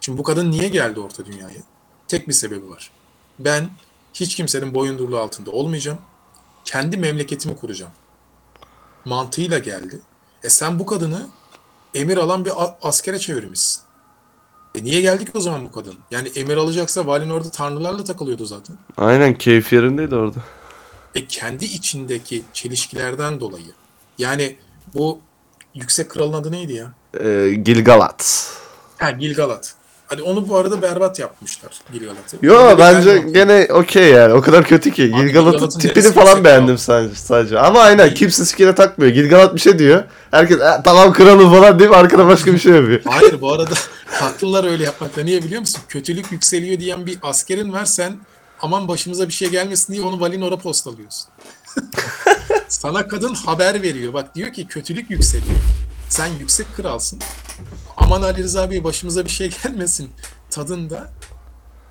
Şimdi 0.00 0.18
bu 0.18 0.22
kadın 0.22 0.50
niye 0.50 0.68
geldi 0.68 1.00
Orta 1.00 1.26
Dünya'ya? 1.26 1.60
Tek 2.08 2.28
bir 2.28 2.32
sebebi 2.32 2.70
var. 2.70 2.90
Ben 3.38 3.70
hiç 4.14 4.34
kimsenin 4.34 4.74
boyundurluğu 4.74 5.18
altında 5.18 5.50
olmayacağım. 5.50 5.98
Kendi 6.64 6.96
memleketimi 6.96 7.56
kuracağım. 7.56 7.92
Mantığıyla 9.04 9.58
geldi. 9.58 10.00
E 10.42 10.50
sen 10.50 10.78
bu 10.78 10.86
kadını 10.86 11.26
emir 11.94 12.16
alan 12.16 12.44
bir 12.44 12.52
askere 12.82 13.18
çevirmişsin. 13.18 13.82
E 14.76 14.84
niye 14.84 15.00
geldik 15.00 15.28
o 15.34 15.40
zaman 15.40 15.64
bu 15.64 15.72
kadın? 15.72 15.94
Yani 16.10 16.28
emir 16.36 16.56
alacaksa 16.56 17.06
Valinor'da 17.06 17.50
tanrılarla 17.50 18.04
takılıyordu 18.04 18.44
zaten. 18.46 18.76
Aynen 18.96 19.34
keyif 19.34 19.72
yerindeydi 19.72 20.14
orada. 20.14 20.38
E 21.14 21.26
kendi 21.26 21.64
içindeki 21.64 22.42
çelişkilerden 22.52 23.40
dolayı. 23.40 23.72
Yani 24.18 24.56
bu 24.94 25.20
yüksek 25.74 26.10
kralın 26.10 26.32
adı 26.32 26.52
neydi 26.52 26.72
ya? 26.72 26.92
Ee, 27.20 27.54
Gilgalat. 27.64 28.50
Ha 28.98 29.10
Gilgalad. 29.10 29.64
Hadi 30.08 30.22
onu 30.22 30.48
bu 30.48 30.56
arada 30.56 30.82
berbat 30.82 31.18
yapmışlar 31.18 31.72
Gilgalad'ı. 31.92 32.36
Yo 32.42 32.78
bence 32.78 33.18
gene 33.18 33.68
okey 33.72 34.08
yani. 34.10 34.32
O 34.34 34.40
kadar 34.40 34.64
kötü 34.64 34.90
ki. 34.90 35.12
Gilgalat'ın 35.12 35.68
tipini 35.78 36.12
falan 36.12 36.44
beğendim 36.44 36.78
sadece, 36.78 37.14
sadece. 37.14 37.58
Ama 37.58 37.80
aynen 37.80 38.14
kimse 38.14 38.44
sikine 38.44 38.74
takmıyor. 38.74 39.12
Gilgalat 39.12 39.54
bir 39.54 39.60
şey 39.60 39.78
diyor. 39.78 40.04
Herkes 40.30 40.60
"E, 40.60 40.80
tamam 40.84 41.12
kralım 41.12 41.50
falan 41.50 41.78
deyip 41.78 41.92
arkada 41.92 42.26
başka 42.26 42.52
bir 42.52 42.58
şey 42.58 42.72
yapıyor. 42.72 43.00
Hayır 43.04 43.40
bu 43.40 43.52
arada 43.52 43.74
haklılar 44.06 44.64
öyle 44.64 44.84
yapmakta. 44.84 45.22
Niye 45.22 45.42
biliyor 45.42 45.60
musun? 45.60 45.80
Kötülük 45.88 46.32
yükseliyor 46.32 46.80
diyen 46.80 47.06
bir 47.06 47.18
askerin 47.22 47.72
var 47.72 47.84
sen 47.84 48.16
aman 48.60 48.88
başımıza 48.88 49.28
bir 49.28 49.32
şey 49.32 49.48
gelmesin 49.48 49.92
diye 49.92 50.02
onu 50.04 50.20
Valinor'a 50.20 50.56
postalıyorsun. 50.56 51.28
Sana 52.68 53.08
kadın 53.08 53.34
haber 53.34 53.82
veriyor. 53.82 54.12
Bak 54.14 54.34
diyor 54.34 54.52
ki 54.52 54.66
kötülük 54.66 55.10
yükseliyor. 55.10 55.56
Sen 56.08 56.26
yüksek 56.40 56.66
kralsın. 56.76 57.18
Aman 57.96 58.22
Ali 58.22 58.42
Rıza 58.42 58.70
Bey 58.70 58.84
başımıza 58.84 59.24
bir 59.24 59.30
şey 59.30 59.50
gelmesin 59.62 60.10
tadında. 60.50 61.10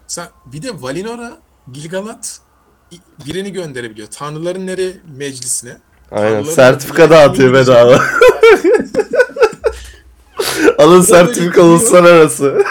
Sen 0.08 0.28
bir 0.46 0.62
de 0.62 0.82
Valinor'a 0.82 1.38
Gilgalad 1.74 2.24
birini 3.26 3.54
gönderebiliyor. 3.54 4.08
Tanrıların 4.08 4.68
nere 4.68 4.92
meclisine. 5.18 5.78
Aynen. 6.12 6.30
Tanrıların 6.30 6.56
Sertifika 6.56 7.10
dağıtıyor 7.10 7.54
bedava. 7.54 8.04
Alın 10.78 11.02
sertifika 11.02 11.62
uluslararası. 11.62 12.64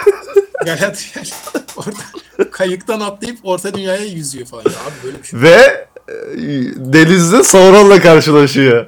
Galadriel 0.64 1.30
orada 1.76 2.51
kayıktan 2.51 3.01
atlayıp 3.01 3.39
orta 3.43 3.74
dünyaya 3.74 4.05
yüzüyor 4.05 4.47
falan. 4.47 4.62
Ya 4.64 4.70
abi 4.70 4.95
böyle 5.05 5.18
bir 5.22 5.26
şey. 5.26 5.41
Ve 5.41 5.87
e, 6.09 6.14
denizde 6.76 7.43
Sauron'la 7.43 8.01
karşılaşıyor. 8.01 8.87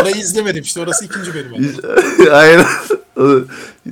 Orayı 0.00 0.16
izlemedim 0.16 0.62
işte 0.62 0.80
orası 0.80 1.04
ikinci 1.04 1.34
bölüm. 1.34 1.52
Aynen. 2.32 2.66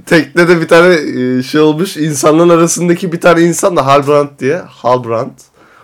Teknede 0.06 0.60
bir 0.60 0.68
tane 0.68 0.94
e, 0.94 1.42
şey 1.42 1.60
olmuş. 1.60 1.96
insanların 1.96 2.48
arasındaki 2.48 3.12
bir 3.12 3.20
tane 3.20 3.42
insan 3.42 3.76
da 3.76 3.86
Halbrand 3.86 4.28
diye. 4.38 4.56
Halbrand. 4.56 5.38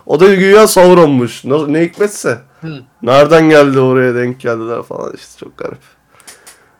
O 0.05 0.19
da 0.19 0.33
güya 0.35 0.67
Sauron'muş. 0.67 1.45
Ne, 1.45 1.73
ne 1.73 1.81
hikmetse. 1.81 2.41
Hı. 2.61 2.79
Nereden 3.01 3.49
geldi 3.49 3.79
oraya 3.79 4.15
denk 4.15 4.39
geldiler 4.39 4.83
falan 4.83 5.13
işte 5.15 5.39
çok 5.39 5.57
garip. 5.57 5.81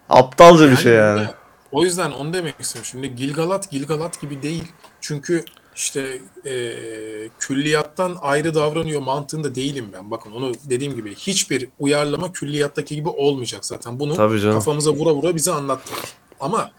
Aptalca 0.09 0.71
bir 0.71 0.77
şey 0.77 0.93
yani. 0.93 1.27
O 1.71 1.83
yüzden 1.83 2.11
onu 2.11 2.33
demek 2.33 2.55
istiyorum. 2.59 2.89
Şimdi 2.91 3.15
Gilgalat 3.15 3.69
Gilgalat 3.69 4.21
gibi 4.21 4.41
değil. 4.41 4.63
Çünkü 5.01 5.45
işte 5.81 6.21
e, 6.45 6.73
külliyattan 7.39 8.17
ayrı 8.21 8.55
davranıyor 8.55 9.01
mantığında 9.01 9.55
değilim 9.55 9.89
ben. 9.93 10.11
Bakın 10.11 10.31
onu 10.31 10.51
dediğim 10.69 10.95
gibi 10.95 11.15
hiçbir 11.15 11.69
uyarlama 11.79 12.31
külliyattaki 12.31 12.95
gibi 12.95 13.09
olmayacak 13.09 13.65
zaten. 13.65 13.99
Bunu 13.99 14.15
kafamıza 14.53 14.91
vura 14.91 15.13
vura 15.13 15.35
bize 15.35 15.51
anlattılar. 15.51 16.03
Ama 16.39 16.71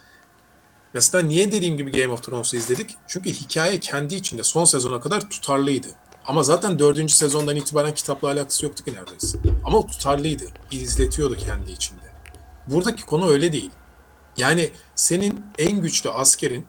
mesela 0.95 1.25
niye 1.27 1.53
dediğim 1.53 1.77
gibi 1.77 1.93
Game 1.93 2.13
of 2.13 2.23
Thrones'u 2.23 2.57
izledik? 2.57 2.91
Çünkü 3.07 3.31
hikaye 3.31 3.81
kendi 3.81 4.15
içinde 4.15 4.43
son 4.43 4.65
sezona 4.65 5.01
kadar 5.01 5.31
tutarlıydı. 5.31 5.89
Ama 6.27 6.43
zaten 6.43 6.79
dördüncü 6.79 7.15
sezondan 7.15 7.57
itibaren 7.57 7.95
kitapla 7.95 8.29
alakası 8.29 8.67
yoktu 8.67 8.85
ki 8.85 8.95
neredeyse. 8.95 9.39
Ama 9.65 9.87
tutarlıydı. 9.87 10.45
İzletiyordu 10.71 11.37
kendi 11.37 11.73
içinde. 11.73 12.01
Buradaki 12.67 13.07
konu 13.07 13.31
öyle 13.31 13.53
değil. 13.53 13.71
Yani 14.37 14.71
senin 14.95 15.45
en 15.59 15.81
güçlü 15.81 16.11
askerin 16.11 16.67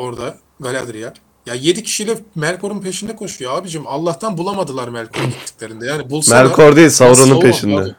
orada 0.00 0.36
Galadriel. 0.60 1.14
Ya 1.46 1.54
7 1.54 1.82
kişiyle 1.82 2.18
Melkor'un 2.34 2.80
peşinde 2.80 3.16
koşuyor 3.16 3.58
abicim. 3.58 3.86
Allah'tan 3.86 4.38
bulamadılar 4.38 4.88
Melkor'u 4.88 5.26
gittiklerinde. 5.26 5.86
Yani 5.86 6.10
bulsalar... 6.10 6.44
Melkor 6.44 6.76
değil 6.76 6.88
Sauron'un 6.90 7.26
Sauron, 7.26 7.40
peşinde. 7.40 7.74
pardon. 7.74 7.94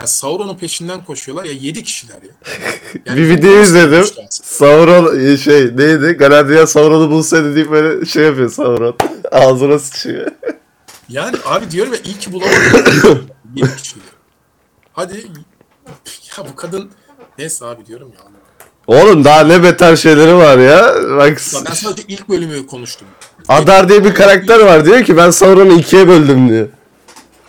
Ya 0.00 0.06
Sauron'un 0.06 0.56
peşinden 0.56 1.04
koşuyorlar 1.04 1.44
ya 1.44 1.52
7 1.52 1.82
kişiler 1.84 2.18
ya. 2.22 3.16
bir 3.16 3.28
video 3.28 3.62
izledim. 3.62 4.04
Sauron 4.30 5.20
e, 5.20 5.36
şey 5.36 5.76
neydi? 5.76 6.12
Galadriel 6.12 6.66
Sauron'u 6.66 7.10
bulsaydı 7.10 7.54
deyip 7.54 7.70
böyle 7.70 8.06
şey 8.06 8.24
yapıyor 8.24 8.50
Sauron. 8.50 8.96
Ağzına 9.32 9.78
sıçıyor. 9.78 10.32
Yani 11.08 11.36
abi 11.44 11.70
diyorum 11.70 11.92
ya 11.92 11.98
iyi 12.04 12.18
ki 12.18 12.32
bulamadılar. 12.32 13.20
7 13.56 13.76
kişiyle. 13.76 14.04
Hadi 14.92 15.26
ya 16.38 16.44
bu 16.52 16.56
kadın 16.56 16.90
neyse 17.38 17.66
abi 17.66 17.86
diyorum 17.86 18.12
ya. 18.12 18.39
Oğlum 18.90 19.24
daha 19.24 19.40
ne 19.40 19.62
beter 19.62 19.96
şeyleri 19.96 20.36
var 20.36 20.58
ya. 20.58 20.94
Bak 21.16 21.28
Ya 21.28 21.60
ben 21.68 21.72
sadece 21.74 22.02
ilk 22.08 22.28
bölümü 22.28 22.66
konuştum. 22.66 23.08
Adar 23.48 23.88
diye 23.88 24.04
bir 24.04 24.14
karakter 24.14 24.60
var 24.60 24.84
diyor 24.84 25.04
ki 25.04 25.16
ben 25.16 25.30
Sauron'u 25.30 25.72
ikiye 25.72 26.08
böldüm 26.08 26.48
diyor. 26.48 26.68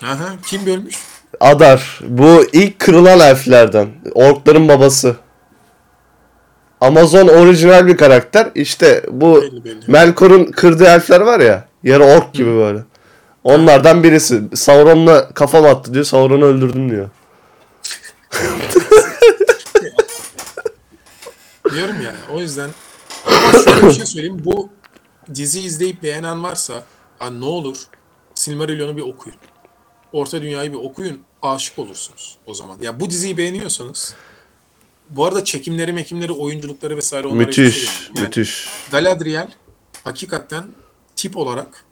Aha, 0.03 0.29
kim 0.45 0.65
bölmüş? 0.65 0.95
Adar. 1.39 1.99
Bu 2.03 2.45
ilk 2.53 2.79
kırılan 2.79 3.19
elflerden. 3.19 3.87
Orkların 4.13 4.67
babası. 4.67 5.15
Amazon 6.81 7.27
orijinal 7.27 7.87
bir 7.87 7.97
karakter. 7.97 8.49
İşte 8.55 9.03
bu 9.11 9.41
Belli 9.41 9.65
belli. 9.65 9.83
Melkor'un 9.87 10.45
kırdığı 10.45 10.85
elfler 10.85 11.21
var 11.21 11.39
ya. 11.39 11.65
Yarı 11.83 12.03
ork 12.03 12.33
gibi 12.33 12.55
böyle. 12.55 12.79
Onlardan 13.43 14.03
birisi. 14.03 14.41
Sauron'la 14.55 15.29
kafam 15.29 15.65
attı 15.65 15.93
diyor. 15.93 16.05
Sauron'u 16.05 16.45
öldürdüm 16.45 16.89
diyor. 16.91 17.09
Diyorum 21.75 22.01
yani 22.01 22.17
o 22.33 22.39
yüzden 22.39 22.69
ama 23.27 23.63
şöyle 23.63 23.87
bir 23.87 23.91
şey 23.93 24.05
söyleyeyim. 24.05 24.41
Bu 24.45 24.69
dizi 25.35 25.59
izleyip 25.61 26.03
beğenen 26.03 26.43
varsa 26.43 26.83
ha 27.19 27.29
ne 27.29 27.45
olur 27.45 27.77
Silmarillion'u 28.35 28.97
bir 28.97 29.01
okuyun. 29.01 29.37
Orta 30.13 30.41
Dünya'yı 30.41 30.71
bir 30.71 30.77
okuyun. 30.77 31.21
Aşık 31.41 31.79
olursunuz 31.79 32.37
o 32.45 32.53
zaman. 32.53 32.77
Ya 32.81 32.99
bu 32.99 33.09
diziyi 33.09 33.37
beğeniyorsanız 33.37 34.15
bu 35.09 35.25
arada 35.25 35.43
çekimleri, 35.43 35.93
mekimleri, 35.93 36.31
oyunculukları 36.31 36.97
vesaire 36.97 37.27
şey 37.29 37.37
Müthiş. 37.37 37.57
demiyorum. 37.75 38.15
Yani 38.15 38.25
Müthiş. 38.25 38.67
Galadriel 38.91 39.51
hakikaten 40.03 40.63
tip 41.15 41.37
olarak 41.37 41.85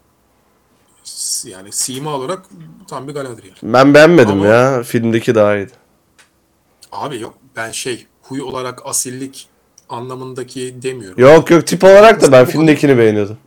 yani 1.45 1.71
sima 1.71 2.15
olarak 2.15 2.45
tam 2.87 3.07
bir 3.07 3.13
Galadriel. 3.13 3.55
Ben 3.63 3.93
beğenmedim 3.93 4.31
Ama- 4.31 4.45
ya. 4.45 4.83
Filmdeki 4.83 5.35
daha 5.35 5.55
iyiydi. 5.57 5.71
Abi 6.91 7.19
yok 7.19 7.37
ben 7.55 7.71
şey 7.71 8.07
huy 8.21 8.41
olarak 8.41 8.85
asillik 8.85 9.47
anlamındaki 9.89 10.75
demiyorum. 10.81 11.19
Yok 11.19 11.51
yok 11.51 11.67
tip 11.67 11.83
olarak 11.83 12.21
da 12.21 12.31
ben 12.31 12.45
filmdekini 12.45 12.97
beğeniyordum. 12.97 13.37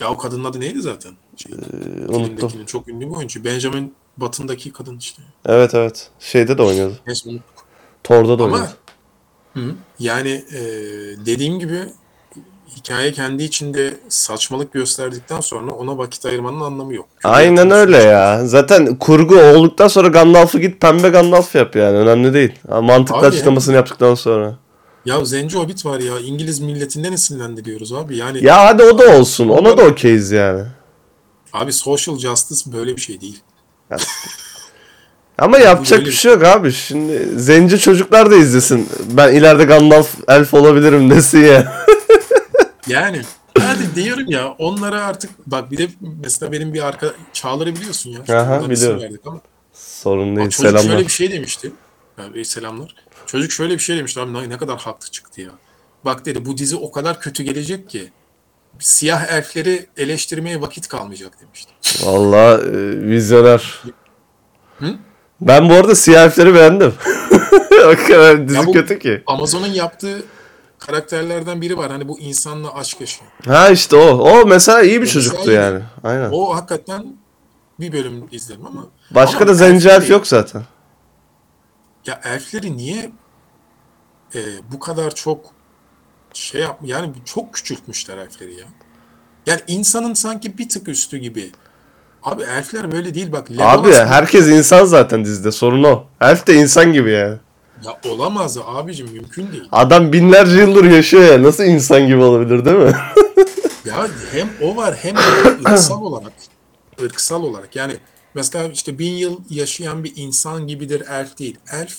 Ya 0.00 0.10
o 0.10 0.16
kadının 0.18 0.44
adı 0.44 0.60
neydi 0.60 0.80
zaten? 0.82 1.12
Şey, 1.36 1.52
Ee, 1.52 2.12
unuttum. 2.12 2.52
çok 2.66 2.88
ünlü 2.88 3.10
bir 3.10 3.14
oyuncu. 3.16 3.44
Benjamin 3.44 3.94
Button'daki 4.18 4.72
kadın 4.72 4.98
işte. 4.98 5.22
Evet 5.46 5.74
evet. 5.74 6.10
Şeyde 6.18 6.58
de 6.58 6.62
oynuyordu. 6.62 6.94
Unuttuk. 7.26 7.42
Thor'da 8.04 8.38
da 8.38 8.44
Ama 8.44 8.52
oynuyordu. 8.54 8.72
hı, 9.54 9.74
yani 9.98 10.44
e, 10.54 10.60
dediğim 11.26 11.58
gibi 11.58 11.78
hikaye 12.76 13.12
kendi 13.12 13.42
içinde 13.42 13.94
saçmalık 14.08 14.72
gösterdikten 14.72 15.40
sonra 15.40 15.72
ona 15.72 15.98
vakit 15.98 16.26
ayırmanın 16.26 16.60
anlamı 16.60 16.94
yok. 16.94 17.06
Çünkü 17.14 17.28
Aynen 17.28 17.70
öyle 17.70 18.00
şey- 18.00 18.10
ya. 18.10 18.46
Zaten 18.46 18.96
kurgu 18.98 19.36
olduktan 19.40 19.88
sonra 19.88 20.08
Gandalf'ı 20.08 20.58
git 20.58 20.80
pembe 20.80 21.08
Gandalf 21.08 21.54
yap 21.54 21.76
yani. 21.76 21.96
Önemli 21.96 22.34
değil. 22.34 22.52
Mantıklı 22.82 23.18
Abi 23.18 23.26
açıklamasını 23.26 23.74
yaptıktan 23.74 24.14
sonra. 24.14 24.58
Ya 25.08 25.24
Zenci 25.24 25.58
Hobbit 25.58 25.86
var 25.86 26.00
ya 26.00 26.18
İngiliz 26.18 26.60
milletinden 26.60 27.12
esinlendiriyoruz 27.12 27.92
abi. 27.92 28.16
Yani 28.16 28.44
Ya 28.44 28.64
hadi 28.64 28.82
o 28.82 28.98
da 28.98 29.18
olsun. 29.18 29.48
Ona 29.48 29.78
da 29.78 29.82
okeyiz 29.82 30.30
yani. 30.30 30.64
abi 31.52 31.72
social 31.72 32.18
justice 32.18 32.72
böyle 32.72 32.96
bir 32.96 33.00
şey 33.00 33.20
değil. 33.20 33.40
Ama 35.38 35.58
yapacak 35.58 36.00
bir 36.00 36.12
şey 36.12 36.32
yok 36.32 36.44
abi. 36.44 36.72
Şimdi 36.72 37.28
zenci 37.36 37.78
çocuklar 37.80 38.30
da 38.30 38.36
izlesin. 38.36 38.88
Ben 39.10 39.34
ileride 39.34 39.64
Gandalf 39.64 40.14
elf 40.28 40.54
olabilirim 40.54 41.10
desin 41.10 41.38
ya. 41.44 41.72
Yani 42.86 43.20
hadi 43.60 43.94
diyorum 43.94 44.24
ya 44.28 44.54
onlara 44.58 45.04
artık 45.04 45.30
bak 45.46 45.70
bir 45.70 45.78
de 45.78 45.88
mesela 46.22 46.52
benim 46.52 46.74
bir 46.74 46.86
arka 46.86 47.06
Çağlar'ı 47.32 47.76
biliyorsun 47.76 48.10
ya. 48.10 48.40
Aha, 48.40 48.56
isim 48.58 48.70
biliyorum. 48.70 49.02
verdik 49.02 49.20
ama. 49.26 49.40
Sorun 49.72 50.36
değil. 50.36 50.50
Çocuk 50.50 50.70
Selamlar. 50.70 50.82
şöyle 50.92 51.06
bir 51.06 51.12
şey 51.12 51.32
demişti. 51.32 51.72
Yani, 52.18 52.44
selamlar. 52.44 52.94
Çocuk 53.28 53.52
şöyle 53.52 53.74
bir 53.74 53.78
şey 53.78 53.96
demişti 53.96 54.20
abi 54.20 54.48
ne- 54.48 54.58
kadar 54.58 54.78
haklı 54.78 55.10
çıktı 55.10 55.40
ya. 55.40 55.50
Bak 56.04 56.26
dedi 56.26 56.44
bu 56.44 56.56
dizi 56.58 56.76
o 56.76 56.92
kadar 56.92 57.20
kötü 57.20 57.42
gelecek 57.42 57.90
ki 57.90 58.12
siyah 58.78 59.28
elfleri 59.28 59.86
eleştirmeye 59.96 60.60
vakit 60.60 60.88
kalmayacak 60.88 61.32
demişti. 61.40 61.72
Valla 62.06 62.60
e, 62.60 63.00
vizyoner. 63.08 63.82
Hı? 64.78 64.94
Ben 65.40 65.68
bu 65.68 65.74
arada 65.74 65.94
siyah 65.94 66.24
elfleri 66.24 66.54
beğendim. 66.54 66.94
o 67.86 68.06
kadar 68.06 68.48
dizi 68.48 68.58
Ya 68.58 68.66
bu- 68.66 68.72
kötü 68.72 68.98
ki. 68.98 69.22
Amazon'un 69.26 69.66
yaptığı 69.66 70.22
karakterlerden 70.78 71.60
biri 71.60 71.78
var. 71.78 71.90
Hani 71.90 72.08
bu 72.08 72.18
insanla 72.18 72.74
aşk 72.74 73.00
yaşıyor. 73.00 73.30
Ha 73.46 73.68
işte 73.68 73.96
o. 73.96 74.08
O 74.08 74.46
mesela 74.46 74.82
iyi 74.82 75.02
bir 75.02 75.06
O 75.06 75.10
çocuktu 75.10 75.50
yani. 75.50 75.80
Aynen. 76.04 76.30
O 76.32 76.56
hakikaten 76.56 77.16
bir 77.80 77.92
bölüm 77.92 78.24
izledim 78.30 78.66
ama 78.66 78.86
Başka 79.10 79.38
ama 79.38 79.48
da 79.48 79.54
zenci 79.54 79.88
elf 79.88 80.10
yok 80.10 80.26
zaten. 80.26 80.62
Ya 82.08 82.20
elfleri 82.24 82.76
niye 82.76 83.10
e, 84.34 84.40
bu 84.72 84.78
kadar 84.78 85.14
çok 85.14 85.40
şey 86.32 86.60
yap 86.60 86.78
yani 86.84 87.12
çok 87.24 87.54
küçültmüşler 87.54 88.18
elfleri 88.18 88.54
ya. 88.54 88.64
Yani 89.46 89.60
insanın 89.66 90.14
sanki 90.14 90.58
bir 90.58 90.68
tık 90.68 90.88
üstü 90.88 91.16
gibi. 91.16 91.50
Abi 92.22 92.42
elfler 92.42 92.92
böyle 92.92 93.14
değil 93.14 93.32
bak. 93.32 93.50
Legolas 93.50 93.78
Abi 93.78 93.92
herkes 93.92 94.46
insan 94.46 94.84
zaten 94.84 95.24
dizide. 95.24 95.52
Sorun 95.52 95.82
o. 95.82 96.04
Elf 96.20 96.46
de 96.46 96.54
insan 96.54 96.92
gibi 96.92 97.10
yani. 97.10 97.36
Ya 97.84 98.00
olamaz 98.10 98.58
abicim 98.66 99.10
mümkün 99.12 99.52
değil. 99.52 99.68
Adam 99.72 100.12
binlerce 100.12 100.56
yıldır 100.56 100.84
yaşıyor 100.84 101.22
ya. 101.22 101.42
Nasıl 101.42 101.64
insan 101.64 102.06
gibi 102.06 102.22
olabilir 102.22 102.64
değil 102.64 102.76
mi? 102.76 102.92
Ya 103.84 104.06
hem 104.32 104.48
o 104.62 104.76
var 104.76 104.94
hem 105.02 105.16
de 105.16 105.70
ırksal 105.70 106.02
olarak. 106.02 106.32
ırksal 107.02 107.42
olarak 107.42 107.76
yani 107.76 107.96
mesela 108.34 108.68
işte 108.68 108.98
bin 108.98 109.12
yıl 109.12 109.40
yaşayan 109.50 110.04
bir 110.04 110.12
insan 110.16 110.66
gibidir 110.66 111.00
elf 111.08 111.38
değil. 111.38 111.58
Elf 111.72 111.98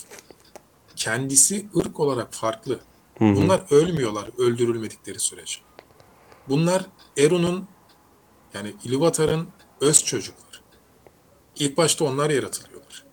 kendisi 0.96 1.66
ırk 1.78 2.00
olarak 2.00 2.34
farklı. 2.34 2.80
Bunlar 3.20 3.62
ölmüyorlar 3.72 4.30
öldürülmedikleri 4.38 5.20
sürece. 5.20 5.60
Bunlar 6.50 6.86
Eru'nun 7.18 7.68
yani 8.54 8.74
Ilúvatar'ın 8.86 9.48
öz 9.82 10.04
çocukları. 10.04 10.58
İlk 11.56 11.78
başta 11.78 12.06
onlar 12.06 12.30
yaratılıyorlar. 12.30 13.04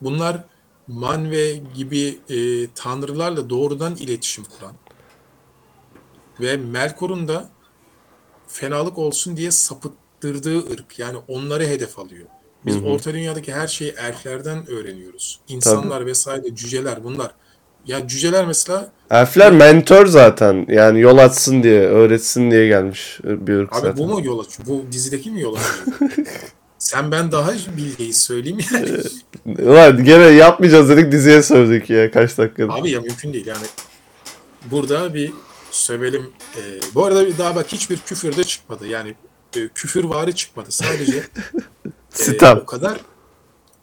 Bunlar 0.00 0.44
Manve 0.88 1.62
gibi 1.74 2.18
e, 2.28 2.68
tanrılarla 2.74 3.50
doğrudan 3.50 3.96
iletişim 3.96 4.44
kuran 4.44 4.74
ve 6.40 6.56
Melkor'un 6.56 7.28
da 7.28 7.50
fenalık 8.48 8.98
olsun 8.98 9.36
diye 9.36 9.50
sapıttırdığı 9.50 10.72
ırk. 10.72 10.98
Yani 10.98 11.18
onları 11.28 11.66
hedef 11.66 11.98
alıyor. 11.98 12.26
Biz 12.66 12.76
Orta 12.84 13.14
Dünya'daki 13.14 13.52
her 13.52 13.66
şeyi 13.66 13.90
elflerden 13.90 14.70
öğreniyoruz. 14.70 15.40
İnsanlar 15.48 16.06
vesaire, 16.06 16.54
cüceler 16.54 17.04
bunlar 17.04 17.30
Ya 17.86 18.08
cüceler 18.08 18.46
mesela 18.46 18.92
Elfler 19.10 19.52
mentor 19.52 20.06
zaten. 20.06 20.66
Yani 20.68 21.00
yol 21.00 21.18
açsın 21.18 21.62
diye, 21.62 21.80
öğretsin 21.80 22.50
diye 22.50 22.66
gelmiş 22.68 23.20
bir 23.24 23.54
ırk 23.54 23.72
abi 23.72 23.80
zaten. 23.80 23.96
bu 23.96 24.06
mu 24.06 24.20
yol 24.24 24.38
açıyor? 24.38 24.68
Bu 24.68 24.92
dizideki 24.92 25.30
mi 25.30 25.40
yol 25.40 25.56
açıyor? 25.56 26.10
Sen 26.78 27.12
ben 27.12 27.32
daha 27.32 27.52
bilgeyi 27.76 28.12
söyleyeyim 28.12 28.58
yani. 28.72 28.88
Ulan 29.62 30.04
gene 30.04 30.24
yapmayacağız 30.24 30.88
dedik 30.88 31.12
diziye 31.12 31.42
sövdük 31.42 31.90
ya 31.90 32.10
kaç 32.10 32.38
dakikada. 32.38 32.72
Abi 32.72 32.90
ya 32.90 33.00
mümkün 33.00 33.32
değil 33.32 33.46
yani. 33.46 33.66
Burada 34.70 35.14
bir 35.14 35.32
sövelim. 35.70 36.30
Ee, 36.56 36.60
bu 36.94 37.04
arada 37.04 37.38
daha 37.38 37.56
bak 37.56 37.66
hiçbir 37.72 37.96
küfür 37.96 38.36
de 38.36 38.44
çıkmadı. 38.44 38.86
Yani 38.86 39.14
e, 39.56 39.68
küfür 39.74 40.04
vari 40.04 40.34
çıkmadı. 40.34 40.66
Sadece 40.70 41.22
e, 42.20 42.22
Sitem. 42.22 42.56
o 42.58 42.66
kadar. 42.66 43.00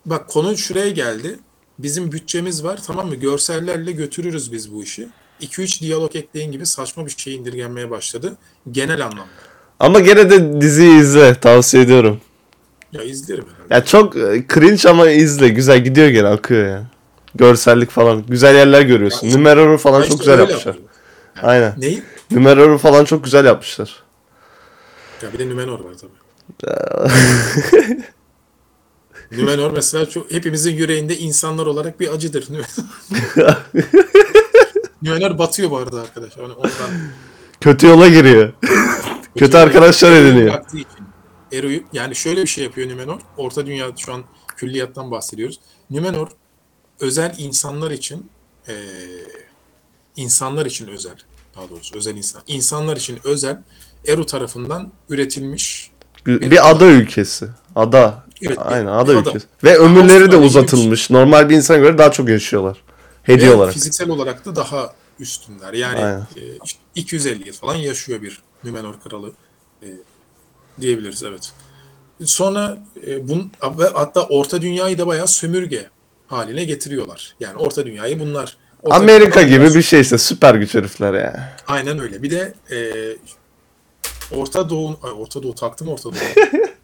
Bak 0.06 0.28
konu 0.28 0.58
şuraya 0.58 0.90
geldi. 0.90 1.40
Bizim 1.80 2.12
bütçemiz 2.12 2.64
var 2.64 2.80
tamam 2.88 3.08
mı? 3.08 3.16
Görsellerle 3.16 3.92
götürürüz 3.92 4.52
biz 4.52 4.74
bu 4.74 4.84
işi. 4.84 5.08
2-3 5.42 5.82
diyalog 5.82 6.16
ekleyin 6.16 6.52
gibi 6.52 6.66
saçma 6.66 7.06
bir 7.06 7.16
şey 7.18 7.36
indirgenmeye 7.36 7.90
başladı. 7.90 8.38
Genel 8.72 9.06
anlamda. 9.06 9.24
Ama 9.80 10.00
gene 10.00 10.30
de 10.30 10.62
diziyi 10.62 11.00
izle 11.02 11.36
tavsiye 11.36 11.84
ediyorum. 11.84 12.22
Ya 12.92 13.04
izlerim 13.04 13.46
herhalde. 13.56 13.74
Ya 13.74 13.86
çok 13.86 14.16
e, 14.16 14.46
cringe 14.54 14.90
ama 14.90 15.10
izle. 15.10 15.50
Güzel 15.50 15.84
gidiyor 15.84 16.08
gene 16.08 16.28
akıyor 16.28 16.68
yani. 16.68 16.86
Görsellik 17.36 17.90
falan. 17.90 18.26
Güzel 18.28 18.56
yerler 18.56 18.82
görüyorsun. 18.82 19.28
Ya, 19.28 19.34
Numerar'ı 19.36 19.78
falan 19.78 20.00
Ya 20.00 20.06
çok 20.06 20.12
işte 20.12 20.24
güzel 20.24 20.40
yapmışlar. 20.40 20.74
yapıyor. 20.74 20.90
Aynen. 21.42 21.74
Neyi? 21.78 22.04
Numerar'ı 22.32 22.78
falan 22.78 23.06
çok 23.06 23.24
güzel 23.24 23.46
yapmışlar. 23.46 24.04
Ya 25.22 25.34
bir 25.34 25.40
de 25.40 25.50
Numenor 25.50 25.80
var 25.80 25.94
tabii. 26.02 26.12
Numenor 29.32 29.72
mesela 29.72 30.10
çok, 30.10 30.32
hepimizin 30.32 30.76
yüreğinde 30.76 31.18
insanlar 31.18 31.66
olarak 31.66 32.00
bir 32.00 32.14
acıdır. 32.14 32.48
Numenor 35.02 35.38
batıyor 35.38 35.72
bu 35.72 35.78
arada 35.78 36.02
arkadaşlar. 36.02 36.44
Yani 36.44 36.54
ondan 36.54 36.72
Kötü 37.62 37.88
yola 37.88 38.08
giriyor. 38.08 38.54
Kötü 39.38 39.58
arkadaşlar 39.64 40.12
Eru'yu 40.12 40.28
ediniyor. 40.28 40.62
Eru'yu 41.54 41.84
yani 41.94 42.16
şöyle 42.16 42.42
bir 42.42 42.48
şey 42.48 42.64
yapıyor 42.64 42.90
Numenor. 42.90 43.20
Orta 43.38 43.66
Dünya 43.66 43.92
şu 43.98 44.14
an 44.14 44.24
külliyattan 44.58 45.12
bahsediyoruz. 45.12 45.60
Numenor 45.90 46.28
özel 47.00 47.36
insanlar 47.38 47.92
için 47.92 48.30
eee, 48.68 48.76
insanlar 50.16 50.66
için 50.66 50.88
özel 50.88 51.16
daha 51.56 51.70
doğrusu 51.70 51.98
özel 51.98 52.16
insan. 52.16 52.42
insanlar 52.48 52.98
için 52.98 53.20
özel 53.24 53.64
Eru 54.06 54.26
tarafından 54.26 54.92
üretilmiş 55.10 55.92
Bir, 56.26 56.52
bir 56.52 56.70
ada 56.70 56.86
ülkesi. 56.86 57.48
Ada. 57.76 58.24
Evet, 58.42 58.58
Aynen 58.62 58.86
ada 58.86 59.12
ada. 59.12 59.14
ülkesi. 59.14 59.46
Ve 59.64 59.78
ömürleri 59.78 60.32
de 60.32 60.38
uzatılmış. 60.38 61.10
Normal 61.10 61.50
bir 61.50 61.56
insana 61.56 61.78
göre 61.78 61.98
daha 61.98 62.12
çok 62.12 62.30
yaşıyorlar. 62.30 62.78
Hediye 63.24 63.50
ve 63.50 63.54
olarak. 63.54 63.74
fiziksel 63.74 64.10
olarak 64.10 64.46
da 64.46 64.56
daha 64.56 64.94
üstünler. 65.20 65.74
Yani 65.74 66.00
Aynen. 66.00 66.20
e, 66.20 66.42
işte 66.66 66.80
250 66.96 67.48
yıl 67.48 67.54
falan 67.54 67.76
yaşıyor 67.76 68.22
bir 68.22 68.42
Numenor 68.64 69.00
kralı 69.04 69.32
e, 69.84 69.88
diyebiliriz 70.82 71.24
evet. 71.24 71.52
Sonra 72.24 72.78
e, 73.08 73.30
bun, 73.30 73.52
ve 73.78 73.88
hatta 73.94 74.22
Orta 74.22 74.62
Dünya'yı 74.62 74.98
da 74.98 75.08
bayağı 75.08 75.28
sömürge 75.28 75.90
haline 76.28 76.64
getiriyorlar. 76.64 77.36
Yani 77.40 77.58
Orta 77.58 77.86
Dünya'yı 77.86 78.20
bunlar 78.20 78.58
Orta 78.84 78.96
Amerika 78.96 79.42
gibi 79.42 79.76
bir 79.76 79.82
şey 79.82 80.02
işte. 80.02 80.18
Süper 80.18 80.56
güç 80.56 80.76
herifler 80.76 81.14
ya. 81.14 81.58
Aynen 81.68 82.00
öyle. 82.00 82.24
Bir 82.24 82.32
de 82.32 82.54
e, 82.72 82.78
Orta 84.36 84.70
Doğu, 84.70 85.00
Orta 85.18 85.44
Doğu 85.44 85.56
taktım 85.56 85.88
Orta 85.88 86.10
Doğu. 86.10 86.14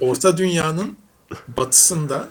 Orta 0.00 0.36
Dünya'nın 0.36 0.96
batısında 1.56 2.28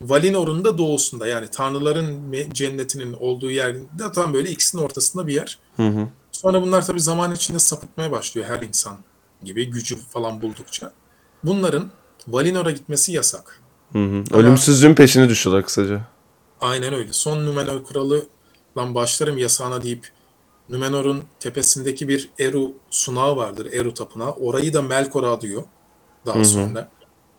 Valinor'un 0.00 0.64
da 0.64 0.78
doğusunda 0.78 1.26
yani 1.26 1.48
tanrıların 1.48 2.32
cennetinin 2.52 3.12
olduğu 3.12 3.50
yerde 3.50 4.12
tam 4.14 4.34
böyle 4.34 4.50
ikisinin 4.50 4.82
ortasında 4.82 5.26
bir 5.26 5.34
yer. 5.34 5.58
Hı 5.76 5.88
hı. 5.88 6.08
Sonra 6.32 6.62
bunlar 6.62 6.86
tabii 6.86 7.00
zaman 7.00 7.34
içinde 7.34 7.58
sapıtmaya 7.58 8.12
başlıyor 8.12 8.46
her 8.46 8.62
insan 8.62 8.96
gibi 9.44 9.70
gücü 9.70 9.96
falan 9.96 10.42
buldukça. 10.42 10.92
Bunların 11.44 11.90
Valinor'a 12.28 12.70
gitmesi 12.70 13.12
yasak. 13.12 13.60
Hı 13.92 13.98
hı. 13.98 14.24
Ölümsüzlüğün 14.32 14.94
peşini 14.94 15.28
düşüyorlar 15.28 15.64
kısaca. 15.64 16.00
Aynen 16.60 16.94
öyle. 16.94 17.12
Son 17.12 17.46
Numenor 17.46 17.84
kralı 17.84 18.26
lan 18.78 18.94
başlarım 18.94 19.38
yasağına 19.38 19.82
deyip 19.82 20.08
Numenor'un 20.68 21.22
tepesindeki 21.40 22.08
bir 22.08 22.30
Eru 22.38 22.72
sunağı 22.90 23.36
vardır. 23.36 23.68
Eru 23.72 23.94
tapınağı. 23.94 24.30
Orayı 24.30 24.74
da 24.74 24.82
Melkor'a 24.82 25.32
adıyor. 25.32 25.62
Daha 26.26 26.44
sonra. 26.44 26.90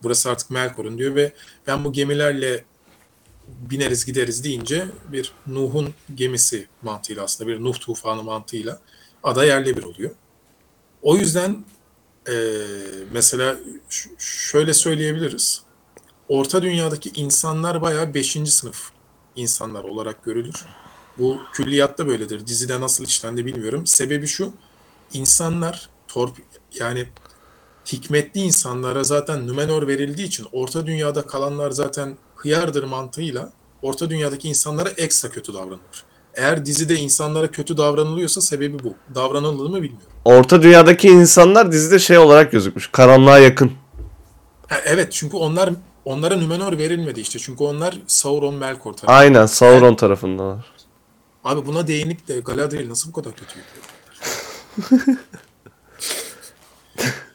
Burası 0.04 0.30
artık 0.32 0.50
Melkor'un 0.50 0.98
diyor 0.98 1.16
ve 1.16 1.34
ben 1.68 1.84
bu 1.86 1.94
gemilerle 1.94 2.66
bineriz 3.48 4.06
gideriz 4.06 4.44
deyince 4.44 4.88
bir 5.12 5.32
Nuh'un 5.48 5.94
gemisi 6.16 6.68
mantığıyla 6.82 7.24
aslında 7.24 7.50
bir 7.50 7.64
Nuh 7.64 7.80
tufanı 7.80 8.24
mantığıyla 8.24 8.80
ada 9.24 9.46
yerle 9.46 9.78
bir 9.78 9.84
oluyor. 9.84 10.12
O 11.02 11.18
yüzden 11.18 11.66
eee, 12.28 12.68
mesela 13.12 13.58
şöyle 14.18 14.74
söyleyebiliriz. 14.74 15.62
Orta 16.30 16.62
Dünya'daki 16.62 17.12
insanlar 17.16 17.82
bayağı 17.82 18.14
5. 18.14 18.52
sınıf 18.52 18.92
insanlar 19.36 19.84
olarak 19.84 20.24
görülür. 20.24 20.66
Bu 21.18 21.40
külliyatta 21.54 22.08
böyledir. 22.08 22.48
Dizide 22.48 22.82
nasıl 22.82 23.04
işlendi 23.04 23.46
bilmiyorum. 23.46 23.88
Sebebi 23.88 24.28
şu. 24.28 24.54
insanlar 25.14 25.90
torp 26.08 26.38
yani 26.80 27.08
hikmetli 27.86 28.42
insanlara 28.42 29.04
zaten 29.04 29.48
Numenor 29.48 29.88
verildiği 29.88 30.28
için 30.28 30.48
Orta 30.52 30.86
Dünya'da 30.86 31.22
kalanlar 31.22 31.72
zaten 31.72 32.18
hıyardır 32.36 32.84
mantığıyla 32.84 33.52
Orta 33.82 34.10
Dünya'daki 34.10 34.50
insanlara 34.50 34.90
ekstra 34.90 35.30
kötü 35.30 35.54
davranılır. 35.54 36.04
Eğer 36.34 36.66
dizide 36.66 36.96
insanlara 36.96 37.52
kötü 37.52 37.78
davranılıyorsa 37.78 38.42
sebebi 38.42 38.84
bu. 38.84 38.94
Davranılır 39.16 39.70
mı 39.70 39.76
bilmiyorum. 39.76 40.08
Orta 40.26 40.62
dünyadaki 40.62 41.08
insanlar 41.08 41.72
dizide 41.72 42.00
şey 42.00 42.18
olarak 42.18 42.52
gözükmüş. 42.52 42.88
Karanlığa 42.92 43.40
yakın. 43.40 43.72
Ha, 44.68 44.78
evet 44.86 45.12
çünkü 45.12 45.38
onlar 45.38 45.70
onlara 46.06 46.38
Numenor 46.38 46.78
verilmedi 46.78 47.20
işte. 47.20 47.40
Çünkü 47.40 47.64
onlar 47.64 47.98
Sauron 48.08 48.56
Melkor 48.56 48.94
tarafı. 48.94 49.14
Aynen 49.14 49.46
Sauron 49.46 49.96
tarafındalar. 49.96 50.66
Abi 51.44 51.66
buna 51.66 51.88
değinip 51.88 52.28
de 52.28 52.40
Galadriel 52.40 52.90
nasıl 52.90 53.10
bu 53.10 53.14
kadar 53.14 53.34
kötü 53.36 53.54
yapıyor? 53.60 55.18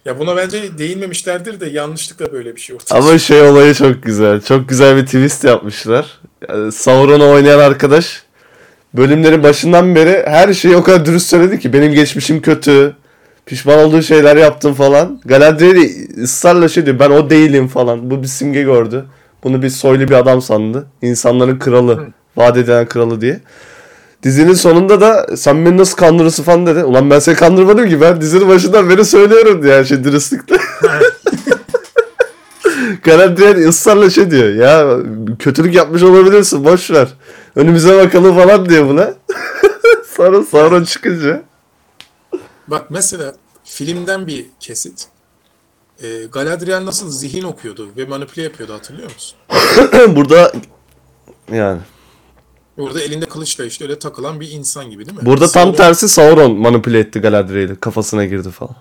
ya 0.06 0.18
buna 0.18 0.36
bence 0.36 0.78
değinmemişlerdir 0.78 1.60
de 1.60 1.66
yanlışlıkla 1.66 2.32
böyle 2.32 2.56
bir 2.56 2.60
şey 2.60 2.76
ortaya 2.76 2.98
Ama 2.98 3.18
şey 3.18 3.42
olayı 3.42 3.74
çok 3.74 4.02
güzel. 4.02 4.40
Çok 4.40 4.68
güzel 4.68 4.96
bir 4.96 5.04
twist 5.06 5.44
yapmışlar. 5.44 6.20
Yani 6.48 6.72
Sauron'u 6.72 7.30
oynayan 7.30 7.58
arkadaş 7.58 8.22
bölümlerin 8.94 9.42
başından 9.42 9.94
beri 9.94 10.22
her 10.26 10.54
şeyi 10.54 10.76
o 10.76 10.82
kadar 10.82 11.06
dürüst 11.06 11.26
söyledi 11.28 11.60
ki 11.60 11.72
benim 11.72 11.92
geçmişim 11.92 12.42
kötü. 12.42 12.96
Pişman 13.46 13.78
olduğu 13.78 14.02
şeyler 14.02 14.36
yaptım 14.36 14.74
falan. 14.74 15.20
Galadriel 15.24 16.08
ısrarla 16.22 16.68
şey 16.68 16.86
diyor 16.86 16.98
ben 16.98 17.10
o 17.10 17.30
değilim 17.30 17.68
falan. 17.68 18.10
Bu 18.10 18.22
bir 18.22 18.28
simge 18.28 18.62
gördü. 18.62 19.04
Bunu 19.44 19.62
bir 19.62 19.70
soylu 19.70 20.08
bir 20.08 20.14
adam 20.14 20.42
sandı. 20.42 20.86
İnsanların 21.02 21.58
kralı. 21.58 22.06
Vaat 22.36 22.56
edilen 22.56 22.86
kralı 22.86 23.20
diye. 23.20 23.40
Dizinin 24.22 24.54
sonunda 24.54 25.00
da 25.00 25.36
sen 25.36 25.66
beni 25.66 25.76
nasıl 25.76 25.96
kandırırsın 25.96 26.42
falan 26.42 26.66
dedi. 26.66 26.84
Ulan 26.84 27.10
ben 27.10 27.18
seni 27.18 27.34
kandırmadım 27.34 27.88
ki 27.88 28.00
ben 28.00 28.20
dizinin 28.20 28.48
başından 28.48 28.90
beri 28.90 29.04
söylüyorum 29.04 29.62
diye 29.62 29.74
her 29.74 29.84
şey 29.84 30.04
dürüstlükle. 30.04 30.56
Galadriel 33.02 33.68
ısrarla 33.68 34.10
şey 34.10 34.30
diyor. 34.30 34.48
Ya 34.48 34.98
kötülük 35.38 35.74
yapmış 35.74 36.02
olabilirsin 36.02 36.64
boş 36.64 36.90
ver. 36.90 37.08
Önümüze 37.56 37.98
bakalım 37.98 38.36
falan 38.36 38.68
diyor 38.68 38.88
buna. 38.88 39.14
Sonra 40.16 40.42
Sauron 40.42 40.84
çıkınca. 40.84 41.42
Bak 42.68 42.90
mesela 42.90 43.34
filmden 43.64 44.26
bir 44.26 44.46
kesit. 44.60 45.08
Ee, 46.02 46.24
Galadriel 46.32 46.84
nasıl 46.84 47.10
zihin 47.10 47.42
okuyordu 47.42 47.88
ve 47.96 48.04
manipüle 48.04 48.42
yapıyordu 48.42 48.74
hatırlıyor 48.74 49.10
musun? 49.14 49.38
Burada 50.16 50.52
yani. 51.52 51.80
Orada 52.78 53.00
elinde 53.02 53.26
kılıçla 53.26 53.64
işte 53.64 53.84
öyle 53.84 53.98
takılan 53.98 54.40
bir 54.40 54.50
insan 54.50 54.90
gibi 54.90 55.06
değil 55.06 55.18
mi? 55.18 55.26
Burada 55.26 55.48
tam 55.48 55.68
Sauron- 55.68 55.76
tersi 55.76 56.08
Sauron 56.08 56.56
manipüle 56.56 56.98
etti 56.98 57.20
Galadriel'i. 57.20 57.76
Kafasına 57.76 58.24
girdi 58.24 58.50
falan. 58.50 58.76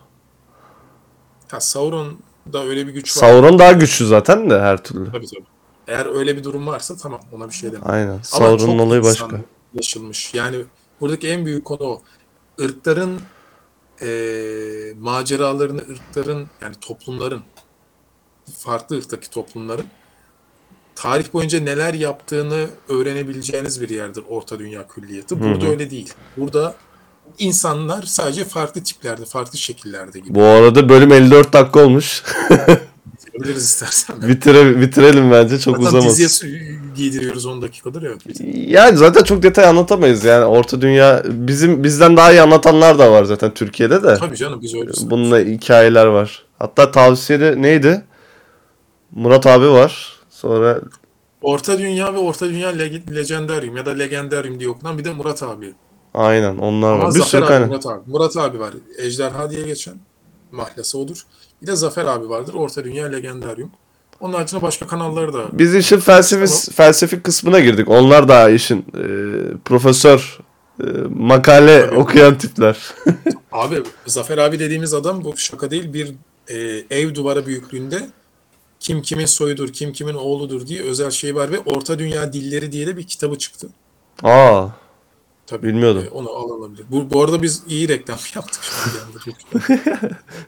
Ha, 1.52 1.60
Sauron'da 1.60 2.64
öyle 2.64 2.88
bir 2.88 2.92
güç 2.94 3.18
var. 3.18 3.20
Sauron 3.22 3.60
daha 3.60 3.72
güçlü 3.72 4.06
zaten 4.08 4.50
de 4.50 4.60
her 4.60 4.84
türlü. 4.84 5.12
Tabii 5.12 5.28
tabii. 5.28 5.46
Eğer 5.88 6.16
öyle 6.16 6.38
bir 6.38 6.44
durum 6.44 6.68
varsa 6.68 6.96
tamam 6.98 7.22
ona 7.32 7.50
bir 7.50 7.54
şey 7.54 7.72
demem. 7.72 7.90
Aynen. 7.90 8.20
Sauron'un 8.22 8.80
olayı 8.80 9.04
başka. 9.04 9.42
Yaşılmış. 9.74 10.34
Yani 10.34 10.58
buradaki 11.02 11.28
en 11.28 11.46
büyük 11.46 11.66
konu 11.66 11.84
o. 11.84 12.02
Irkların 12.60 13.20
eee 14.02 14.94
maceralarını, 15.00 15.82
ırkların 15.82 16.48
yani 16.62 16.76
toplumların 16.82 17.42
farklı 18.58 18.98
ırktaki 18.98 19.30
toplumların 19.30 19.86
tarih 20.96 21.34
boyunca 21.34 21.60
neler 21.60 21.94
yaptığını 21.94 22.66
öğrenebileceğiniz 22.90 23.82
bir 23.82 23.90
yerdir 23.90 24.24
Orta 24.30 24.60
Dünya 24.60 24.88
Külliyatı. 24.88 25.40
Burada 25.44 25.68
öyle 25.68 25.92
değil. 25.92 26.14
Burada 26.38 26.76
insanlar 27.40 28.04
sadece 28.04 28.44
farklı 28.46 28.84
tiplerde, 28.84 29.26
farklı 29.26 29.58
şekillerde 29.58 30.20
gibi. 30.20 30.36
Bu 30.36 30.44
arada 30.44 30.90
bölüm 30.90 31.12
54 31.14 31.54
dakika 31.54 31.80
olmuş. 31.80 32.24
Yapabiliriz 33.26 33.64
istersen. 33.64 34.16
Bitire, 34.30 34.82
bitirelim 34.82 35.32
bence 35.32 35.60
çok 35.60 35.84
Zaten 35.84 35.86
diziye 36.10 36.28
uzamasın. 36.28 36.48
su- 36.48 36.96
giydiriyoruz 36.96 37.46
10 37.46 37.62
dakikadır 37.62 38.02
ya. 38.02 38.12
Yani 38.80 38.98
zaten 38.98 39.24
çok 39.24 39.44
detay 39.44 39.66
anlatamayız 39.66 40.24
yani 40.24 40.46
Orta 40.46 40.82
Dünya 40.82 41.24
bizim 41.28 41.84
bizden 41.84 42.18
daha 42.18 42.32
iyi 42.32 42.42
anlatanlar 42.42 43.00
da 43.00 43.12
var 43.12 43.24
zaten 43.24 43.54
Türkiye'de 43.54 44.04
de. 44.04 44.16
Tabii 44.16 44.36
canım 44.36 44.62
biz 44.62 44.76
öyle 44.76 44.92
Bununla 45.02 45.40
hikayeler 45.40 46.06
var. 46.06 46.46
Hatta 46.60 46.92
tavsiyede 46.92 47.62
neydi? 47.62 48.02
Murat 49.12 49.48
abi 49.48 49.70
var. 49.70 50.15
Sonra 50.46 50.82
Orta 51.42 51.80
Dünya 51.80 52.14
ve 52.14 52.18
Orta 52.18 52.50
Dünya 52.50 52.70
Leg- 52.70 53.16
Legendaryum 53.16 53.78
ya 53.78 53.86
da 53.86 53.92
Legendarium 53.92 54.60
diye 54.60 54.70
okunan 54.70 54.98
bir 54.98 55.04
de 55.06 55.14
Murat 55.14 55.44
abi. 55.44 55.74
aynen 56.14 56.58
onlar 56.58 56.94
Ama 56.94 57.04
var. 57.04 57.08
Bir 57.16 57.20
Zafer 57.20 57.30
sürü 57.30 57.42
abi, 57.42 57.48
kaynak. 57.48 57.68
Murat 57.70 57.86
abi. 57.86 58.02
Murat 58.08 58.38
abi 58.38 58.60
var. 58.60 58.74
Ejderha 58.98 59.50
diye 59.50 59.62
geçen. 59.66 59.94
Mahlası 60.52 60.98
odur. 61.00 61.22
Bir 61.62 61.68
de 61.68 61.76
Zafer 61.76 62.06
abi 62.06 62.30
vardır. 62.30 62.54
Orta 62.54 62.84
Dünya 62.84 63.06
Legendarium. 63.08 63.72
Onun 64.20 64.34
haricinde 64.34 64.62
başka 64.62 64.88
kanalları 64.88 65.34
da 65.34 65.46
Biz 65.54 65.76
işin 65.76 66.00
felsefi, 66.00 66.72
felsefik 66.72 67.24
kısmına 67.24 67.60
girdik. 67.60 67.90
Onlar 67.90 68.28
da 68.28 68.50
işin 68.50 68.78
e, 68.80 69.04
profesör 69.66 70.40
e, 70.80 70.86
makale 71.10 71.86
Tabii. 71.86 71.96
okuyan 72.00 72.38
tipler. 72.38 72.78
Abi 73.52 73.84
Zafer 74.06 74.38
abi 74.38 74.60
dediğimiz 74.60 74.94
adam 74.94 75.24
bu 75.24 75.38
şaka 75.38 75.72
değil 75.72 75.94
bir 75.94 76.12
e, 76.48 76.84
ev 76.90 77.16
duvara 77.16 77.46
büyüklüğünde 77.46 78.10
kim 78.80 79.02
kimin 79.02 79.26
soyudur, 79.26 79.74
kim 79.74 79.94
kimin 79.94 80.14
oğludur 80.14 80.68
diye 80.68 80.82
özel 80.82 81.12
şey 81.12 81.36
var 81.36 81.52
ve 81.52 81.60
Orta 81.60 82.00
Dünya 82.00 82.34
Dilleri 82.34 82.72
diye 82.72 82.88
de 82.88 82.98
bir 82.98 83.08
kitabı 83.08 83.38
çıktı. 83.38 83.68
Aa, 84.24 84.68
Tabii. 85.48 85.68
Bilmiyordum. 85.68 86.04
e, 86.04 86.10
onu 86.10 86.30
alınabilir. 86.30 86.86
Bu, 86.90 87.12
bu 87.12 87.24
arada 87.24 87.42
biz 87.42 87.64
iyi 87.68 87.88
reklam 87.90 88.20
yaptık 88.36 88.64
şu 88.64 88.74
an. 88.74 88.92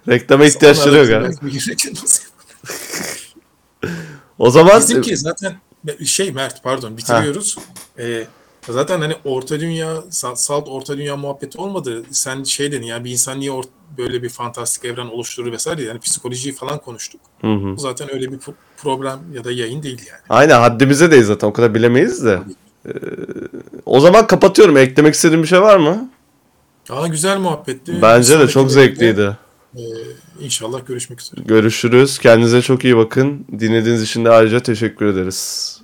reklama 0.14 0.46
ihtiyaçları 0.46 1.12
yok 1.12 1.24
ha. 1.24 1.32
O 4.40 4.50
zaman 4.50 4.80
Bizimki 4.80 5.18
zaten 5.18 5.56
şey 6.06 6.32
Mert 6.32 6.64
pardon 6.64 6.98
bitiriyoruz. 6.98 7.58
Ee, 8.00 8.28
zaten 8.74 9.02
hani 9.02 9.14
Orta 9.26 9.60
Dünya 9.60 9.94
sa- 9.96 10.36
salt 10.36 10.68
Orta 10.68 10.98
Dünya 10.98 11.18
muhabbeti 11.18 11.58
olmadı. 11.58 12.04
Sen 12.12 12.44
şey 12.44 12.72
dedin 12.72 12.86
yani 12.86 13.04
bir 13.06 13.12
insan 13.12 13.40
niye 13.40 13.52
böyle 13.98 14.24
bir 14.24 14.30
fantastik 14.30 14.86
evren 14.86 15.06
oluşturur 15.08 15.52
vesaire 15.52 15.84
yani 15.84 16.00
psikolojiyi 16.00 16.56
falan 16.56 16.78
konuştuk. 16.80 17.22
Hı 17.42 17.48
hı. 17.54 17.78
Zaten 17.78 18.14
öyle 18.14 18.32
bir 18.32 18.38
pro- 18.38 18.54
program 18.78 19.20
ya 19.34 19.44
da 19.44 19.52
yayın 19.52 19.84
değil 19.84 20.02
yani. 20.10 20.22
Aynen 20.30 20.60
haddimize 20.60 21.12
değil 21.12 21.24
zaten 21.24 21.48
o 21.48 21.54
kadar 21.54 21.76
bilemeyiz 21.76 22.26
de. 22.26 22.40
Ee, 22.86 22.92
o 23.86 24.00
zaman 24.00 24.28
kapatıyorum. 24.28 24.78
Eklemek 24.78 25.14
istediğin 25.14 25.44
bir 25.44 25.48
şey 25.48 25.62
var 25.62 25.78
mı? 25.78 26.10
Aa 26.90 27.08
güzel 27.08 27.38
muhabbetti. 27.40 28.02
Bence 28.02 28.40
de 28.40 28.48
çok 28.48 28.72
zevkliydi. 28.72 29.38
e, 29.78 29.82
inşallah 30.40 30.86
görüşmek 30.88 31.22
üzere. 31.22 31.42
Görüşürüz. 31.46 32.20
Kendinize 32.20 32.62
çok 32.62 32.84
iyi 32.84 32.98
bakın. 32.98 33.46
Dinlediğiniz 33.60 34.02
için 34.04 34.26
de 34.26 34.30
ayrıca 34.30 34.60
teşekkür 34.60 35.06
ederiz. 35.06 35.77